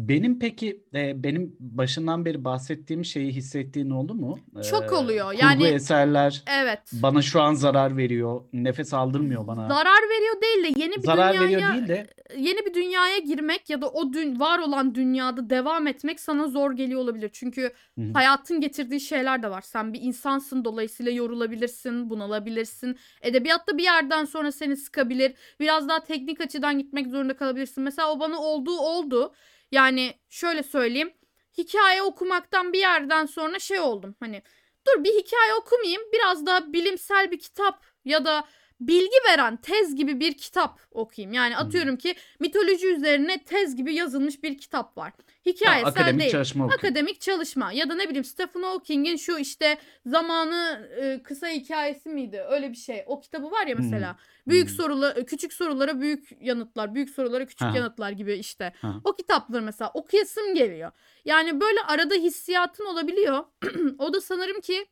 Benim 0.07 0.39
peki 0.39 0.85
e, 0.95 1.23
benim 1.23 1.57
başından 1.61 2.25
beri 2.25 2.45
bahsettiğim 2.45 3.05
şeyi 3.05 3.33
hissettiğin 3.33 3.91
oldu 3.91 4.15
mu? 4.15 4.39
Çok 4.71 4.93
E, 4.93 4.95
oluyor. 4.95 5.27
kurgu 5.31 5.43
Yani- 5.43 5.67
eserler 5.67 6.43
Evet. 6.61 6.79
bana 6.93 7.23
şu 7.23 7.41
an 7.43 7.55
zarar 7.55 7.97
veriyor. 7.97 8.41
Nefes 8.53 8.95
aldırmıyor 8.95 9.47
bana. 9.47 9.69
Zarar 9.69 10.03
veriyor 10.11 10.43
değil 10.43 10.77
de 10.77 10.81
yeni 10.81 10.97
bir 10.97 11.03
Zarar 11.03 11.33
dünyaya 11.33 11.49
veriyor 11.49 11.75
değil 11.75 11.89
de 11.89 12.07
yeni 12.37 12.67
bir 12.67 12.75
dünyaya 12.75 13.19
girmek 13.19 13.71
ya 13.71 13.83
da 13.83 13.89
o 13.89 14.13
dün 14.13 14.41
var 14.41 14.59
olan 14.59 14.95
dünyada 14.95 15.51
devam 15.51 15.87
etmek 15.87 16.21
sana 16.21 16.47
zor 16.49 16.73
geliyor 16.73 17.01
olabilir. 17.01 17.31
Çünkü 17.33 17.63
Hı 17.99 18.01
hı. 18.05 18.13
hayatın 18.13 18.61
getirdiği 18.61 19.01
şeyler 19.01 19.43
de 19.43 19.51
var. 19.51 19.61
Sen 19.61 19.93
bir 19.93 20.01
insansın 20.03 20.65
dolayısıyla 20.65 21.13
yorulabilirsin, 21.13 22.11
bunalabilirsin. 22.11 22.97
Edebiyatta 23.23 23.79
bir 23.79 23.83
yerden 23.85 24.25
sonra 24.25 24.53
seni 24.53 24.77
sıkabilir. 24.77 25.33
Biraz 25.61 25.89
daha 25.89 26.05
teknik 26.05 26.41
açıdan 26.41 26.79
gitmek 26.79 27.07
zorunda 27.07 27.37
kalabilirsin. 27.37 27.85
Mesela 27.85 28.13
o 28.13 28.21
bana 28.21 28.41
olduğu 28.41 28.79
oldu. 28.79 29.33
Yani 29.73 30.15
şöyle 30.29 30.63
söyleyeyim. 30.63 31.13
Hikaye 31.59 32.03
okumaktan 32.03 32.73
bir 32.73 32.79
yerden 32.79 33.27
sonra 33.27 33.59
şey 33.59 33.81
oldum. 33.81 34.17
Hani 34.21 34.43
dur 34.87 35.05
bir 35.05 35.11
hikaye 35.11 35.55
okumayayım. 35.55 36.03
Biraz 36.13 36.47
daha 36.47 36.73
bilimsel 36.73 37.31
bir 37.31 37.39
kitap 37.39 37.85
ya 38.05 38.25
da 38.25 38.45
bilgi 38.81 39.17
veren 39.29 39.57
tez 39.57 39.95
gibi 39.97 40.21
bir 40.21 40.33
kitap 40.35 40.81
okuyayım. 40.91 41.33
Yani 41.33 41.55
Hmm. 41.57 41.67
atıyorum 41.67 41.97
ki 41.97 42.15
mitoloji 42.41 42.87
üzerine 42.87 43.45
tez 43.45 43.77
gibi 43.77 43.95
yazılmış 43.95 44.43
bir 44.43 44.59
kitap 44.59 44.99
var. 44.99 45.13
Ha, 45.13 45.23
Hikayesel 45.47 45.89
akademik 45.89 46.21
değil. 46.21 46.31
çalışma 46.33 46.65
okuyayım. 46.65 46.81
Akademik 46.87 47.21
çalışma 47.21 47.73
ya 47.73 47.89
da 47.89 47.95
ne 47.95 48.07
bileyim 48.09 48.25
Stephen 48.25 48.63
Hawking'in 48.63 49.17
şu 49.17 49.39
işte 49.39 49.79
zamanı 50.07 50.89
e, 51.01 51.23
kısa 51.23 51.49
hikayesi 51.49 52.09
miydi? 52.09 52.43
Öyle 52.51 52.71
bir 52.71 52.77
şey. 52.77 53.05
O 53.07 53.21
kitabı 53.21 53.51
var 53.51 53.67
ya 53.67 53.77
Hmm. 53.77 53.85
mesela. 53.85 54.17
Büyük 54.49 54.69
Hmm. 54.69 54.75
sorular, 54.77 55.27
küçük 55.27 55.53
sorulara 55.53 56.01
büyük 56.01 56.29
yanıtlar, 56.41 56.95
büyük 56.95 57.11
sorulara 57.11 57.47
küçük 57.47 57.69
Ha. 57.69 57.73
yanıtlar 57.77 58.11
gibi 58.11 58.35
işte. 58.35 58.73
Ha. 58.81 58.95
O 59.05 59.13
kitapları 59.17 59.63
mesela 59.63 59.91
okuyasım 59.95 60.55
geliyor. 60.55 60.91
Yani 61.25 61.61
böyle 61.61 61.81
arada 61.87 62.15
hissiyatın 62.15 62.85
olabiliyor. 62.87 63.45
o 63.99 64.13
da 64.13 64.21
sanırım 64.21 64.61
ki 64.61 64.87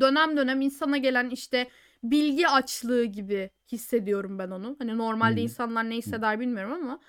dönem 0.00 0.36
dönem 0.36 0.60
insana 0.60 0.96
gelen 0.96 1.30
işte 1.30 1.68
bilgi 2.02 2.48
açlığı 2.48 3.04
gibi 3.04 3.50
hissediyorum 3.72 4.38
ben 4.38 4.50
onu. 4.50 4.76
Hani 4.78 4.98
normalde 4.98 5.40
Hı. 5.40 5.44
insanlar 5.44 5.90
ne 5.90 5.94
hisseder 5.96 6.40
bilmiyorum 6.40 6.72
ama 6.72 7.00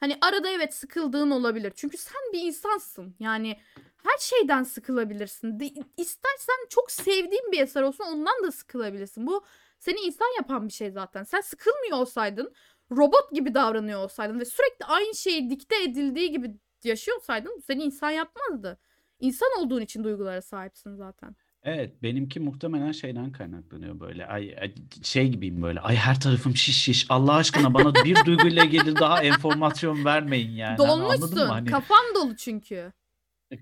hani 0.00 0.18
arada 0.20 0.48
evet 0.48 0.74
sıkıldığın 0.74 1.30
olabilir. 1.30 1.72
Çünkü 1.76 1.96
sen 1.96 2.32
bir 2.32 2.40
insansın. 2.40 3.14
Yani 3.20 3.56
her 4.04 4.18
şeyden 4.18 4.62
sıkılabilirsin. 4.62 5.60
De, 5.60 5.64
istersen 5.96 6.66
çok 6.68 6.90
sevdiğin 6.90 7.52
bir 7.52 7.60
eser 7.60 7.82
olsun 7.82 8.04
ondan 8.04 8.42
da 8.42 8.52
sıkılabilirsin. 8.52 9.26
Bu 9.26 9.44
seni 9.78 10.00
insan 10.00 10.36
yapan 10.36 10.68
bir 10.68 10.72
şey 10.72 10.90
zaten. 10.90 11.22
Sen 11.22 11.40
sıkılmıyor 11.40 11.98
olsaydın 11.98 12.54
robot 12.90 13.32
gibi 13.32 13.54
davranıyor 13.54 14.00
olsaydın 14.04 14.40
ve 14.40 14.44
sürekli 14.44 14.84
aynı 14.84 15.14
şeyi 15.14 15.50
dikte 15.50 15.82
edildiği 15.82 16.30
gibi 16.30 16.56
yaşıyor 16.84 17.16
olsaydın 17.16 17.54
bu 17.58 17.62
seni 17.62 17.82
insan 17.82 18.10
yapmazdı. 18.10 18.78
İnsan 19.20 19.48
olduğun 19.58 19.80
için 19.80 20.04
duygulara 20.04 20.42
sahipsin 20.42 20.94
zaten. 20.94 21.36
Evet, 21.62 22.02
benimki 22.02 22.40
muhtemelen 22.40 22.92
şeyden 22.92 23.32
kaynaklanıyor 23.32 24.00
böyle. 24.00 24.26
Ay, 24.26 24.56
ay, 24.60 24.74
şey 25.02 25.28
gibiyim 25.28 25.62
böyle. 25.62 25.80
Ay 25.80 25.96
her 25.96 26.20
tarafım 26.20 26.56
şiş 26.56 26.76
şiş. 26.82 27.06
Allah 27.08 27.34
aşkına 27.34 27.74
bana 27.74 27.94
bir 27.94 28.16
duyguyla 28.26 28.64
ilgili 28.64 28.96
daha 28.96 29.22
enformasyon 29.22 30.04
vermeyin 30.04 30.50
yani. 30.50 30.76
Hani? 30.76 30.88
Dolmuşsun. 30.88 31.36
Hani 31.36 31.70
Kafan 31.70 32.04
dolu 32.14 32.36
çünkü. 32.36 32.92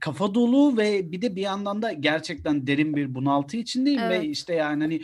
kafa 0.01 0.35
dolu 0.35 0.77
ve 0.77 1.13
bir 1.13 1.23
de 1.23 1.37
bir 1.37 1.43
yandan 1.43 1.83
da 1.83 1.93
gerçekten 1.93 2.67
derin 2.67 2.97
bir 2.97 3.15
bunaltı 3.15 3.57
içindeyim 3.57 4.01
ve 4.03 4.17
Evet. 4.17 4.25
işte 4.25 4.55
yani 4.55 4.83
hani 4.83 5.03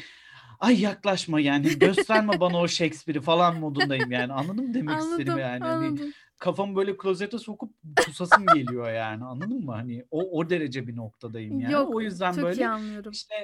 ay 0.61 0.81
yaklaşma 0.81 1.41
yani 1.41 1.79
gösterme 1.79 2.41
bana 2.41 2.59
o 2.59 2.69
Shakespeare'i 2.69 3.23
falan 3.23 3.61
modundayım 3.61 4.13
yani. 4.13 4.33
Anladın 4.33 4.69
mı 4.69 4.75
demek 4.75 4.97
Anladım, 4.97 5.39
yani? 5.39 5.65
Hani 5.65 5.65
anladım. 5.87 6.13
Kafamı 6.39 6.77
böyle 6.77 6.97
klozete 6.97 7.39
sokup 7.39 7.75
kusasım 8.07 8.47
geliyor 8.55 8.93
yani. 8.93 9.25
Anladın 9.25 9.65
mı? 9.65 9.73
Hani 9.73 10.05
o 10.11 10.39
o 10.39 10.51
derece 10.51 10.87
bir 10.87 10.97
noktadayım 10.97 11.61
yani. 11.61 11.73
Yok, 11.73 11.95
O 11.95 12.01
yüzden 12.01 12.37
böyle 12.43 12.69
anlıyorum. 12.69 13.13
işte 13.13 13.35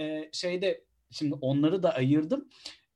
e, 0.00 0.28
şeyde 0.32 0.84
şimdi 1.10 1.34
onları 1.34 1.82
da 1.82 1.94
ayırdım. 1.94 2.48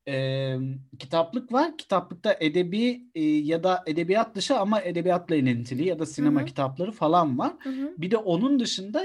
E, 0.09 0.57
kitaplık 0.99 1.53
var. 1.53 1.79
Kitaplıkta 1.79 2.37
edebi 2.41 3.03
e, 3.15 3.23
ya 3.25 3.65
da 3.65 3.83
edebiyat 3.87 4.35
dışı 4.35 4.59
ama 4.59 4.81
edebiyatla 4.81 5.37
ilintili 5.37 5.89
ya 5.89 5.99
da 5.99 6.07
sinema 6.07 6.41
hı. 6.41 6.45
kitapları 6.45 6.93
falan 6.93 7.39
var. 7.39 7.53
Hı 7.63 7.71
hı. 7.71 7.95
Bir 7.99 8.11
de 8.11 8.17
onun 8.17 8.61
dışında 8.61 9.05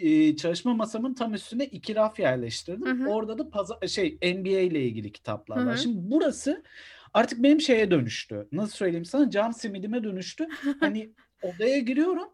e, 0.00 0.36
çalışma 0.36 0.74
masamın 0.74 1.14
tam 1.14 1.34
üstüne 1.34 1.64
iki 1.64 1.94
raf 1.94 2.18
yerleştirdim. 2.20 2.86
Hı 2.86 3.04
hı. 3.04 3.08
Orada 3.08 3.38
da 3.38 3.42
paza- 3.42 3.88
şey 3.88 4.18
NBA 4.22 4.60
ile 4.60 4.82
ilgili 4.84 5.12
kitaplar 5.12 5.60
Hı 5.60 5.66
var. 5.66 5.76
Şimdi 5.76 5.98
burası 6.02 6.62
artık 7.14 7.42
benim 7.42 7.60
şeye 7.60 7.90
dönüştü. 7.90 8.48
Nasıl 8.52 8.76
söyleyeyim 8.76 9.04
sana? 9.04 9.30
Cam 9.30 9.52
simidime 9.52 10.04
dönüştü. 10.04 10.48
Hani 10.80 11.12
odaya 11.42 11.78
giriyorum. 11.78 12.28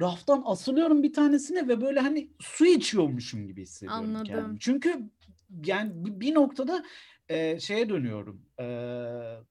Raftan 0.00 0.42
asılıyorum 0.46 1.02
bir 1.02 1.12
tanesine 1.12 1.68
ve 1.68 1.80
böyle 1.80 2.00
hani 2.00 2.30
su 2.40 2.66
içiyormuşum 2.66 3.46
gibi 3.46 3.62
hissediyorum 3.62 4.04
Anladım. 4.04 4.24
kendimi. 4.24 4.58
Çünkü 4.60 5.10
yani 5.66 5.90
bir- 5.94 6.34
noktada 6.34 6.84
e, 7.28 7.60
şeye 7.60 7.88
dönüyorum. 7.88 8.42
E, 8.60 8.64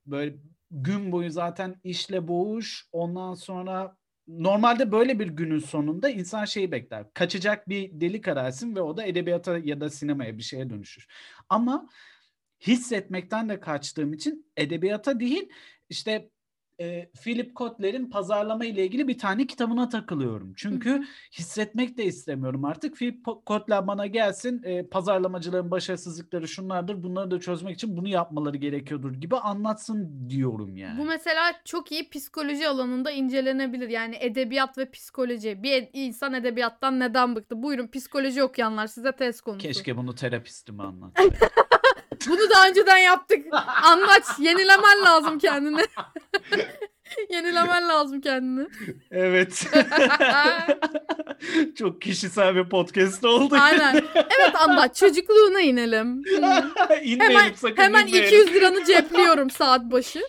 böyle 0.05 0.36
gün 0.72 1.11
boyu 1.11 1.30
zaten 1.32 1.76
işle 1.84 2.28
boğuş. 2.28 2.86
Ondan 2.91 3.34
sonra 3.34 3.97
normalde 4.28 4.91
böyle 4.91 5.19
bir 5.19 5.28
günün 5.28 5.59
sonunda 5.59 6.09
insan 6.09 6.45
şeyi 6.45 6.72
bekler. 6.72 7.05
Kaçacak 7.13 7.69
bir 7.69 8.01
delik 8.01 8.28
ararsın 8.28 8.76
ve 8.76 8.82
o 8.82 8.97
da 8.97 9.03
edebiyata 9.05 9.57
ya 9.57 9.82
da 9.82 9.89
sinemaya 9.89 10.38
bir 10.38 10.43
şeye 10.43 10.69
dönüşür. 10.69 11.07
Ama 11.49 11.89
hissetmekten 12.68 13.49
de 13.49 13.59
kaçtığım 13.59 14.14
için 14.14 14.45
edebiyata 14.57 15.20
değil 15.20 15.49
işte 15.89 16.30
e, 16.82 17.09
Philip 17.24 17.55
Kotler'in 17.55 18.09
pazarlama 18.09 18.66
ile 18.66 18.86
ilgili 18.86 19.07
bir 19.07 19.18
tane 19.18 19.47
kitabına 19.47 19.89
takılıyorum. 19.89 20.53
Çünkü 20.55 21.03
hissetmek 21.34 21.97
de 21.97 22.05
istemiyorum 22.05 22.66
artık. 22.66 22.95
Philip 22.95 23.26
Kotler 23.45 23.88
bana 23.88 24.07
gelsin 24.07 24.62
e, 24.64 24.88
pazarlamacıların 24.88 25.72
başarısızlıkları 25.72 26.47
şunlardır 26.47 27.03
bunları 27.03 27.32
da 27.32 27.39
çözmek 27.39 27.76
için 27.76 27.97
bunu 27.97 28.07
yapmaları 28.07 28.57
gerekiyordur 28.57 29.14
gibi 29.14 29.38
anlatsın 29.38 30.30
diyorum 30.30 30.78
yani. 30.78 30.99
Bu 30.99 31.05
mesela 31.05 31.51
çok 31.66 31.91
iyi 31.91 32.09
psikoloji 32.09 32.68
alanında 32.68 33.12
incelenebilir. 33.12 33.89
Yani 33.89 34.16
edebiyat 34.20 34.78
ve 34.78 34.91
psikoloji. 34.91 35.64
Bir 35.64 35.72
ed- 35.72 35.89
insan 35.93 36.34
edebiyattan 36.34 36.99
neden 36.99 37.36
bıktı? 37.36 37.64
Buyurun 37.64 37.88
psikoloji 37.88 38.43
okuyanlar 38.43 38.88
size 38.88 39.12
test 39.12 39.41
konusu. 39.41 39.68
Keşke 39.68 39.97
bunu 39.97 40.16
terapistime 40.16 40.84
anlatsaydı. 40.84 41.36
Bunu 42.28 42.49
daha 42.49 42.67
önceden 42.67 42.97
yaptık. 42.97 43.45
Anlaç. 43.84 44.24
Yenilemen 44.39 45.01
lazım 45.05 45.39
kendini. 45.39 45.82
Yenilemen 47.30 47.88
lazım 47.89 48.22
kendini. 48.22 48.67
evet. 49.11 49.67
Çok 51.76 52.01
kişisel 52.01 52.55
bir 52.55 52.69
podcast 52.69 53.26
oldu. 53.26 53.55
Aynen. 53.59 53.95
Evet 54.15 54.55
Anlaç 54.55 54.95
çocukluğuna 54.95 55.61
inelim. 55.61 56.07
İnmeyelim 57.03 57.19
Hemen, 57.19 57.53
sakın 57.53 57.82
hemen 57.84 58.07
inmeyelim. 58.07 58.28
200 58.41 58.53
liranı 58.53 58.86
cepliyorum 58.86 59.49
saat 59.49 59.82
başı. 59.82 60.22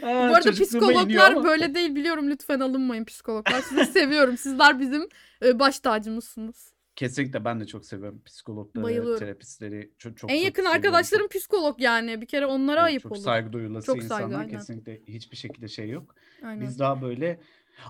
Ha, 0.00 0.28
Bu 0.30 0.34
arada 0.34 0.50
psikologlar 0.52 1.44
böyle 1.44 1.74
değil 1.74 1.94
biliyorum 1.94 2.30
lütfen 2.30 2.60
alınmayın 2.60 3.04
psikologlar. 3.04 3.60
Sizi 3.60 3.86
seviyorum. 3.86 4.36
Sizler 4.38 4.80
bizim 4.80 5.08
e, 5.44 5.58
baş 5.58 5.78
tacımızsınız. 5.80 6.72
Kesinlikle 6.96 7.44
ben 7.44 7.60
de 7.60 7.66
çok 7.66 7.86
seviyorum 7.86 8.22
psikologları, 8.26 8.84
Bayılıyorum. 8.84 9.18
terapistleri. 9.18 9.92
Çok, 9.98 10.16
çok 10.18 10.30
en 10.30 10.34
çok 10.36 10.44
yakın 10.44 10.62
seviyorum. 10.62 10.76
arkadaşlarım 10.86 11.28
psikolog 11.28 11.80
yani. 11.80 12.20
Bir 12.20 12.26
kere 12.26 12.46
onlara 12.46 12.80
Evet, 12.80 12.86
ayıp 12.86 13.02
çok 13.02 13.12
olur. 13.12 13.20
saygı 13.20 13.52
duyulası 13.52 13.86
Çok 13.86 13.94
saygı, 13.96 14.04
insanlar 14.04 14.38
aynen. 14.40 14.50
kesinlikle 14.50 15.00
hiçbir 15.08 15.36
şekilde 15.36 15.68
şey 15.68 15.88
yok. 15.90 16.14
Aynen. 16.44 16.60
Biz 16.60 16.78
daha 16.78 17.02
böyle 17.02 17.40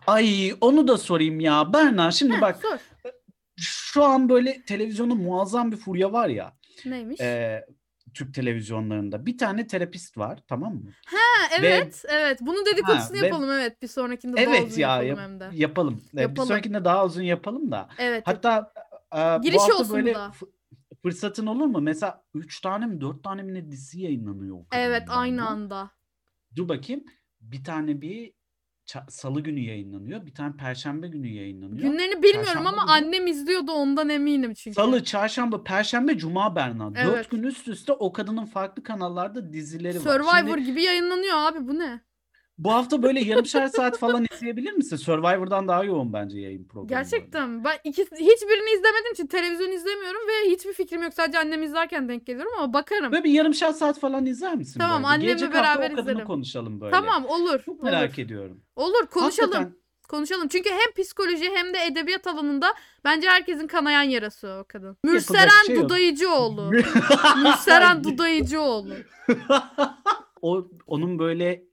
ay 0.07 0.55
onu 0.61 0.89
da 0.89 0.99
sorayım 0.99 1.41
ya 1.41 1.73
Berna 1.73 2.11
şimdi 2.11 2.35
Heh, 2.37 2.41
bak 2.41 2.57
sor. 2.57 2.79
şu 3.57 4.05
an 4.05 4.29
böyle 4.29 4.63
televizyonda 4.63 5.15
muazzam 5.15 5.73
bir 5.73 5.77
furya 5.77 6.13
var 6.13 6.29
ya 6.29 6.57
Neymiş? 6.87 7.21
e, 7.21 7.65
Türk 8.15 8.35
televizyonlarında 8.35 9.27
bir 9.27 9.39
tane 9.39 9.67
terapist 9.67 10.19
var 10.19 10.39
tamam 10.49 10.75
mı? 10.75 10.91
Ha, 11.07 11.49
evet, 11.61 12.05
evet. 12.09 12.39
Bunun 12.41 12.67
dedikodusunu 12.67 13.17
Ha, 13.17 13.23
ve- 13.23 13.27
yapalım 13.27 13.51
evet. 13.51 13.83
Bir 13.83 13.89
sonrakinde 13.89 14.37
daha 14.37 14.45
Evet 14.45 14.67
uzun 14.67 14.81
ya 14.81 14.89
yapalım 15.03 15.09
yap- 15.09 15.19
hem 15.19 15.41
de. 15.41 15.49
yapalım. 15.53 16.01
E, 16.13 16.17
Bir 16.17 16.21
Yapalım. 16.23 16.49
sonrakinde 16.49 16.85
daha 16.85 17.07
uzun 17.07 17.23
yapalım 17.23 17.71
da. 17.71 17.89
Evet. 17.99 18.23
Hatta 18.27 18.73
e, 18.77 18.81
bu 19.39 19.43
Girişi 19.43 19.59
hafta 19.59 19.75
olsun 19.75 19.91
bu 19.91 19.95
böyle 19.95 20.15
da. 20.15 20.33
fı- 20.41 20.51
fırsatın 21.03 21.47
olur 21.47 21.67
mu? 21.67 21.81
Mesela 21.81 22.25
3 22.35 22.61
tane 22.61 22.87
mi 22.87 23.01
4 23.01 23.25
tane 23.25 23.43
mi 23.43 23.55
ne 23.55 23.71
dizi 23.71 24.01
yayınlanıyor 24.03 24.65
evet 24.73 25.03
aynı 25.09 25.37
galiba. 25.37 25.51
anda. 25.53 25.91
Dur 26.57 26.69
bakayım. 26.69 27.05
Bir 27.41 27.65
tane 27.65 28.01
bir 28.01 28.33
salı 29.09 29.41
günü 29.41 29.61
yayınlanıyor. 29.61 30.27
Bir 30.27 30.35
tane 30.35 30.57
perşembe 30.57 31.09
günü 31.09 31.29
yayınlanıyor. 31.29 31.91
Günlerini 31.91 32.23
bilmiyorum 32.23 32.45
Çarşamba 32.45 32.69
ama 32.69 32.83
günü. 32.83 33.07
annem 33.07 33.27
izliyordu 33.27 33.73
ondan 33.73 34.09
eminim 34.09 34.55
çünkü. 34.55 34.75
Salı, 34.75 35.05
çarşamba, 35.05 35.65
perşembe, 35.65 36.19
cuma 36.19 36.57
Berna. 36.57 36.93
Evet. 36.97 37.07
Dört 37.07 37.31
gün 37.31 37.43
üst 37.43 37.69
üste 37.69 37.93
o 37.93 38.13
kadının 38.13 38.47
farklı 38.47 38.83
kanallarda 38.83 39.53
dizileri 39.53 39.99
var. 39.99 40.03
Survivor 40.03 40.57
Şimdi 40.57 40.65
gibi 40.65 40.83
yayınlanıyor 40.83 41.37
abi 41.37 41.69
bu 41.69 41.79
ne? 41.79 42.01
Bu 42.59 42.73
hafta 42.73 43.03
böyle 43.03 43.21
yarımşar 43.21 43.67
saat 43.67 43.99
falan 43.99 44.27
izleyebilir 44.33 44.73
misin? 44.73 44.97
Survivor'dan 44.97 45.69
daha 45.69 45.85
yoğun 45.85 46.13
bence 46.13 46.41
yayın 46.41 46.65
programı. 46.65 46.89
Gerçekten 46.89 47.65
ben 47.65 47.77
ikisi, 47.85 48.11
hiçbirini 48.15 48.71
izlemediğim 48.71 49.13
için 49.13 49.27
televizyon 49.27 49.73
izlemiyorum 49.73 50.21
ve 50.29 50.51
hiçbir 50.51 50.73
fikrim 50.73 51.03
yok. 51.03 51.15
Sadece 51.15 51.39
annem 51.39 51.63
izlerken 51.63 52.09
denk 52.09 52.27
geliyorum 52.27 52.53
ama 52.59 52.73
bakarım. 52.73 53.13
Böyle 53.13 53.25
bir 53.25 53.31
yarımşar 53.31 53.73
saat 53.73 54.01
falan 54.01 54.27
izler 54.27 54.55
misin 54.55 54.81
Tamam, 54.81 55.03
böyle? 55.03 55.07
annemle 55.07 55.33
hafta 55.33 55.53
beraber 55.53 55.91
o 55.91 56.01
izlerim. 56.01 56.25
konuşalım 56.25 56.81
böyle. 56.81 56.91
Tamam 56.91 57.27
olur. 57.27 57.63
Çok 57.63 57.75
olur. 57.75 57.83
merak 57.83 58.19
ediyorum. 58.19 58.61
Olur 58.77 59.07
konuşalım. 59.07 59.53
Hakikaten 59.53 59.87
Konuşalım. 60.09 60.49
Çünkü 60.49 60.71
hem 60.71 61.03
psikoloji 61.05 61.51
hem 61.55 61.75
de 61.75 61.79
edebiyat 61.87 62.27
alanında 62.27 62.75
bence 63.05 63.29
herkesin 63.29 63.67
kanayan 63.67 64.03
yarası 64.03 64.49
o 64.49 64.65
kadın. 64.69 64.97
Mürseren 65.05 65.67
şey. 65.67 65.77
Dudayıcıoğlu. 65.77 66.71
Mürseren 67.43 68.05
Dudayıcıoğlu. 68.05 68.95
o 70.43 70.69
onun 70.87 71.19
böyle 71.19 71.65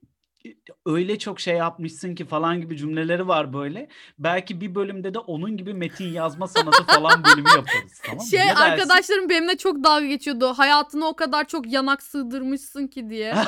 öyle 0.86 1.18
çok 1.18 1.40
şey 1.40 1.56
yapmışsın 1.56 2.14
ki 2.14 2.24
falan 2.24 2.60
gibi 2.60 2.76
cümleleri 2.76 3.28
var 3.28 3.52
böyle. 3.52 3.88
Belki 4.18 4.60
bir 4.60 4.74
bölümde 4.74 5.14
de 5.14 5.18
onun 5.18 5.56
gibi 5.56 5.74
metin 5.74 6.12
yazma 6.12 6.48
sanatı 6.48 6.84
falan 6.84 7.24
bölümü 7.24 7.48
yaparız 7.48 8.00
tamam 8.02 8.24
mı? 8.24 8.30
Şey 8.30 8.40
Ne 8.40 8.46
dersin? 8.46 8.62
arkadaşlarım 8.62 9.28
benimle 9.28 9.56
çok 9.56 9.84
dalga 9.84 10.06
geçiyordu. 10.06 10.54
Hayatına 10.56 11.06
o 11.06 11.16
kadar 11.16 11.48
çok 11.48 11.72
yanak 11.72 12.02
sığdırmışsın 12.02 12.86
ki 12.86 13.10
diye. 13.10 13.34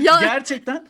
Ya 0.00 0.18
Gerçekten 0.20 0.88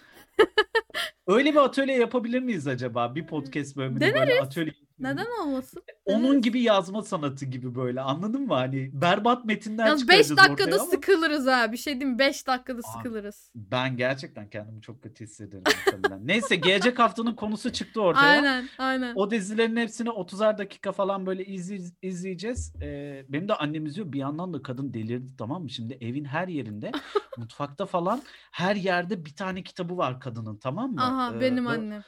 öyle 1.26 1.52
bir 1.52 1.56
atölye 1.56 1.98
yapabilir 1.98 2.40
miyiz 2.40 2.66
acaba? 2.66 3.14
Bir 3.14 3.26
podcast 3.26 3.76
bölümünde 3.76 4.14
böyle 4.14 4.40
atölye. 4.40 4.72
Neden 4.98 5.26
olmasın? 5.42 5.82
Onun 6.04 6.42
gibi 6.42 6.62
yazma 6.62 7.02
sanatı 7.02 7.44
gibi 7.44 7.74
böyle 7.74 8.00
anladın 8.00 8.42
mı? 8.46 8.54
Hani 8.54 8.90
berbat 8.92 9.44
metinler 9.44 9.86
Yalnız 9.86 10.08
5 10.08 10.28
çıkaracağız 10.28 10.50
dakikada 10.50 10.82
ama 10.82 10.90
sıkılırız 10.90 11.46
ha. 11.46 11.72
Bir 11.72 11.76
şey 11.76 11.92
diyeyim 11.94 12.10
mi? 12.12 12.18
5 12.18 12.46
dakikada 12.46 12.78
Abi, 12.78 12.82
sıkılırız. 12.96 13.50
ben 13.54 13.96
gerçekten 13.96 14.50
kendimi 14.50 14.82
çok 14.82 15.02
kötü 15.02 15.24
hissederim. 15.24 15.62
Neyse 16.26 16.56
gelecek 16.56 16.98
haftanın 16.98 17.34
konusu 17.34 17.72
çıktı 17.72 18.00
ortaya. 18.02 18.26
Aynen 18.30 18.68
aynen. 18.78 19.12
O 19.14 19.30
dizilerin 19.30 19.76
hepsini 19.76 20.08
30'ar 20.08 20.58
dakika 20.58 20.92
falan 20.92 21.26
böyle 21.26 21.44
izley- 21.44 21.94
izleyeceğiz. 22.02 22.72
Ee, 22.82 23.24
benim 23.28 23.48
de 23.48 23.54
annem 23.54 23.86
izliyor. 23.86 24.12
Bir 24.12 24.18
yandan 24.18 24.54
da 24.54 24.62
kadın 24.62 24.94
delirdi 24.94 25.36
tamam 25.38 25.62
mı? 25.62 25.70
Şimdi 25.70 25.98
evin 26.00 26.24
her 26.24 26.48
yerinde, 26.48 26.92
mutfakta 27.38 27.86
falan 27.86 28.22
her 28.52 28.76
yerde 28.76 29.24
bir 29.24 29.34
tane 29.34 29.62
kitabı 29.62 29.96
var 29.96 30.20
kadının 30.20 30.56
tamam 30.56 30.92
mı? 30.92 31.02
Aha 31.02 31.36
Ee, 31.36 31.40
benim 31.40 31.66
annem. 31.66 32.02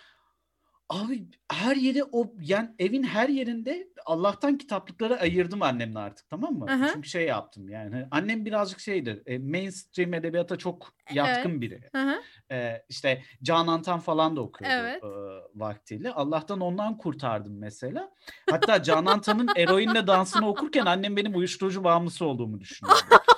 Abi 0.89 1.25
her 1.53 1.77
yeri 1.77 2.05
o 2.13 2.33
yani 2.41 2.69
evin 2.79 3.03
her 3.03 3.29
yerinde 3.29 3.89
Allah'tan 4.07 4.59
kitaplıkları 4.59 5.21
ayırdım 5.21 5.63
annemle 5.63 5.99
artık 5.99 6.31
tamam 6.31 6.55
mı? 6.55 6.67
Aha. 6.71 6.91
Çünkü 6.93 7.09
şey 7.09 7.27
yaptım 7.27 7.69
yani 7.69 7.95
hani 7.95 8.07
annem 8.11 8.45
birazcık 8.45 8.81
şeydir. 8.81 9.23
e, 9.27 9.39
mainstream 9.39 10.15
edebiyata 10.15 10.57
çok 10.57 10.93
yatkın 11.13 11.61
biri. 11.61 11.81
Hı 11.93 12.03
hı. 12.03 12.15
Ee, 12.53 12.83
işte 12.89 13.23
Canan 13.43 13.83
Tan 13.83 14.01
falan 14.01 14.37
da 14.37 14.41
okuyordu 14.41 14.75
Evet. 14.75 15.05
e, 15.05 15.09
vaktiyle. 15.55 16.11
Allah'tan 16.11 16.61
ondan 16.61 16.99
kurtardım 16.99 17.59
mesela. 17.59 18.11
Hatta 18.51 18.83
Canan 18.83 19.21
Tan'ın 19.21 19.49
eroinle 19.57 20.07
dansını 20.07 20.49
okurken 20.49 20.87
annem 20.87 21.17
benim 21.17 21.37
uyuşturucu 21.37 21.85
bağımlısı 21.85 22.25
olduğumu 22.25 22.61
düşünüyor. 22.61 22.99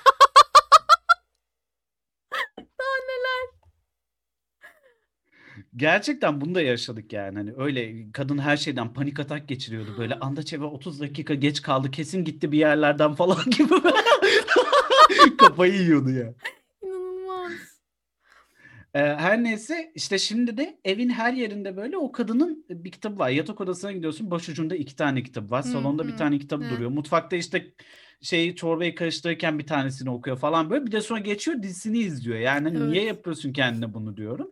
Gerçekten 5.76 6.40
bunu 6.40 6.54
da 6.54 6.60
yaşadık 6.60 7.12
yani. 7.12 7.38
Hani 7.38 7.52
öyle 7.56 8.12
kadın 8.12 8.38
her 8.38 8.56
şeyden 8.56 8.92
panik 8.92 9.20
atak 9.20 9.48
geçiriyordu 9.48 9.94
böyle. 9.98 10.14
Anda 10.14 10.42
çeve 10.42 10.64
30 10.64 11.00
dakika 11.00 11.34
geç 11.34 11.62
kaldı. 11.62 11.90
Kesin 11.90 12.24
gitti 12.24 12.52
bir 12.52 12.58
yerlerden 12.58 13.14
falan 13.14 13.44
gibi. 13.50 13.74
Kafayı 15.38 15.74
yiyordu 15.74 16.10
ya. 16.10 16.34
İnanılmaz. 16.82 17.52
Ee, 18.94 18.98
her 18.98 19.42
neyse 19.42 19.92
işte 19.94 20.18
şimdi 20.18 20.56
de 20.56 20.78
evin 20.84 21.08
her 21.10 21.32
yerinde 21.32 21.76
böyle 21.76 21.96
o 21.96 22.12
kadının 22.12 22.64
bir 22.70 22.90
kitabı 22.90 23.18
var. 23.18 23.28
Yatak 23.28 23.60
odasına 23.60 23.92
gidiyorsun 23.92 24.30
başucunda 24.30 24.76
iki 24.76 24.96
tane 24.96 25.22
kitap 25.22 25.50
var. 25.50 25.62
Salonda 25.62 26.08
bir 26.08 26.16
tane 26.16 26.38
kitabı 26.38 26.64
hı. 26.64 26.70
duruyor. 26.70 26.90
Mutfakta 26.90 27.36
işte 27.36 27.66
şeyi 28.22 28.56
çorbayı 28.56 28.94
karıştırırken 28.94 29.58
bir 29.58 29.66
tanesini 29.66 30.10
okuyor 30.10 30.36
falan 30.36 30.70
böyle. 30.70 30.86
Bir 30.86 30.92
de 30.92 31.00
sonra 31.00 31.20
geçiyor 31.20 31.62
dizisini 31.62 31.98
izliyor. 31.98 32.38
Yani 32.38 32.68
hani 32.68 32.90
niye 32.90 33.02
Evet. 33.02 33.16
yapıyorsun 33.16 33.52
kendine 33.52 33.94
bunu 33.94 34.16
diyorum. 34.16 34.50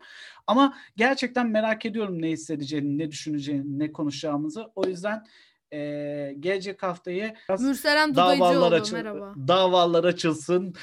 Ama 0.48 0.76
gerçekten 0.96 1.48
merak 1.48 1.86
ediyorum 1.86 2.22
ne 2.22 2.28
hissedeceğini, 2.30 2.98
ne 2.98 3.10
düşüneceğini, 3.10 3.78
ne 3.78 3.92
konuşacağımızı. 3.92 4.66
O 4.74 4.86
yüzden 4.86 5.24
eee, 5.72 6.32
gelecek 6.40 6.82
haftayı 6.82 7.34
Mürselen 7.60 8.14
davalar, 8.14 8.72
açıl 8.72 8.96
merhaba. 8.96 9.34
davalar 9.48 10.04
açılsın. 10.04 10.74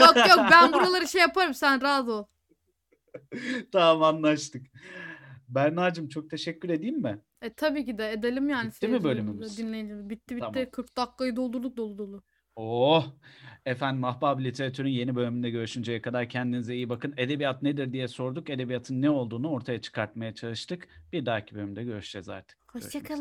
Yok 0.00 0.16
yok 0.28 0.38
ben 0.50 0.72
buraları 0.72 1.08
şey 1.08 1.20
yaparım 1.20 1.54
sen 1.54 1.80
rahat 1.82 2.08
ol. 2.08 2.24
Tamam 3.72 4.02
anlaştık. 4.02 4.66
Berna'cığım 5.48 6.08
çok 6.08 6.30
teşekkür 6.30 6.68
edeyim 6.68 7.02
mi? 7.02 7.18
E 7.42 7.52
tabii 7.52 7.84
ki 7.84 7.98
de 7.98 8.12
edelim 8.12 8.48
yani 8.48 8.68
Bitti 8.70 8.88
mi 8.88 9.04
bölümümüz? 9.04 9.58
dinleyicilerimize. 9.58 10.10
Bitti 10.10 10.36
bitti. 10.36 10.46
Tamam. 10.52 10.70
40 10.72 10.96
dakikayı 10.96 11.36
doldurduk 11.36 11.76
dolu 11.76 11.98
dolu. 11.98 12.22
Oh! 12.62 13.04
Efendim 13.66 14.04
Ahbap 14.04 14.40
Literatür'ün 14.40 14.88
yeni 14.90 15.16
bölümünde 15.16 15.50
görüşünceye 15.50 16.02
kadar 16.02 16.28
kendinize 16.28 16.74
iyi 16.74 16.88
bakın. 16.88 17.14
Edebiyat 17.16 17.62
nedir 17.62 17.92
diye 17.92 18.08
sorduk. 18.08 18.50
Edebiyatın 18.50 19.02
ne 19.02 19.10
olduğunu 19.10 19.50
ortaya 19.50 19.80
çıkartmaya 19.80 20.34
çalıştık. 20.34 20.88
Bir 21.12 21.26
dahaki 21.26 21.54
bölümde 21.54 21.84
görüşeceğiz 21.84 22.28
artık. 22.28 22.58
Hoşçakalın. 22.66 23.18